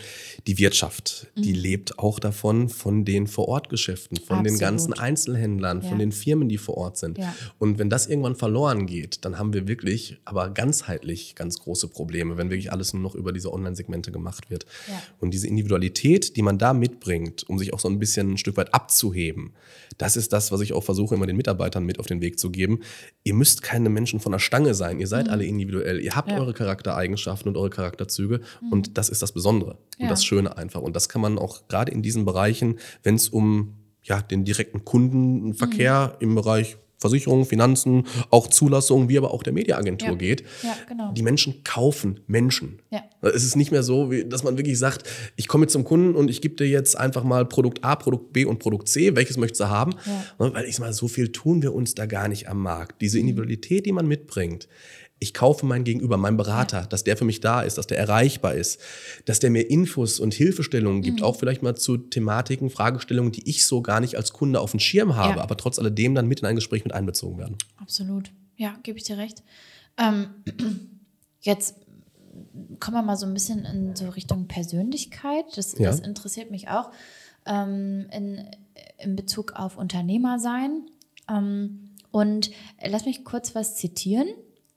die 0.49 0.59
Wirtschaft, 0.59 1.29
mhm. 1.37 1.43
die 1.43 1.53
lebt 1.53 1.99
auch 2.01 2.19
davon, 2.19 2.69
von 2.69 3.05
den 3.05 3.29
Vorortgeschäften, 3.29 4.17
von 4.17 4.39
Absolut. 4.39 4.47
den 4.47 4.59
ganzen 4.59 4.93
Einzelhändlern, 4.95 5.83
ja. 5.83 5.89
von 5.89 5.99
den 6.01 6.11
Firmen, 6.11 6.49
die 6.49 6.59
vor 6.59 6.77
Ort 6.77 6.97
sind. 6.97 7.19
Ja. 7.19 7.35
Und 7.59 7.79
wenn 7.79 7.89
das 7.89 8.09
irgendwann 8.09 8.35
verloren 8.35 8.87
geht, 8.87 9.25
dann 9.25 9.39
haben 9.39 9.53
wir 9.53 9.69
wirklich, 9.69 10.19
aber 10.25 10.51
ganzheitlich 10.51 11.37
ganz 11.37 11.61
große 11.61 11.87
Probleme, 11.87 12.37
wenn 12.37 12.51
wirklich 12.51 12.73
alles 12.73 12.93
nur 12.93 13.03
noch 13.03 13.15
über 13.15 13.33
diese 13.33 13.53
Online-Segmente 13.53 14.11
gemacht 14.11 14.51
wird. 14.51 14.67
Und 15.21 15.36
diese 15.37 15.47
Individualität, 15.47 16.37
die 16.37 16.43
man 16.43 16.59
da 16.59 16.73
mitbringt, 16.73 17.45
um 17.49 17.59
sich 17.59 17.75
auch 17.75 17.79
so 17.79 17.89
ein 17.89 17.99
bisschen 17.99 18.33
ein 18.33 18.39
Stück 18.39 18.57
weit 18.57 18.73
abzuheben, 18.73 19.53
das 19.99 20.17
ist 20.17 20.33
das, 20.33 20.51
was 20.51 20.61
ich 20.61 20.73
auch 20.73 20.83
versuche, 20.83 21.15
immer 21.15 21.27
den 21.27 21.37
Mitarbeitern 21.37 21.85
mit 21.85 22.01
auf 22.01 22.07
den 22.07 22.21
Weg 22.21 22.39
zu 22.39 22.51
geben. 22.51 22.81
Ihr 23.23 23.35
müsst 23.35 23.63
keine 23.63 23.89
Menschen 23.89 24.21
von 24.21 24.33
der 24.33 24.39
Stange 24.39 24.75
sein. 24.75 24.99
Ihr 24.99 25.07
seid 25.07 25.27
mhm. 25.27 25.33
alle 25.33 25.45
individuell. 25.45 26.01
Ihr 26.01 26.17
habt 26.17 26.31
ja. 26.31 26.39
eure 26.39 26.55
Charaktereigenschaften 26.55 27.49
und 27.49 27.57
eure 27.57 27.71
Charakterzüge. 27.71 28.41
Mhm. 28.61 28.73
Und 28.73 28.99
das 28.99 29.09
ist 29.09 29.23
das 29.23 29.33
Besondere 29.33 29.79
ja. 29.99 30.05
und 30.05 30.11
das 30.11 30.25
Schöne 30.25 30.57
einfach. 30.57 30.81
Und 30.81 30.97
das 30.97 31.09
kann 31.09 31.21
man 31.21 31.39
auch 31.39 31.69
gerade 31.69 31.93
in 31.93 32.03
diesen 32.03 32.25
Bereichen, 32.25 32.79
wenn 33.03 33.15
es 33.15 33.29
um 33.29 33.77
ja, 34.03 34.23
den 34.23 34.45
direkten 34.45 34.85
Kundenverkehr 34.85 36.17
mhm. 36.21 36.29
im 36.29 36.35
Bereich 36.35 36.77
Versicherungen, 36.99 37.45
Finanzen, 37.45 38.07
auch 38.31 38.49
Zulassungen, 38.49 39.09
wie 39.09 39.19
aber 39.19 39.33
auch 39.33 39.43
der 39.43 39.53
Mediaagentur 39.53 40.11
ja. 40.11 40.15
geht. 40.15 40.45
Ja, 40.63 40.77
genau. 40.89 41.13
Die 41.13 41.23
Menschen 41.23 41.63
kaufen 41.65 42.21
Menschen. 42.27 42.81
Ja. 42.91 43.05
Es 43.23 43.45
ist 43.45 43.57
nicht 43.57 43.71
mehr 43.71 43.83
so, 43.83 44.11
dass 44.27 44.45
man 44.45 44.57
wirklich 44.57 44.79
sagt, 44.79 45.09
ich 45.37 45.49
komme 45.49 45.67
zum 45.67 45.85
Kunden 45.85 46.15
und 46.15 46.31
ich 46.31 46.41
gebe 46.41 46.55
dir 46.55 46.69
jetzt 46.69 46.97
einfach 46.99 47.25
mal 47.25 47.45
Produkt 47.45 47.85
A, 47.85 47.97
Produkt 47.97 48.33
B 48.33 48.45
und 48.45 48.59
Produkt 48.59 48.89
C, 48.89 49.15
welches 49.17 49.37
möchtest 49.37 49.61
du 49.61 49.69
haben? 49.69 49.93
Ja. 50.07 50.53
Weil 50.53 50.65
ich 50.65 50.77
sag 50.77 50.87
mal, 50.87 50.93
so 50.93 51.09
viel 51.09 51.33
tun 51.33 51.63
wir 51.63 51.75
uns 51.75 51.95
da 51.95 52.07
gar 52.07 52.29
nicht 52.29 52.49
am 52.49 52.63
Markt. 52.63 53.01
Diese 53.01 53.19
mhm. 53.19 53.29
Individualität, 53.29 53.87
die 53.87 53.93
man 53.93 54.07
mitbringt, 54.07 54.69
ich 55.19 55.33
kaufe 55.33 55.65
mein 55.65 55.85
Gegenüber, 55.85 56.19
meinen 56.19 56.37
Berater, 56.37 56.83
dass 56.83 57.05
der 57.05 57.17
für 57.17 57.25
mich 57.25 57.41
da 57.41 57.63
ist, 57.63 57.79
dass 57.79 57.87
der 57.87 57.99
erreichbar 57.99 58.55
ist, 58.55 58.81
dass 59.25 59.39
der 59.41 59.51
mir 59.51 59.71
Infos 59.71 60.21
und 60.21 60.35
Hilfestellungen 60.35 61.01
gibt, 61.01 61.21
mhm. 61.21 61.25
auch 61.25 61.37
vielleicht 61.37 61.63
mal 61.63 61.75
zu 61.75 61.97
Thematiken, 61.97 62.69
Fragestellungen, 62.69 63.33
die 63.33 63.49
ich 63.49 63.67
so 63.67 63.81
gar 63.81 64.01
nicht 64.01 64.17
als 64.17 64.33
Kunde 64.33 64.61
auf 64.61 64.73
dem 64.73 64.81
Schirm 64.81 65.17
habe, 65.17 65.39
ja. 65.39 65.43
aber 65.43 65.57
trotz 65.57 65.79
alledem 65.79 66.15
dann 66.15 66.29
mit 66.29 66.41
in 66.41 66.47
ein 66.47 66.55
Gespräch 66.55 66.85
mit 66.85 66.93
einbezogen 66.93 67.39
werden. 67.39 67.57
Absolut. 67.79 68.31
Ja, 68.57 68.77
gebe 68.83 68.99
ich 68.99 69.05
dir 69.05 69.17
recht. 69.17 69.43
Ähm, 69.97 70.29
jetzt 71.41 71.77
kommen 72.79 72.97
wir 72.99 73.03
mal 73.03 73.17
so 73.17 73.27
ein 73.27 73.33
bisschen 73.33 73.65
in 73.65 73.97
so 73.97 74.11
Richtung 74.11 74.49
Persönlichkeit. 74.49 75.47
Das, 75.57 75.79
ja. 75.79 75.91
das 75.91 76.01
interessiert 76.01 76.51
mich 76.51 76.69
auch 76.69 76.91
ähm, 77.47 78.07
in, 78.13 78.45
in 78.99 79.17
Bezug 79.17 79.55
auf 79.55 79.79
Unternehmer 79.79 80.39
sein. 80.39 80.91
Ähm, 81.31 81.91
und 82.11 82.51
lass 82.87 83.07
mich 83.07 83.25
kurz 83.25 83.55
was 83.55 83.77
zitieren 83.77 84.29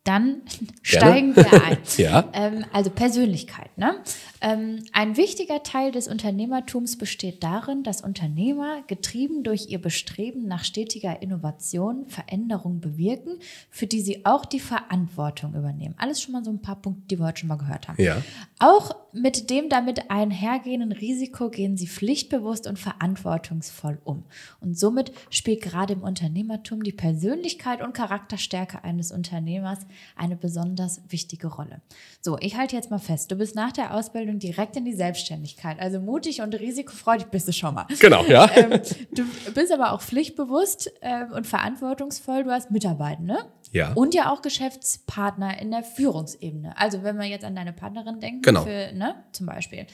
dann 0.09 0.41
steigen 0.81 1.35
wir 1.35 1.63
ein. 1.63 1.77
ja. 1.97 2.29
Ähm, 2.33 2.65
also 2.73 2.89
Persönlichkeit. 2.89 3.77
Ne? 3.77 3.95
Ähm, 4.41 4.83
ein 4.91 5.17
wichtiger 5.17 5.61
Teil 5.61 5.91
des 5.91 6.07
Unternehmertums 6.07 6.97
besteht 6.97 7.43
darin, 7.43 7.83
dass 7.83 8.01
Unternehmer, 8.01 8.81
getrieben 8.87 9.43
durch 9.43 9.69
ihr 9.69 9.79
Bestreben 9.79 10.47
nach 10.47 10.63
stetiger 10.63 11.21
Innovation, 11.21 12.07
Veränderung 12.07 12.79
bewirken, 12.79 13.37
für 13.69 13.85
die 13.85 14.01
sie 14.01 14.25
auch 14.25 14.45
die 14.45 14.59
Verantwortung 14.59 15.53
übernehmen. 15.53 15.93
Alles 15.97 16.21
schon 16.21 16.31
mal 16.31 16.43
so 16.43 16.49
ein 16.49 16.61
paar 16.61 16.81
Punkte, 16.81 17.03
die 17.09 17.19
wir 17.19 17.27
heute 17.27 17.41
schon 17.41 17.49
mal 17.49 17.57
gehört 17.57 17.87
haben. 17.87 18.01
Ja. 18.01 18.21
Auch 18.57 18.95
mit 19.13 19.49
dem 19.49 19.69
damit 19.69 20.09
einhergehenden 20.09 20.91
Risiko 20.91 21.49
gehen 21.49 21.77
sie 21.77 21.87
pflichtbewusst 21.87 22.67
und 22.67 22.79
verantwortungsvoll 22.79 23.99
um. 24.03 24.23
Und 24.59 24.77
somit 24.77 25.11
spielt 25.29 25.61
gerade 25.61 25.93
im 25.93 26.01
Unternehmertum 26.01 26.83
die 26.83 26.91
Persönlichkeit 26.91 27.81
und 27.81 27.93
Charakterstärke 27.93 28.83
eines 28.83 29.11
Unternehmers 29.11 29.79
eine 30.15 30.35
besonders 30.35 31.01
wichtige 31.07 31.47
Rolle. 31.47 31.81
So, 32.21 32.37
ich 32.39 32.57
halte 32.57 32.75
jetzt 32.75 32.91
mal 32.91 32.99
fest, 32.99 33.31
du 33.31 33.35
bist 33.35 33.55
nach 33.55 33.71
der 33.71 33.93
Ausbildung 33.93 34.39
direkt 34.39 34.75
in 34.75 34.85
die 34.85 34.93
Selbstständigkeit. 34.93 35.79
Also 35.79 35.99
mutig 35.99 36.41
und 36.41 36.53
risikofreudig 36.53 37.27
bist 37.27 37.47
du 37.47 37.53
schon 37.53 37.73
mal. 37.75 37.85
Genau, 37.99 38.23
ja. 38.25 38.49
Ähm, 38.59 38.81
du 39.11 39.23
bist 39.53 39.71
aber 39.71 39.93
auch 39.93 40.01
pflichtbewusst 40.01 40.91
äh, 41.01 41.25
und 41.25 41.45
verantwortungsvoll. 41.45 42.43
Du 42.43 42.51
hast 42.51 42.71
Mitarbeitende. 42.71 43.37
Ja. 43.71 43.93
Und 43.93 44.13
ja 44.13 44.31
auch 44.33 44.41
Geschäftspartner 44.41 45.61
in 45.61 45.71
der 45.71 45.83
Führungsebene. 45.83 46.77
Also 46.77 47.03
wenn 47.03 47.17
wir 47.17 47.25
jetzt 47.25 47.45
an 47.45 47.55
deine 47.55 47.71
Partnerin 47.71 48.19
denken, 48.19 48.41
genau. 48.41 48.63
für, 48.63 48.91
ne, 48.93 49.23
zum 49.31 49.45
Beispiel. 49.45 49.85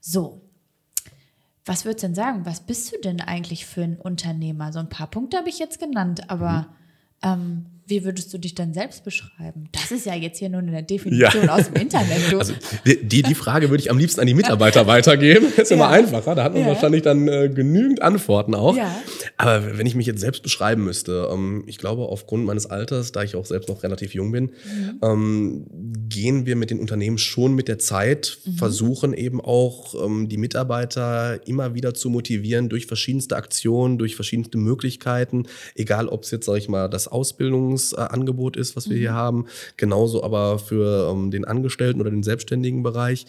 So, 0.00 0.42
was 1.64 1.84
würdest 1.84 2.04
du 2.04 2.06
denn 2.08 2.14
sagen? 2.14 2.46
Was 2.46 2.60
bist 2.60 2.92
du 2.92 3.00
denn 3.00 3.20
eigentlich 3.20 3.66
für 3.66 3.82
ein 3.82 3.98
Unternehmer? 3.98 4.72
So 4.72 4.78
ein 4.78 4.88
paar 4.88 5.08
Punkte 5.08 5.36
habe 5.36 5.48
ich 5.48 5.58
jetzt 5.58 5.80
genannt, 5.80 6.30
aber 6.30 6.68
Ähm, 7.24 7.66
wie 7.86 8.04
würdest 8.04 8.32
du 8.32 8.38
dich 8.38 8.54
dann 8.54 8.72
selbst 8.72 9.04
beschreiben? 9.04 9.68
Das 9.72 9.90
ist 9.90 10.06
ja 10.06 10.14
jetzt 10.14 10.38
hier 10.38 10.48
nur 10.48 10.60
eine 10.60 10.82
Definition 10.82 11.44
ja. 11.44 11.54
aus 11.54 11.66
dem 11.66 11.82
Internet. 11.82 12.30
Du. 12.30 12.38
Also 12.38 12.54
die, 12.84 13.22
die 13.22 13.34
Frage 13.34 13.68
würde 13.68 13.82
ich 13.82 13.90
am 13.90 13.98
liebsten 13.98 14.20
an 14.20 14.26
die 14.26 14.34
Mitarbeiter 14.34 14.86
weitergeben. 14.86 15.46
Das 15.54 15.64
ist 15.64 15.70
ja. 15.70 15.76
immer 15.76 15.88
einfacher. 15.88 16.34
Da 16.34 16.44
hat 16.44 16.54
man 16.54 16.62
ja. 16.62 16.68
wahrscheinlich 16.68 17.02
dann 17.02 17.28
äh, 17.28 17.48
genügend 17.48 18.00
Antworten 18.00 18.54
auch. 18.54 18.76
Ja. 18.76 18.94
Aber 19.36 19.78
wenn 19.78 19.86
ich 19.86 19.94
mich 19.94 20.06
jetzt 20.06 20.20
selbst 20.20 20.42
beschreiben 20.42 20.84
müsste, 20.84 21.28
ähm, 21.32 21.64
ich 21.66 21.78
glaube, 21.78 22.02
aufgrund 22.02 22.46
meines 22.46 22.66
Alters, 22.66 23.12
da 23.12 23.22
ich 23.22 23.36
auch 23.36 23.44
selbst 23.44 23.68
noch 23.68 23.82
relativ 23.82 24.14
jung 24.14 24.32
bin, 24.32 24.44
mhm. 24.44 25.00
ähm, 25.02 25.66
gehen 26.08 26.46
wir 26.46 26.56
mit 26.56 26.70
den 26.70 26.80
Unternehmen 26.80 27.18
schon 27.18 27.54
mit 27.54 27.68
der 27.68 27.78
Zeit, 27.78 28.38
mhm. 28.44 28.52
versuchen 28.54 29.12
eben 29.12 29.40
auch 29.40 29.94
ähm, 30.04 30.28
die 30.28 30.38
Mitarbeiter 30.38 31.46
immer 31.46 31.74
wieder 31.74 31.94
zu 31.94 32.08
motivieren 32.08 32.68
durch 32.68 32.86
verschiedenste 32.86 33.36
Aktionen, 33.36 33.98
durch 33.98 34.16
verschiedenste 34.16 34.56
Möglichkeiten, 34.58 35.46
egal 35.74 36.08
ob 36.08 36.22
es 36.22 36.30
jetzt, 36.30 36.46
sage 36.46 36.58
ich 36.58 36.68
mal, 36.68 36.88
das 36.88 37.08
Ausbildungsangebot 37.74 38.56
ist, 38.56 38.76
was 38.76 38.88
wir 38.88 38.96
mhm. 38.96 39.00
hier 39.00 39.12
haben, 39.12 39.46
genauso 39.76 40.22
aber 40.22 40.58
für 40.58 41.10
ähm, 41.10 41.30
den 41.30 41.44
Angestellten 41.44 42.00
oder 42.00 42.10
den 42.10 42.22
selbstständigen 42.22 42.82
Bereich 42.82 43.26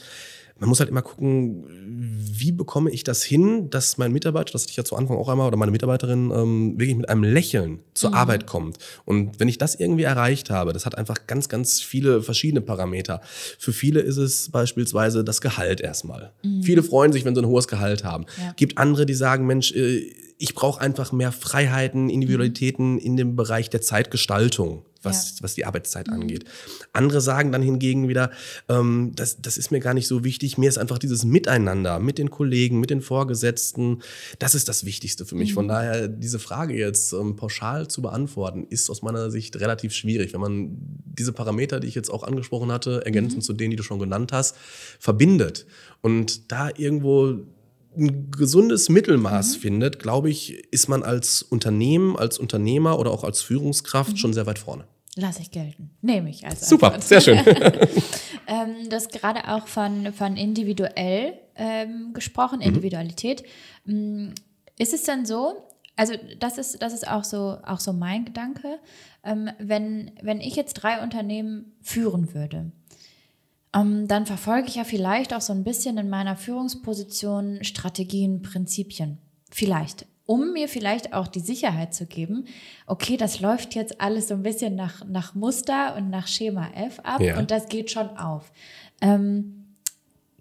man 0.57 0.69
muss 0.69 0.79
halt 0.79 0.89
immer 0.89 1.01
gucken, 1.01 1.65
wie 1.67 2.51
bekomme 2.51 2.89
ich 2.89 3.03
das 3.03 3.23
hin, 3.23 3.69
dass 3.69 3.97
mein 3.97 4.13
Mitarbeiter, 4.13 4.53
das 4.53 4.63
hatte 4.63 4.71
ich 4.71 4.77
ja 4.77 4.85
zu 4.85 4.95
Anfang 4.95 5.17
auch 5.17 5.27
einmal, 5.27 5.47
oder 5.47 5.57
meine 5.57 5.71
Mitarbeiterin 5.71 6.31
ähm, 6.31 6.79
wirklich 6.79 6.95
mit 6.95 7.09
einem 7.09 7.23
Lächeln 7.23 7.79
zur 7.93 8.11
mhm. 8.11 8.15
Arbeit 8.15 8.47
kommt. 8.47 8.77
Und 9.03 9.39
wenn 9.39 9.49
ich 9.49 9.57
das 9.57 9.75
irgendwie 9.75 10.03
erreicht 10.03 10.49
habe, 10.49 10.71
das 10.71 10.85
hat 10.85 10.97
einfach 10.97 11.27
ganz, 11.27 11.49
ganz 11.49 11.81
viele 11.81 12.21
verschiedene 12.21 12.61
Parameter. 12.61 13.19
Für 13.59 13.73
viele 13.73 13.99
ist 13.99 14.17
es 14.17 14.49
beispielsweise 14.49 15.25
das 15.25 15.41
Gehalt 15.41 15.81
erstmal. 15.81 16.31
Mhm. 16.43 16.63
Viele 16.63 16.83
freuen 16.83 17.11
sich, 17.11 17.25
wenn 17.25 17.35
sie 17.35 17.41
ein 17.41 17.47
hohes 17.47 17.67
Gehalt 17.67 18.05
haben. 18.05 18.25
Ja. 18.37 18.53
Gibt 18.55 18.77
andere, 18.77 19.05
die 19.05 19.13
sagen, 19.13 19.45
Mensch, 19.45 19.73
äh, 19.73 20.09
ich 20.37 20.53
brauche 20.53 20.81
einfach 20.81 21.11
mehr 21.11 21.31
Freiheiten, 21.31 22.09
Individualitäten 22.09 22.97
in 22.97 23.17
dem 23.17 23.35
Bereich 23.35 23.69
der 23.69 23.81
Zeitgestaltung 23.81 24.83
was, 25.05 25.31
ja. 25.31 25.43
was 25.43 25.55
die 25.55 25.65
Arbeitszeit 25.65 26.07
mhm. 26.07 26.13
angeht. 26.13 26.45
Andere 26.93 27.21
sagen 27.21 27.51
dann 27.51 27.61
hingegen 27.61 28.07
wieder, 28.07 28.31
ähm, 28.69 29.11
das, 29.15 29.41
das 29.41 29.57
ist 29.57 29.71
mir 29.71 29.79
gar 29.79 29.93
nicht 29.93 30.07
so 30.07 30.23
wichtig. 30.23 30.57
Mir 30.57 30.69
ist 30.69 30.77
einfach 30.77 30.97
dieses 30.97 31.23
Miteinander 31.23 31.99
mit 31.99 32.17
den 32.17 32.29
Kollegen, 32.29 32.79
mit 32.79 32.89
den 32.89 33.01
Vorgesetzten, 33.01 34.01
das 34.39 34.55
ist 34.55 34.67
das 34.67 34.85
Wichtigste 34.85 35.25
für 35.25 35.35
mich. 35.35 35.51
Mhm. 35.51 35.55
Von 35.55 35.67
daher, 35.67 36.07
diese 36.07 36.39
Frage 36.39 36.75
jetzt 36.75 37.13
ähm, 37.13 37.35
pauschal 37.35 37.87
zu 37.87 38.01
beantworten, 38.01 38.65
ist 38.69 38.89
aus 38.89 39.01
meiner 39.01 39.31
Sicht 39.31 39.59
relativ 39.59 39.93
schwierig. 39.93 40.33
Wenn 40.33 40.41
man 40.41 40.77
diese 41.05 41.33
Parameter, 41.33 41.79
die 41.79 41.87
ich 41.87 41.95
jetzt 41.95 42.09
auch 42.09 42.23
angesprochen 42.23 42.71
hatte, 42.71 43.05
ergänzend 43.05 43.43
mhm. 43.43 43.45
zu 43.45 43.53
denen, 43.53 43.71
die 43.71 43.77
du 43.77 43.83
schon 43.83 43.99
genannt 43.99 44.31
hast, 44.33 44.55
verbindet 44.99 45.65
und 46.01 46.51
da 46.51 46.69
irgendwo 46.75 47.45
ein 47.97 48.31
gesundes 48.31 48.89
Mittelmaß 48.89 49.57
mhm. 49.57 49.61
findet, 49.61 49.99
glaube 49.99 50.29
ich, 50.29 50.71
ist 50.71 50.87
man 50.87 51.03
als 51.03 51.41
Unternehmen, 51.41 52.15
als 52.15 52.37
Unternehmer 52.37 52.99
oder 52.99 53.11
auch 53.11 53.23
als 53.23 53.41
Führungskraft 53.41 54.13
mhm. 54.13 54.17
schon 54.17 54.33
sehr 54.33 54.45
weit 54.45 54.59
vorne. 54.59 54.85
Lass 55.17 55.39
ich 55.39 55.49
gelten. 55.49 55.91
Nehme 56.01 56.29
ich 56.29 56.45
als 56.45 56.67
Super, 56.67 56.87
Antwort. 56.87 57.03
sehr 57.03 57.21
schön. 57.21 57.37
ähm, 58.47 58.89
das 58.89 59.07
gerade 59.07 59.47
auch 59.49 59.67
von, 59.67 60.11
von 60.11 60.35
individuell 60.35 61.39
ähm, 61.55 62.11
gesprochen, 62.13 62.57
mhm. 62.57 62.65
Individualität. 62.65 63.43
Mhm. 63.85 64.33
Ist 64.77 64.93
es 64.93 65.03
denn 65.03 65.25
so, 65.25 65.69
also 65.95 66.15
das 66.39 66.57
ist, 66.57 66.81
das 66.81 66.93
ist 66.93 67.07
auch 67.07 67.23
so, 67.23 67.57
auch 67.65 67.79
so 67.79 67.93
mein 67.93 68.25
Gedanke, 68.25 68.79
ähm, 69.23 69.49
wenn, 69.57 70.11
wenn 70.21 70.41
ich 70.41 70.57
jetzt 70.57 70.73
drei 70.73 71.01
Unternehmen 71.01 71.71
führen 71.81 72.33
würde, 72.33 72.71
ähm, 73.73 74.09
dann 74.09 74.25
verfolge 74.25 74.67
ich 74.67 74.75
ja 74.75 74.83
vielleicht 74.83 75.33
auch 75.33 75.41
so 75.41 75.53
ein 75.53 75.63
bisschen 75.63 75.97
in 75.97 76.09
meiner 76.09 76.35
Führungsposition 76.35 77.63
Strategien, 77.63 78.41
Prinzipien. 78.41 79.17
Vielleicht 79.49 80.05
um 80.25 80.53
mir 80.53 80.67
vielleicht 80.67 81.13
auch 81.13 81.27
die 81.27 81.39
Sicherheit 81.39 81.93
zu 81.93 82.05
geben, 82.05 82.45
okay, 82.87 83.17
das 83.17 83.39
läuft 83.39 83.75
jetzt 83.75 84.01
alles 84.01 84.27
so 84.27 84.33
ein 84.33 84.43
bisschen 84.43 84.75
nach, 84.75 85.05
nach 85.05 85.35
Muster 85.35 85.95
und 85.95 86.09
nach 86.09 86.27
Schema 86.27 86.69
F 86.75 86.99
ab 87.03 87.21
ja. 87.21 87.37
und 87.37 87.51
das 87.51 87.67
geht 87.69 87.91
schon 87.91 88.09
auf. 88.17 88.51
Ähm, 89.01 89.65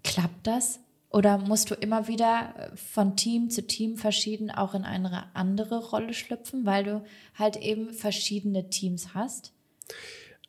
klappt 0.03 0.47
das? 0.47 0.79
Oder 1.09 1.37
musst 1.37 1.71
du 1.71 1.75
immer 1.75 2.09
wieder 2.09 2.53
äh, 2.57 2.75
von 2.75 3.15
Team 3.15 3.49
zu 3.49 3.65
Team 3.65 3.95
verschieden 3.95 4.51
auch 4.51 4.73
in 4.73 4.83
eine 4.83 5.33
andere 5.33 5.85
Rolle 5.89 6.13
schlüpfen, 6.13 6.65
weil 6.65 6.83
du 6.83 7.03
halt 7.35 7.55
eben 7.57 7.93
verschiedene 7.93 8.69
Teams 8.69 9.13
hast? 9.13 9.53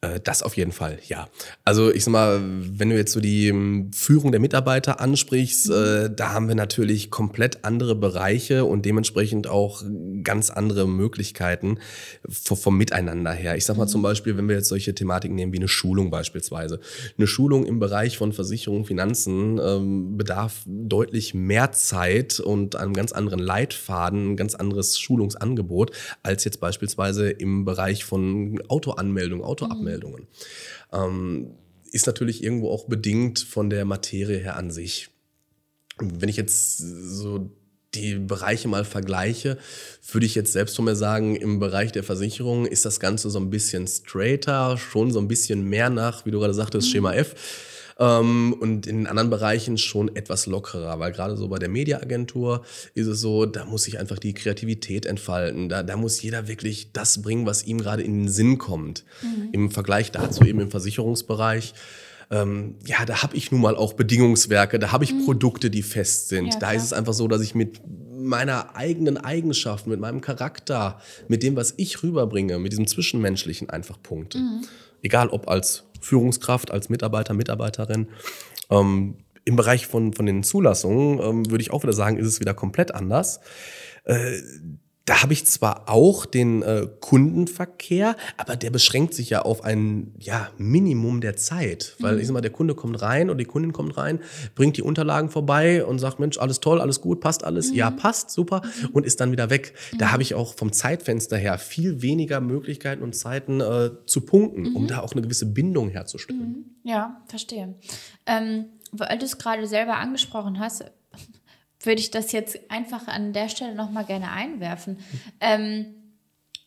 Äh, 0.00 0.20
das 0.20 0.42
auf 0.42 0.56
jeden 0.56 0.72
Fall, 0.72 0.98
ja. 1.08 1.28
Also 1.64 1.92
ich 1.92 2.04
sag 2.04 2.12
mal, 2.12 2.40
wenn 2.42 2.90
du 2.90 2.96
jetzt 2.96 3.12
so 3.12 3.20
die 3.20 3.48
ähm, 3.48 3.90
Führung 3.94 4.30
der 4.30 4.40
Mitarbeiter 4.40 5.00
ansprichst, 5.00 5.70
äh, 5.70 6.10
da 6.14 6.32
haben 6.32 6.48
wir 6.48 6.54
natürlich 6.54 7.10
komplett 7.10 7.64
andere 7.64 7.94
Bereiche 7.94 8.64
und 8.64 8.84
dementsprechend 8.84 9.46
auch 9.46 9.82
ganz 10.22 10.50
andere 10.50 10.86
Möglichkeiten 10.86 11.78
vom 12.28 12.76
Miteinander 12.76 13.32
her. 13.32 13.56
Ich 13.56 13.64
sag 13.64 13.76
mal 13.76 13.86
zum 13.86 14.02
Beispiel, 14.02 14.36
wenn 14.36 14.48
wir 14.48 14.56
jetzt 14.56 14.68
solche 14.68 14.94
Thematiken 14.94 15.34
nehmen 15.34 15.52
wie 15.52 15.58
eine 15.58 15.68
Schulung 15.68 16.10
beispielsweise. 16.10 16.80
Eine 17.16 17.26
Schulung 17.26 17.64
im 17.64 17.78
Bereich 17.78 18.18
von 18.18 18.32
Versicherung, 18.32 18.84
Finanzen 18.84 19.58
ähm, 19.62 20.16
bedarf 20.16 20.62
deutlich 20.66 21.34
mehr 21.34 21.72
Zeit 21.72 22.40
und 22.40 22.76
einem 22.76 22.92
ganz 22.92 23.12
anderen 23.12 23.40
Leitfaden, 23.40 24.32
ein 24.32 24.36
ganz 24.36 24.54
anderes 24.54 24.98
Schulungsangebot 24.98 25.92
als 26.22 26.44
jetzt 26.44 26.60
beispielsweise 26.60 27.30
im 27.30 27.64
Bereich 27.64 28.04
von 28.04 28.60
Autoanmeldung, 28.68 29.42
Autoabmeldung. 29.42 29.95
Rückmeldungen. 29.96 30.26
Ähm, 30.92 31.54
ist 31.90 32.06
natürlich 32.06 32.42
irgendwo 32.42 32.70
auch 32.70 32.86
bedingt 32.86 33.38
von 33.40 33.70
der 33.70 33.84
Materie 33.84 34.38
her 34.38 34.56
an 34.56 34.70
sich. 34.70 35.08
Wenn 35.98 36.28
ich 36.28 36.36
jetzt 36.36 36.78
so 36.78 37.50
die 37.94 38.16
Bereiche 38.16 38.68
mal 38.68 38.84
vergleiche, 38.84 39.56
würde 40.12 40.26
ich 40.26 40.34
jetzt 40.34 40.52
selbst 40.52 40.76
von 40.76 40.84
mir 40.84 40.96
sagen, 40.96 41.36
im 41.36 41.58
Bereich 41.58 41.92
der 41.92 42.02
Versicherung 42.02 42.66
ist 42.66 42.84
das 42.84 43.00
Ganze 43.00 43.30
so 43.30 43.38
ein 43.38 43.48
bisschen 43.48 43.86
straighter, 43.86 44.76
schon 44.76 45.10
so 45.10 45.18
ein 45.18 45.28
bisschen 45.28 45.62
mehr 45.62 45.88
nach, 45.88 46.26
wie 46.26 46.30
du 46.30 46.38
gerade 46.38 46.52
sagtest, 46.52 46.90
Schema 46.90 47.14
F 47.14 47.34
und 47.98 48.86
in 48.86 49.06
anderen 49.06 49.30
Bereichen 49.30 49.78
schon 49.78 50.14
etwas 50.14 50.44
lockerer, 50.44 50.98
weil 50.98 51.12
gerade 51.12 51.34
so 51.36 51.48
bei 51.48 51.58
der 51.58 51.70
Mediaagentur 51.70 52.62
ist 52.92 53.06
es 53.06 53.20
so, 53.22 53.46
da 53.46 53.64
muss 53.64 53.84
sich 53.84 53.98
einfach 53.98 54.18
die 54.18 54.34
Kreativität 54.34 55.06
entfalten. 55.06 55.70
Da, 55.70 55.82
da 55.82 55.96
muss 55.96 56.20
jeder 56.20 56.46
wirklich 56.46 56.92
das 56.92 57.22
bringen, 57.22 57.46
was 57.46 57.64
ihm 57.64 57.78
gerade 57.78 58.02
in 58.02 58.24
den 58.24 58.28
Sinn 58.28 58.58
kommt. 58.58 59.04
Mhm. 59.22 59.48
Im 59.52 59.70
Vergleich 59.70 60.12
dazu 60.12 60.44
eben 60.44 60.60
im 60.60 60.70
Versicherungsbereich. 60.70 61.72
Ähm, 62.30 62.74
ja, 62.84 63.06
da 63.06 63.22
habe 63.22 63.34
ich 63.34 63.50
nun 63.50 63.62
mal 63.62 63.76
auch 63.76 63.94
Bedingungswerke, 63.94 64.78
da 64.78 64.92
habe 64.92 65.04
ich 65.04 65.14
mhm. 65.14 65.24
Produkte, 65.24 65.70
die 65.70 65.82
fest 65.82 66.28
sind. 66.28 66.54
Ja, 66.54 66.58
da 66.58 66.72
ist 66.72 66.82
es 66.82 66.92
einfach 66.92 67.14
so, 67.14 67.28
dass 67.28 67.40
ich 67.40 67.54
mit 67.54 67.80
meiner 68.12 68.76
eigenen 68.76 69.16
Eigenschaft, 69.16 69.86
mit 69.86 70.00
meinem 70.00 70.20
Charakter, 70.20 71.00
mit 71.28 71.42
dem, 71.42 71.56
was 71.56 71.72
ich 71.78 72.02
rüberbringe, 72.02 72.58
mit 72.58 72.72
diesem 72.72 72.86
Zwischenmenschlichen 72.86 73.70
einfach 73.70 74.02
punkte. 74.02 74.38
Mhm. 74.38 74.66
Egal 75.02 75.28
ob 75.28 75.48
als 75.48 75.84
Führungskraft, 76.00 76.70
als 76.70 76.88
Mitarbeiter, 76.88 77.34
Mitarbeiterin. 77.34 78.08
Ähm, 78.70 79.18
Im 79.44 79.56
Bereich 79.56 79.86
von, 79.86 80.12
von 80.12 80.26
den 80.26 80.42
Zulassungen 80.42 81.20
ähm, 81.20 81.50
würde 81.50 81.62
ich 81.62 81.72
auch 81.72 81.82
wieder 81.82 81.92
sagen, 81.92 82.16
ist 82.16 82.26
es 82.26 82.40
wieder 82.40 82.54
komplett 82.54 82.94
anders. 82.94 83.40
Äh, 84.04 84.40
da 85.06 85.22
habe 85.22 85.32
ich 85.32 85.46
zwar 85.46 85.88
auch 85.88 86.26
den 86.26 86.62
äh, 86.62 86.88
Kundenverkehr, 87.00 88.16
aber 88.36 88.56
der 88.56 88.70
beschränkt 88.70 89.14
sich 89.14 89.30
ja 89.30 89.42
auf 89.42 89.62
ein 89.64 90.12
ja, 90.18 90.50
Minimum 90.58 91.20
der 91.20 91.36
Zeit. 91.36 91.94
Weil 92.00 92.14
mhm. 92.14 92.20
ich 92.20 92.26
sag 92.26 92.34
mal, 92.34 92.40
der 92.40 92.50
Kunde 92.50 92.74
kommt 92.74 93.00
rein 93.00 93.30
oder 93.30 93.38
die 93.38 93.44
Kundin 93.44 93.72
kommt 93.72 93.96
rein, 93.96 94.18
bringt 94.56 94.76
die 94.76 94.82
Unterlagen 94.82 95.30
vorbei 95.30 95.84
und 95.84 96.00
sagt, 96.00 96.18
Mensch, 96.18 96.38
alles 96.38 96.58
toll, 96.58 96.80
alles 96.80 97.00
gut, 97.00 97.20
passt 97.20 97.44
alles, 97.44 97.70
mhm. 97.70 97.76
ja, 97.76 97.90
passt, 97.90 98.30
super, 98.30 98.62
und 98.92 99.06
ist 99.06 99.20
dann 99.20 99.30
wieder 99.30 99.48
weg. 99.48 99.74
Mhm. 99.92 99.98
Da 99.98 100.10
habe 100.10 100.22
ich 100.22 100.34
auch 100.34 100.54
vom 100.54 100.72
Zeitfenster 100.72 101.36
her 101.36 101.58
viel 101.58 102.02
weniger 102.02 102.40
Möglichkeiten 102.40 103.04
und 103.04 103.14
Zeiten 103.14 103.60
äh, 103.60 103.90
zu 104.06 104.22
punkten, 104.22 104.74
um 104.74 104.82
mhm. 104.82 104.86
da 104.88 105.00
auch 105.00 105.12
eine 105.12 105.22
gewisse 105.22 105.46
Bindung 105.46 105.88
herzustellen. 105.88 106.40
Mhm. 106.40 106.64
Ja, 106.82 107.22
verstehe. 107.26 107.76
Ähm, 108.26 108.66
weil 108.92 109.18
du 109.18 109.24
es 109.24 109.38
gerade 109.38 109.66
selber 109.66 109.98
angesprochen 109.98 110.58
hast, 110.58 110.84
würde 111.80 112.00
ich 112.00 112.10
das 112.10 112.32
jetzt 112.32 112.58
einfach 112.68 113.06
an 113.08 113.32
der 113.32 113.48
Stelle 113.48 113.74
nochmal 113.74 114.04
gerne 114.04 114.30
einwerfen. 114.30 114.98
Ähm, 115.40 115.86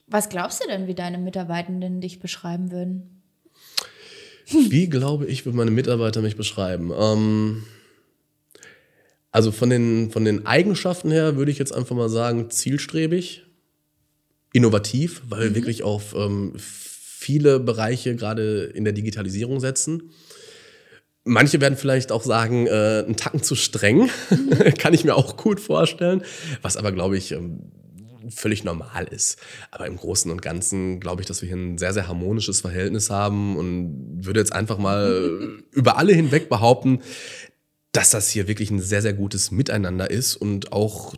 was 0.07 0.29
glaubst 0.29 0.63
du 0.63 0.67
denn, 0.67 0.87
wie 0.87 0.95
deine 0.95 1.17
Mitarbeitenden 1.17 2.01
dich 2.01 2.19
beschreiben 2.19 2.71
würden? 2.71 3.21
Wie 4.51 4.89
glaube 4.89 5.27
ich, 5.27 5.45
würden 5.45 5.57
meine 5.57 5.71
Mitarbeiter 5.71 6.21
mich 6.21 6.35
beschreiben? 6.35 6.91
Ähm, 6.97 7.63
also 9.31 9.51
von 9.51 9.69
den, 9.69 10.09
von 10.09 10.25
den 10.25 10.45
Eigenschaften 10.47 11.11
her 11.11 11.35
würde 11.35 11.51
ich 11.51 11.59
jetzt 11.59 11.73
einfach 11.73 11.95
mal 11.95 12.09
sagen, 12.09 12.49
zielstrebig, 12.49 13.45
innovativ, 14.53 15.21
weil 15.29 15.41
mhm. 15.41 15.43
wir 15.43 15.55
wirklich 15.55 15.83
auf 15.83 16.15
ähm, 16.15 16.53
viele 16.57 17.59
Bereiche 17.59 18.15
gerade 18.15 18.63
in 18.63 18.83
der 18.85 18.93
Digitalisierung 18.93 19.59
setzen. 19.59 20.11
Manche 21.25 21.61
werden 21.61 21.77
vielleicht 21.77 22.11
auch 22.11 22.23
sagen, 22.23 22.67
äh, 22.67 23.03
einen 23.05 23.15
Tacken 23.15 23.43
zu 23.43 23.55
streng, 23.55 24.09
kann 24.77 24.93
ich 24.93 25.03
mir 25.03 25.15
auch 25.15 25.37
gut 25.37 25.59
vorstellen, 25.59 26.23
was 26.61 26.77
aber, 26.77 26.91
glaube 26.91 27.17
ich, 27.17 27.31
ähm, 27.33 27.71
völlig 28.29 28.63
normal 28.63 29.05
ist. 29.05 29.37
Aber 29.71 29.87
im 29.87 29.97
Großen 29.97 30.31
und 30.31 30.41
Ganzen 30.41 30.99
glaube 30.99 31.21
ich, 31.21 31.27
dass 31.27 31.41
wir 31.41 31.47
hier 31.47 31.57
ein 31.57 31.77
sehr, 31.77 31.93
sehr 31.93 32.07
harmonisches 32.07 32.61
Verhältnis 32.61 33.09
haben 33.09 33.57
und 33.57 34.25
würde 34.25 34.39
jetzt 34.39 34.53
einfach 34.53 34.77
mal 34.77 35.59
über 35.71 35.97
alle 35.97 36.13
hinweg 36.13 36.49
behaupten, 36.49 37.01
dass 37.91 38.11
das 38.11 38.29
hier 38.29 38.47
wirklich 38.47 38.71
ein 38.71 38.79
sehr, 38.79 39.01
sehr 39.01 39.13
gutes 39.13 39.51
Miteinander 39.51 40.09
ist 40.09 40.35
und 40.35 40.71
auch 40.71 41.15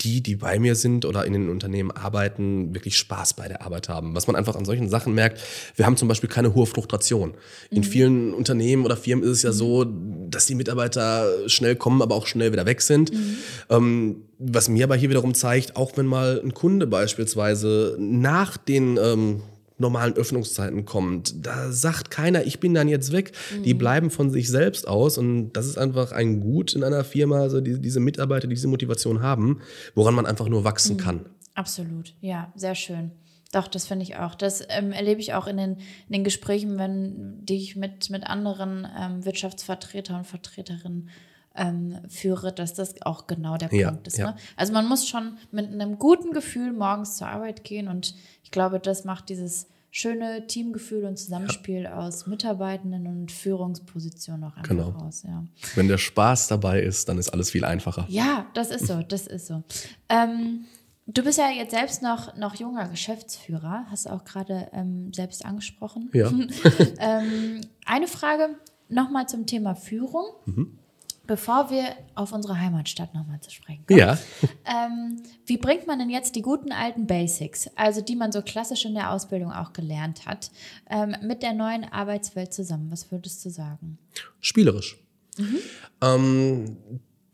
die, 0.00 0.20
die 0.20 0.36
bei 0.36 0.58
mir 0.58 0.74
sind 0.74 1.04
oder 1.04 1.24
in 1.24 1.32
den 1.32 1.48
Unternehmen 1.48 1.90
arbeiten, 1.90 2.74
wirklich 2.74 2.96
Spaß 2.98 3.34
bei 3.34 3.48
der 3.48 3.62
Arbeit 3.62 3.88
haben. 3.88 4.14
Was 4.14 4.26
man 4.26 4.36
einfach 4.36 4.56
an 4.56 4.64
solchen 4.64 4.88
Sachen 4.88 5.14
merkt, 5.14 5.40
wir 5.76 5.86
haben 5.86 5.96
zum 5.96 6.08
Beispiel 6.08 6.28
keine 6.28 6.54
hohe 6.54 6.66
Fluktuation. 6.66 7.34
In 7.70 7.78
mhm. 7.78 7.84
vielen 7.84 8.34
Unternehmen 8.34 8.84
oder 8.84 8.96
Firmen 8.96 9.24
ist 9.24 9.30
es 9.30 9.42
ja 9.42 9.52
so, 9.52 9.84
dass 9.84 10.46
die 10.46 10.54
Mitarbeiter 10.54 11.48
schnell 11.48 11.76
kommen, 11.76 12.02
aber 12.02 12.14
auch 12.14 12.26
schnell 12.26 12.52
wieder 12.52 12.66
weg 12.66 12.82
sind. 12.82 13.12
Mhm. 13.12 13.36
Ähm, 13.70 14.16
was 14.38 14.68
mir 14.68 14.84
aber 14.84 14.96
hier 14.96 15.10
wiederum 15.10 15.34
zeigt, 15.34 15.76
auch 15.76 15.96
wenn 15.96 16.06
mal 16.06 16.40
ein 16.44 16.54
Kunde 16.54 16.86
beispielsweise 16.86 17.96
nach 17.98 18.56
den 18.56 18.98
ähm, 19.00 19.42
normalen 19.84 20.14
Öffnungszeiten 20.14 20.84
kommt. 20.84 21.46
Da 21.46 21.70
sagt 21.70 22.10
keiner, 22.10 22.44
ich 22.44 22.58
bin 22.58 22.74
dann 22.74 22.88
jetzt 22.88 23.12
weg. 23.12 23.32
Mhm. 23.54 23.62
Die 23.62 23.74
bleiben 23.74 24.10
von 24.10 24.30
sich 24.30 24.48
selbst 24.48 24.88
aus 24.88 25.18
und 25.18 25.52
das 25.52 25.66
ist 25.66 25.78
einfach 25.78 26.12
ein 26.12 26.40
Gut 26.40 26.74
in 26.74 26.82
einer 26.82 27.04
Firma, 27.04 27.40
also 27.40 27.60
die, 27.60 27.80
diese 27.80 28.00
Mitarbeiter, 28.00 28.48
die 28.48 28.54
diese 28.54 28.68
Motivation 28.68 29.22
haben, 29.22 29.60
woran 29.94 30.14
man 30.14 30.26
einfach 30.26 30.48
nur 30.48 30.64
wachsen 30.64 30.96
mhm. 30.96 31.00
kann. 31.00 31.26
Absolut, 31.54 32.14
ja, 32.20 32.52
sehr 32.56 32.74
schön. 32.74 33.12
Doch, 33.52 33.68
das 33.68 33.86
finde 33.86 34.02
ich 34.02 34.16
auch. 34.16 34.34
Das 34.34 34.64
ähm, 34.68 34.90
erlebe 34.90 35.20
ich 35.20 35.34
auch 35.34 35.46
in 35.46 35.56
den, 35.56 35.76
in 35.76 36.12
den 36.12 36.24
Gesprächen, 36.24 36.76
wenn, 36.76 37.44
die 37.44 37.56
ich 37.56 37.76
mit, 37.76 38.10
mit 38.10 38.26
anderen 38.26 38.88
ähm, 38.98 39.24
Wirtschaftsvertretern 39.24 40.18
und 40.18 40.26
Vertreterinnen 40.26 41.08
ähm, 41.54 41.98
führe, 42.08 42.52
dass 42.52 42.74
das 42.74 43.00
auch 43.02 43.26
genau 43.26 43.56
der 43.56 43.72
ja, 43.72 43.90
Punkt 43.90 44.08
ist. 44.08 44.18
Ja. 44.18 44.32
Ne? 44.32 44.36
Also 44.56 44.72
man 44.72 44.88
muss 44.88 45.06
schon 45.06 45.38
mit 45.52 45.70
einem 45.70 45.98
guten 45.98 46.32
Gefühl 46.32 46.72
morgens 46.72 47.16
zur 47.16 47.28
Arbeit 47.28 47.62
gehen 47.62 47.86
und 47.86 48.14
ich 48.42 48.50
glaube, 48.50 48.80
das 48.80 49.04
macht 49.04 49.28
dieses 49.28 49.68
schöne 49.96 50.44
Teamgefühl 50.48 51.04
und 51.04 51.16
Zusammenspiel 51.16 51.84
ja. 51.84 51.96
aus 51.96 52.26
Mitarbeitenden 52.26 53.06
und 53.06 53.30
Führungspositionen 53.30 54.42
auch 54.42 54.56
einfach 54.56 54.68
genau. 54.68 54.90
aus. 54.90 55.22
Ja. 55.22 55.44
Wenn 55.76 55.86
der 55.86 55.98
Spaß 55.98 56.48
dabei 56.48 56.82
ist, 56.82 57.08
dann 57.08 57.16
ist 57.16 57.28
alles 57.28 57.52
viel 57.52 57.64
einfacher. 57.64 58.04
Ja, 58.08 58.46
das 58.54 58.72
ist 58.72 58.88
so, 58.88 59.02
das 59.02 59.28
ist 59.28 59.46
so. 59.46 59.62
Ähm, 60.08 60.64
du 61.06 61.22
bist 61.22 61.38
ja 61.38 61.48
jetzt 61.48 61.70
selbst 61.70 62.02
noch, 62.02 62.36
noch 62.36 62.56
junger 62.56 62.88
Geschäftsführer, 62.88 63.86
hast 63.88 64.06
du 64.06 64.10
auch 64.10 64.24
gerade 64.24 64.68
ähm, 64.72 65.12
selbst 65.12 65.44
angesprochen. 65.44 66.10
Ja. 66.12 66.28
ähm, 66.98 67.60
eine 67.86 68.08
Frage 68.08 68.48
nochmal 68.88 69.28
zum 69.28 69.46
Thema 69.46 69.76
Führung. 69.76 70.26
Mhm. 70.46 70.78
Bevor 71.26 71.70
wir 71.70 71.96
auf 72.14 72.32
unsere 72.32 72.60
Heimatstadt 72.60 73.14
nochmal 73.14 73.40
zu 73.40 73.50
sprechen 73.50 73.84
kommen. 73.86 73.98
Ja. 73.98 74.18
Ähm, 74.66 75.22
wie 75.46 75.56
bringt 75.56 75.86
man 75.86 75.98
denn 75.98 76.10
jetzt 76.10 76.36
die 76.36 76.42
guten 76.42 76.72
alten 76.72 77.06
Basics, 77.06 77.68
also 77.76 78.00
die 78.00 78.16
man 78.16 78.32
so 78.32 78.42
klassisch 78.42 78.84
in 78.84 78.94
der 78.94 79.10
Ausbildung 79.10 79.52
auch 79.52 79.72
gelernt 79.72 80.26
hat, 80.26 80.50
ähm, 80.88 81.14
mit 81.22 81.42
der 81.42 81.52
neuen 81.52 81.84
Arbeitswelt 81.84 82.52
zusammen? 82.52 82.90
Was 82.90 83.10
würdest 83.10 83.44
du 83.44 83.50
sagen? 83.50 83.98
Spielerisch. 84.40 84.98
Mhm. 85.38 85.58
Ähm, 86.00 86.76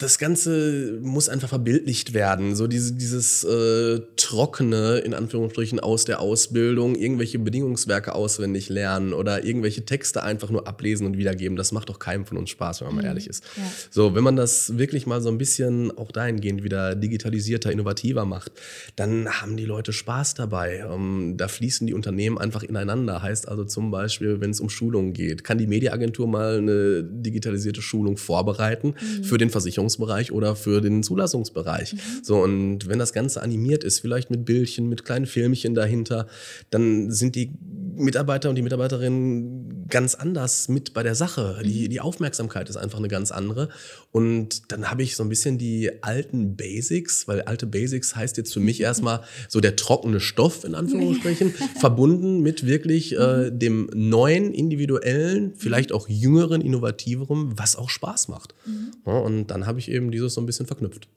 das 0.01 0.19
Ganze 0.19 0.99
muss 1.03 1.29
einfach 1.29 1.51
verbildlicht 1.51 2.15
werden. 2.15 2.57
So 2.57 2.67
diese, 2.67 2.95
dieses 2.95 3.45
äh, 3.45 4.01
Trockene, 4.17 4.99
in 4.99 5.13
Anführungsstrichen, 5.13 5.79
aus 5.79 6.07
der 6.07 6.21
Ausbildung, 6.21 6.95
irgendwelche 6.95 7.39
Bedingungswerke 7.39 8.15
auswendig 8.15 8.71
lernen 8.71 9.13
oder 9.13 9.45
irgendwelche 9.45 9.85
Texte 9.85 10.23
einfach 10.23 10.49
nur 10.49 10.67
ablesen 10.67 11.07
und 11.07 11.19
wiedergeben. 11.19 11.55
Das 11.55 11.71
macht 11.73 11.91
doch 11.91 11.99
keinem 11.99 12.25
von 12.25 12.39
uns 12.39 12.49
Spaß, 12.49 12.81
wenn 12.81 12.87
man 12.87 12.95
mhm. 12.95 13.03
mal 13.03 13.09
ehrlich 13.09 13.29
ist. 13.29 13.45
Ja. 13.57 13.63
So, 13.91 14.15
wenn 14.15 14.25
man 14.25 14.37
das 14.37 14.79
wirklich 14.79 15.07
mal 15.07 15.21
so 15.21 15.29
ein 15.29 15.37
bisschen 15.37 15.97
auch 15.99 16.11
dahingehend 16.11 16.65
wieder 16.65 16.95
digitalisierter, 16.95 17.71
innovativer 17.71 18.25
macht, 18.25 18.53
dann 18.97 19.29
haben 19.29 19.59
die 19.59 19.67
Leute 19.67 19.93
Spaß 19.93 20.33
dabei. 20.33 20.83
Ähm, 20.91 21.35
da 21.37 21.47
fließen 21.47 21.87
die 21.87 21.93
Unternehmen 21.93 22.39
einfach 22.39 22.63
ineinander. 22.63 23.21
Heißt 23.21 23.47
also 23.49 23.65
zum 23.65 23.91
Beispiel, 23.91 24.41
wenn 24.41 24.51
es 24.51 24.61
um 24.61 24.71
Schulungen 24.71 25.13
geht, 25.13 25.45
kann 25.45 25.59
die 25.59 25.67
Mediaagentur 25.67 26.27
mal 26.27 26.57
eine 26.57 27.05
digitalisierte 27.05 27.83
Schulung 27.83 28.17
vorbereiten 28.17 28.95
mhm. 28.99 29.25
für 29.25 29.37
den 29.37 29.51
Versicherungs 29.51 29.90
Versicherungsbereich 29.91 30.33
oder 30.33 30.57
für 30.57 30.81
den 30.81 31.03
Zulassungsbereich. 31.03 31.95
Mhm. 31.95 31.99
So, 32.23 32.43
und 32.43 32.89
wenn 32.89 32.99
das 32.99 33.13
Ganze 33.13 33.43
animiert 33.43 33.85
ist, 33.85 34.01
vielleicht 34.01 34.31
mit 34.31 34.45
Bildchen, 34.45 34.89
mit 34.89 35.05
kleinen 35.05 35.27
Filmchen 35.27 35.75
dahinter, 35.75 36.27
dann 36.71 37.11
sind 37.11 37.35
die 37.35 37.53
Mitarbeiter 38.01 38.49
und 38.49 38.57
die 38.57 38.63
Mitarbeiterinnen 38.63 39.87
ganz 39.89 40.15
anders 40.15 40.69
mit 40.69 40.95
bei 40.95 41.03
der 41.03 41.15
Sache. 41.15 41.59
Mhm. 41.59 41.63
Die, 41.65 41.89
die 41.89 42.01
Aufmerksamkeit 42.01 42.69
ist 42.69 42.77
einfach 42.77 42.99
eine 42.99 43.09
ganz 43.09 43.31
andere. 43.31 43.69
Und 44.13 44.73
dann 44.73 44.91
habe 44.91 45.03
ich 45.03 45.17
so 45.17 45.23
ein 45.23 45.29
bisschen 45.29 45.59
die 45.59 46.03
alten 46.03 46.57
Basics, 46.57 47.29
weil 47.29 47.43
alte 47.43 47.67
Basics 47.67 48.17
heißt 48.17 48.37
jetzt 48.37 48.53
für 48.53 48.61
mich 48.61 48.81
erstmal 48.81 49.23
so 49.49 49.61
der 49.61 49.77
trockene 49.77 50.21
Stoff 50.21 50.65
in 50.65 50.75
Anführungsstrichen, 50.75 51.51
verbunden 51.79 52.41
mit 52.41 52.67
wirklich 52.67 53.17
äh, 53.17 53.51
mhm. 53.51 53.59
dem 53.59 53.91
neuen, 53.95 54.53
individuellen, 54.53 55.53
vielleicht 55.57 55.93
auch 55.93 56.09
jüngeren, 56.09 56.61
innovativeren, 56.61 57.59
was 57.59 57.77
auch 57.77 57.91
Spaß 57.91 58.29
macht. 58.29 58.55
Mhm. 58.67 58.93
Ja, 59.07 59.19
und 59.19 59.49
dann 59.49 59.67
habe 59.67 59.79
ich 59.79 59.91
eben 59.91 60.11
dieses 60.11 60.35
so 60.35 60.41
ein 60.41 60.47
bisschen 60.47 60.67
verknüpft. 60.67 61.09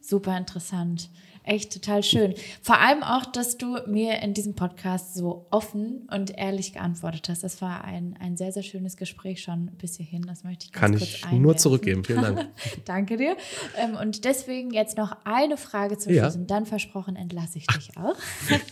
Super 0.00 0.36
interessant. 0.36 1.10
Echt 1.42 1.72
total 1.72 2.02
schön. 2.02 2.34
Vor 2.62 2.78
allem 2.78 3.02
auch, 3.02 3.24
dass 3.24 3.56
du 3.56 3.78
mir 3.86 4.20
in 4.20 4.34
diesem 4.34 4.54
Podcast 4.54 5.14
so 5.14 5.46
offen 5.50 6.08
und 6.12 6.36
ehrlich 6.36 6.74
geantwortet 6.74 7.28
hast. 7.28 7.42
Das 7.42 7.62
war 7.62 7.82
ein, 7.84 8.16
ein 8.20 8.36
sehr, 8.36 8.52
sehr 8.52 8.62
schönes 8.62 8.96
Gespräch 8.96 9.42
schon 9.42 9.66
bis 9.78 9.96
hierhin. 9.96 10.22
Das 10.26 10.44
möchte 10.44 10.66
ich 10.66 10.72
ganz 10.72 10.80
Kann 10.80 10.92
kurz 10.92 11.02
ich 11.02 11.16
einwerfen. 11.24 11.42
nur 11.42 11.56
zurückgeben. 11.56 12.04
Vielen 12.04 12.22
Dank. 12.22 12.46
Danke 12.84 13.16
dir. 13.16 13.36
Ähm, 13.78 13.96
und 13.96 14.24
deswegen 14.24 14.70
jetzt 14.72 14.96
noch 14.96 15.16
eine 15.24 15.56
Frage 15.56 15.96
zum 15.98 16.12
Schluss. 16.12 16.34
Ja. 16.34 16.40
Und 16.40 16.50
dann 16.50 16.66
versprochen 16.66 17.16
entlasse 17.16 17.58
ich 17.58 17.66
dich 17.66 17.90
auch. 17.96 18.16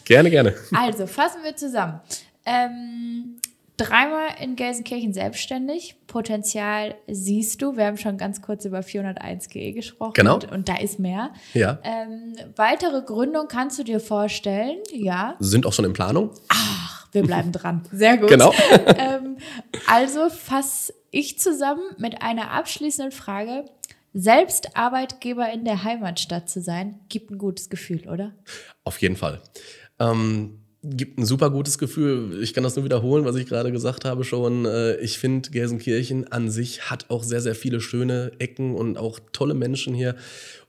gerne, 0.05 0.31
gerne. 0.31 0.55
Also, 0.75 1.07
fassen 1.07 1.39
wir 1.43 1.57
zusammen. 1.57 2.01
Ähm, 2.45 3.37
dreimal 3.79 4.29
in 4.43 4.57
Gelsenkirchen 4.57 5.15
selbstständig. 5.15 5.97
Potenzial 6.07 6.97
siehst 7.07 7.63
du. 7.63 7.77
Wir 7.77 7.87
haben 7.87 7.97
schon 7.97 8.19
ganz 8.19 8.43
kurz 8.43 8.65
über 8.65 8.83
401 8.83 9.49
GE 9.49 9.73
gesprochen. 9.73 10.13
Genau. 10.15 10.35
Und, 10.35 10.53
und 10.53 10.69
da 10.69 10.77
ist 10.77 10.99
mehr. 10.99 11.33
Ja. 11.55 11.79
Ähm, 11.83 12.35
weitere 12.57 13.03
Gründung 13.03 13.49
kannst 13.49 13.79
du 13.79 13.85
dir 13.85 14.01
vorstellen? 14.01 14.79
Ja. 14.93 15.37
Sind 15.39 15.65
auch 15.65 15.73
schon 15.73 15.85
in 15.85 15.93
Planung. 15.93 16.31
Ach, 16.49 17.07
wir 17.13 17.23
bleiben 17.23 17.53
dran. 17.53 17.83
Sehr 17.93 18.19
gut. 18.19 18.29
Genau. 18.29 18.53
ähm, 18.99 19.39
also 19.87 20.29
fasse 20.29 20.93
ich 21.11 21.39
zusammen 21.39 21.83
mit 21.97 22.21
einer 22.21 22.51
abschließenden 22.51 23.13
Frage. 23.13 23.65
Selbst 24.13 24.77
Arbeitgeber 24.77 25.51
in 25.53 25.65
der 25.65 25.85
Heimatstadt 25.85 26.49
zu 26.49 26.61
sein, 26.61 26.99
gibt 27.09 27.31
ein 27.31 27.39
gutes 27.39 27.71
Gefühl, 27.71 28.09
oder? 28.09 28.35
Auf 28.85 29.01
jeden 29.01 29.17
Fall. 29.17 29.41
Ähm 30.01 30.65
gibt 30.83 31.19
ein 31.19 31.27
super 31.27 31.51
gutes 31.51 31.79
Gefühl. 31.79 32.41
Ich 32.43 32.55
kann 32.55 32.63
das 32.63 32.77
nur 32.77 32.85
wiederholen, 32.85 33.25
was 33.25 33.37
ich 33.37 33.47
gerade 33.47 33.73
gesagt 33.73 34.05
habe 34.05 34.25
schon. 34.25 34.65
Äh, 34.65 34.97
ich 34.97 35.19
finde, 35.19 35.51
Gelsenkirchen 35.51 36.31
an 36.31 36.51
sich 36.51 36.91
hat 36.91 37.07
auch 37.09 37.25
sehr, 37.25 37.41
sehr 37.41 37.55
viele 37.55 37.81
schöne 37.81 38.33
Ecken 38.39 38.75
und 38.75 38.97
auch 38.97 39.19
tolle 39.33 39.55
Menschen 39.55 39.95
hier. 39.95 40.15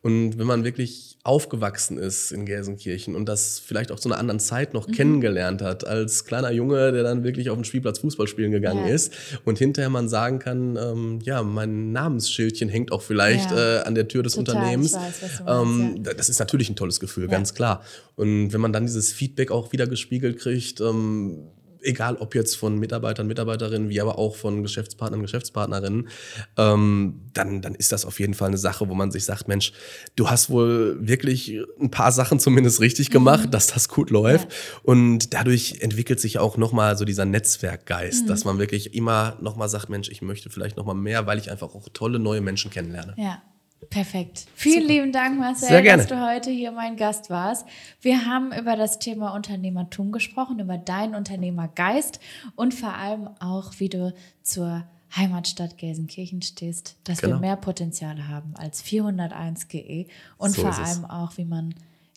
Und 0.01 0.39
wenn 0.39 0.47
man 0.47 0.63
wirklich 0.63 1.17
aufgewachsen 1.23 1.97
ist 1.97 2.31
in 2.31 2.45
Gelsenkirchen 2.45 3.15
und 3.15 3.27
das 3.27 3.59
vielleicht 3.59 3.91
auch 3.91 3.99
zu 3.99 4.07
einer 4.09 4.17
anderen 4.17 4.39
Zeit 4.39 4.73
noch 4.73 4.87
mhm. 4.87 4.93
kennengelernt 4.93 5.61
hat, 5.61 5.85
als 5.85 6.23
kleiner 6.23 6.51
Junge, 6.51 6.93
der 6.93 7.03
dann 7.03 7.25
wirklich 7.25 7.49
auf 7.49 7.57
den 7.57 7.65
Spielplatz 7.65 7.99
Fußball 7.99 8.27
spielen 8.27 8.51
gegangen 8.51 8.87
ja. 8.87 8.93
ist 8.93 9.13
und 9.43 9.57
hinterher 9.57 9.89
man 9.89 10.07
sagen 10.07 10.39
kann, 10.39 10.77
ähm, 10.77 11.19
ja, 11.23 11.43
mein 11.43 11.91
Namensschildchen 11.91 12.69
hängt 12.69 12.93
auch 12.93 13.01
vielleicht 13.01 13.51
ja. 13.51 13.79
äh, 13.79 13.83
an 13.83 13.95
der 13.95 14.07
Tür 14.07 14.23
des 14.23 14.35
Total, 14.35 14.55
Unternehmens. 14.55 14.93
Weiß, 14.93 15.43
ähm, 15.45 16.01
ja. 16.05 16.13
Das 16.13 16.29
ist 16.29 16.39
natürlich 16.39 16.69
ein 16.69 16.77
tolles 16.77 17.01
Gefühl, 17.01 17.27
ganz 17.27 17.53
klar. 17.53 17.83
Und 18.15 18.53
wenn 18.53 18.61
man 18.61 18.71
dann 18.71 18.85
dieses 18.85 19.11
Feedback 19.11 19.51
auch 19.51 19.73
wieder 19.73 19.85
gespiegelt 19.85 20.39
kriegt, 20.39 20.79
ähm, 20.79 21.49
egal 21.81 22.17
ob 22.17 22.35
jetzt 22.35 22.55
von 22.55 22.77
Mitarbeitern, 22.77 23.27
Mitarbeiterinnen, 23.27 23.89
wie 23.89 24.01
aber 24.01 24.17
auch 24.17 24.35
von 24.35 24.63
Geschäftspartnern, 24.63 25.21
Geschäftspartnerinnen, 25.21 26.09
ähm, 26.57 27.21
dann, 27.33 27.61
dann 27.61 27.75
ist 27.75 27.91
das 27.91 28.05
auf 28.05 28.19
jeden 28.19 28.33
Fall 28.33 28.49
eine 28.49 28.57
Sache, 28.57 28.89
wo 28.89 28.93
man 28.93 29.11
sich 29.11 29.25
sagt, 29.25 29.47
Mensch, 29.47 29.73
du 30.15 30.29
hast 30.29 30.49
wohl 30.49 30.97
wirklich 30.99 31.59
ein 31.79 31.91
paar 31.91 32.11
Sachen 32.11 32.39
zumindest 32.39 32.79
richtig 32.81 33.09
gemacht, 33.09 33.47
mhm. 33.47 33.51
dass 33.51 33.67
das 33.67 33.89
gut 33.89 34.09
läuft. 34.09 34.51
Ja. 34.51 34.79
Und 34.83 35.33
dadurch 35.33 35.81
entwickelt 35.81 36.19
sich 36.19 36.39
auch 36.39 36.57
nochmal 36.57 36.97
so 36.97 37.05
dieser 37.05 37.25
Netzwerkgeist, 37.25 38.23
mhm. 38.23 38.27
dass 38.27 38.45
man 38.45 38.59
wirklich 38.59 38.93
immer 38.93 39.37
nochmal 39.41 39.69
sagt, 39.69 39.89
Mensch, 39.89 40.09
ich 40.09 40.21
möchte 40.21 40.49
vielleicht 40.49 40.77
nochmal 40.77 40.95
mehr, 40.95 41.25
weil 41.25 41.37
ich 41.37 41.51
einfach 41.51 41.73
auch 41.75 41.87
tolle 41.93 42.19
neue 42.19 42.41
Menschen 42.41 42.71
kennenlerne. 42.71 43.15
Ja. 43.17 43.41
Perfekt. 43.89 44.45
Vielen 44.55 44.81
Super. 44.81 44.93
lieben 44.93 45.11
Dank, 45.11 45.39
Marcel, 45.39 45.83
dass 45.83 46.07
du 46.07 46.21
heute 46.21 46.51
hier 46.51 46.71
mein 46.71 46.95
Gast 46.95 47.29
warst. 47.29 47.65
Wir 48.01 48.25
haben 48.25 48.51
über 48.51 48.75
das 48.75 48.99
Thema 48.99 49.33
Unternehmertum 49.33 50.11
gesprochen, 50.11 50.59
über 50.59 50.77
deinen 50.77 51.15
Unternehmergeist 51.15 52.19
und 52.55 52.73
vor 52.73 52.93
allem 52.93 53.29
auch, 53.39 53.73
wie 53.79 53.89
du 53.89 54.13
zur 54.43 54.83
Heimatstadt 55.15 55.77
Gelsenkirchen 55.77 56.41
stehst, 56.41 56.97
dass 57.03 57.21
genau. 57.21 57.37
wir 57.37 57.39
mehr 57.39 57.55
Potenziale 57.55 58.27
haben 58.27 58.53
als 58.57 58.81
401 58.81 59.67
GE 59.69 60.05
und 60.37 60.51
so 60.51 60.61
vor 60.61 60.77
allem 60.77 61.05
auch, 61.05 61.37
wie 61.37 61.45
man, 61.45 61.73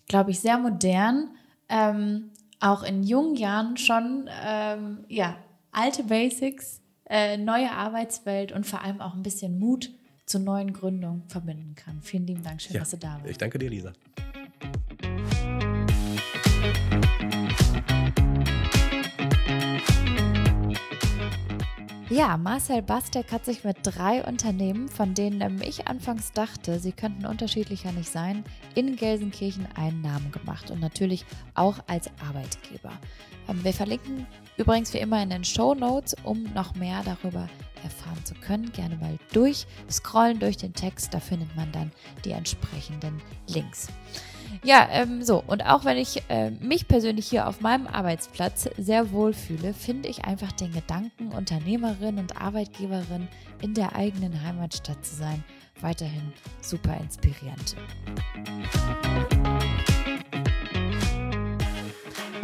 glaube 0.07 0.31
ich, 0.31 0.41
sehr 0.41 0.59
modern, 0.59 1.29
ähm, 1.69 2.29
auch 2.59 2.83
in 2.83 3.03
jungen 3.03 3.35
Jahren 3.35 3.77
schon, 3.77 4.29
ähm, 4.45 5.05
ja, 5.07 5.37
alte 5.71 6.03
Basics, 6.03 6.81
äh, 7.09 7.37
neue 7.37 7.71
Arbeitswelt 7.71 8.51
und 8.51 8.65
vor 8.67 8.83
allem 8.83 9.01
auch 9.01 9.15
ein 9.15 9.23
bisschen 9.23 9.59
Mut 9.59 9.89
zur 10.25 10.41
neuen 10.41 10.73
Gründung 10.73 11.23
verbinden 11.27 11.75
kann. 11.75 12.01
Vielen 12.01 12.27
lieben 12.27 12.43
Dank, 12.43 12.61
schön, 12.61 12.73
ja, 12.73 12.79
dass 12.79 12.91
du 12.91 12.97
da 12.97 13.15
warst. 13.15 13.29
Ich 13.29 13.37
danke 13.37 13.59
dir, 13.59 13.69
Lisa. 13.69 13.93
Ja, 22.13 22.37
Marcel 22.37 22.83
Bastek 22.83 23.31
hat 23.31 23.43
sich 23.43 23.63
mit 23.63 23.77
drei 23.81 24.23
Unternehmen, 24.23 24.87
von 24.87 25.15
denen 25.15 25.41
ähm, 25.41 25.61
ich 25.63 25.87
anfangs 25.87 26.31
dachte, 26.31 26.77
sie 26.77 26.91
könnten 26.91 27.25
unterschiedlicher 27.25 27.91
nicht 27.91 28.11
sein, 28.11 28.43
in 28.75 28.97
Gelsenkirchen 28.97 29.67
einen 29.75 30.01
Namen 30.01 30.31
gemacht 30.31 30.69
und 30.69 30.79
natürlich 30.79 31.25
auch 31.55 31.79
als 31.87 32.11
Arbeitgeber. 32.23 32.91
Ähm, 33.49 33.63
wir 33.63 33.73
verlinken 33.73 34.27
übrigens 34.57 34.93
wie 34.93 34.99
immer 34.99 35.21
in 35.21 35.29
den 35.29 35.43
Show 35.43 35.73
Notes, 35.73 36.15
um 36.23 36.43
noch 36.53 36.75
mehr 36.75 37.01
darüber 37.03 37.49
erfahren 37.83 38.23
zu 38.23 38.33
können. 38.35 38.71
Gerne 38.71 38.95
mal 38.97 39.17
durchscrollen 39.33 40.39
durch 40.39 40.57
den 40.57 40.73
Text, 40.73 41.13
da 41.13 41.19
findet 41.19 41.55
man 41.55 41.71
dann 41.71 41.91
die 42.25 42.31
entsprechenden 42.31 43.21
Links. 43.47 43.87
Ja, 44.63 44.87
ähm, 44.91 45.23
so. 45.23 45.43
Und 45.45 45.65
auch 45.65 45.83
wenn 45.83 45.97
ich 45.97 46.23
äh, 46.29 46.51
mich 46.51 46.87
persönlich 46.87 47.27
hier 47.27 47.47
auf 47.47 47.61
meinem 47.61 47.87
Arbeitsplatz 47.87 48.69
sehr 48.77 49.11
wohl 49.11 49.33
fühle, 49.33 49.73
finde 49.73 50.07
ich 50.07 50.25
einfach 50.25 50.51
den 50.53 50.71
Gedanken, 50.71 51.31
Unternehmerin 51.31 52.17
und 52.17 52.39
Arbeitgeberin 52.39 53.27
in 53.61 53.73
der 53.73 53.95
eigenen 53.95 54.41
Heimatstadt 54.41 55.03
zu 55.05 55.15
sein, 55.15 55.43
weiterhin 55.81 56.31
super 56.61 56.95
inspirierend. 56.97 57.75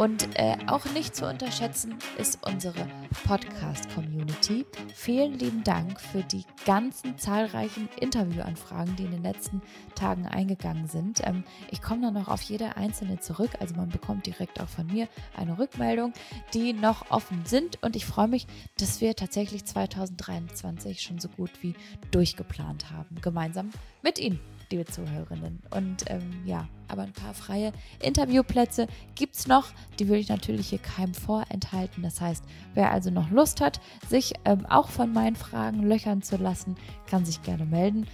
Und 0.00 0.34
äh, 0.38 0.56
auch 0.66 0.86
nicht 0.94 1.14
zu 1.14 1.28
unterschätzen 1.28 1.94
ist 2.16 2.38
unsere 2.46 2.88
Podcast-Community. 3.24 4.64
Vielen 4.94 5.38
lieben 5.38 5.62
Dank 5.62 6.00
für 6.00 6.22
die 6.22 6.46
ganzen 6.64 7.18
zahlreichen 7.18 7.86
Interviewanfragen, 8.00 8.96
die 8.96 9.04
in 9.04 9.10
den 9.10 9.22
letzten 9.22 9.60
Tagen 9.94 10.26
eingegangen 10.26 10.88
sind. 10.88 11.20
Ähm, 11.24 11.44
ich 11.70 11.82
komme 11.82 12.00
dann 12.00 12.14
noch 12.14 12.28
auf 12.28 12.40
jede 12.40 12.78
einzelne 12.78 13.20
zurück. 13.20 13.50
Also 13.60 13.74
man 13.74 13.90
bekommt 13.90 14.24
direkt 14.24 14.58
auch 14.58 14.70
von 14.70 14.86
mir 14.86 15.06
eine 15.36 15.58
Rückmeldung, 15.58 16.14
die 16.54 16.72
noch 16.72 17.10
offen 17.10 17.44
sind. 17.44 17.82
Und 17.82 17.94
ich 17.94 18.06
freue 18.06 18.28
mich, 18.28 18.46
dass 18.78 19.02
wir 19.02 19.14
tatsächlich 19.14 19.66
2023 19.66 21.02
schon 21.02 21.18
so 21.18 21.28
gut 21.28 21.50
wie 21.60 21.74
durchgeplant 22.10 22.90
haben. 22.90 23.20
Gemeinsam 23.20 23.68
mit 24.00 24.18
Ihnen 24.18 24.40
liebe 24.70 24.84
Zuhörerinnen. 24.84 25.60
Und 25.70 26.04
ähm, 26.08 26.42
ja, 26.44 26.68
aber 26.88 27.02
ein 27.02 27.12
paar 27.12 27.34
freie 27.34 27.72
Interviewplätze 28.00 28.86
gibt 29.14 29.36
es 29.36 29.46
noch. 29.46 29.68
Die 29.98 30.08
würde 30.08 30.20
ich 30.20 30.28
natürlich 30.28 30.68
hier 30.68 30.78
keinem 30.78 31.14
vorenthalten. 31.14 32.02
Das 32.02 32.20
heißt, 32.20 32.44
wer 32.74 32.90
also 32.90 33.10
noch 33.10 33.30
Lust 33.30 33.60
hat, 33.60 33.80
sich 34.08 34.34
ähm, 34.44 34.66
auch 34.66 34.88
von 34.88 35.12
meinen 35.12 35.36
Fragen 35.36 35.82
löchern 35.82 36.22
zu 36.22 36.36
lassen, 36.36 36.76
kann 37.06 37.24
sich 37.24 37.42
gerne 37.42 37.64
melden. 37.64 38.06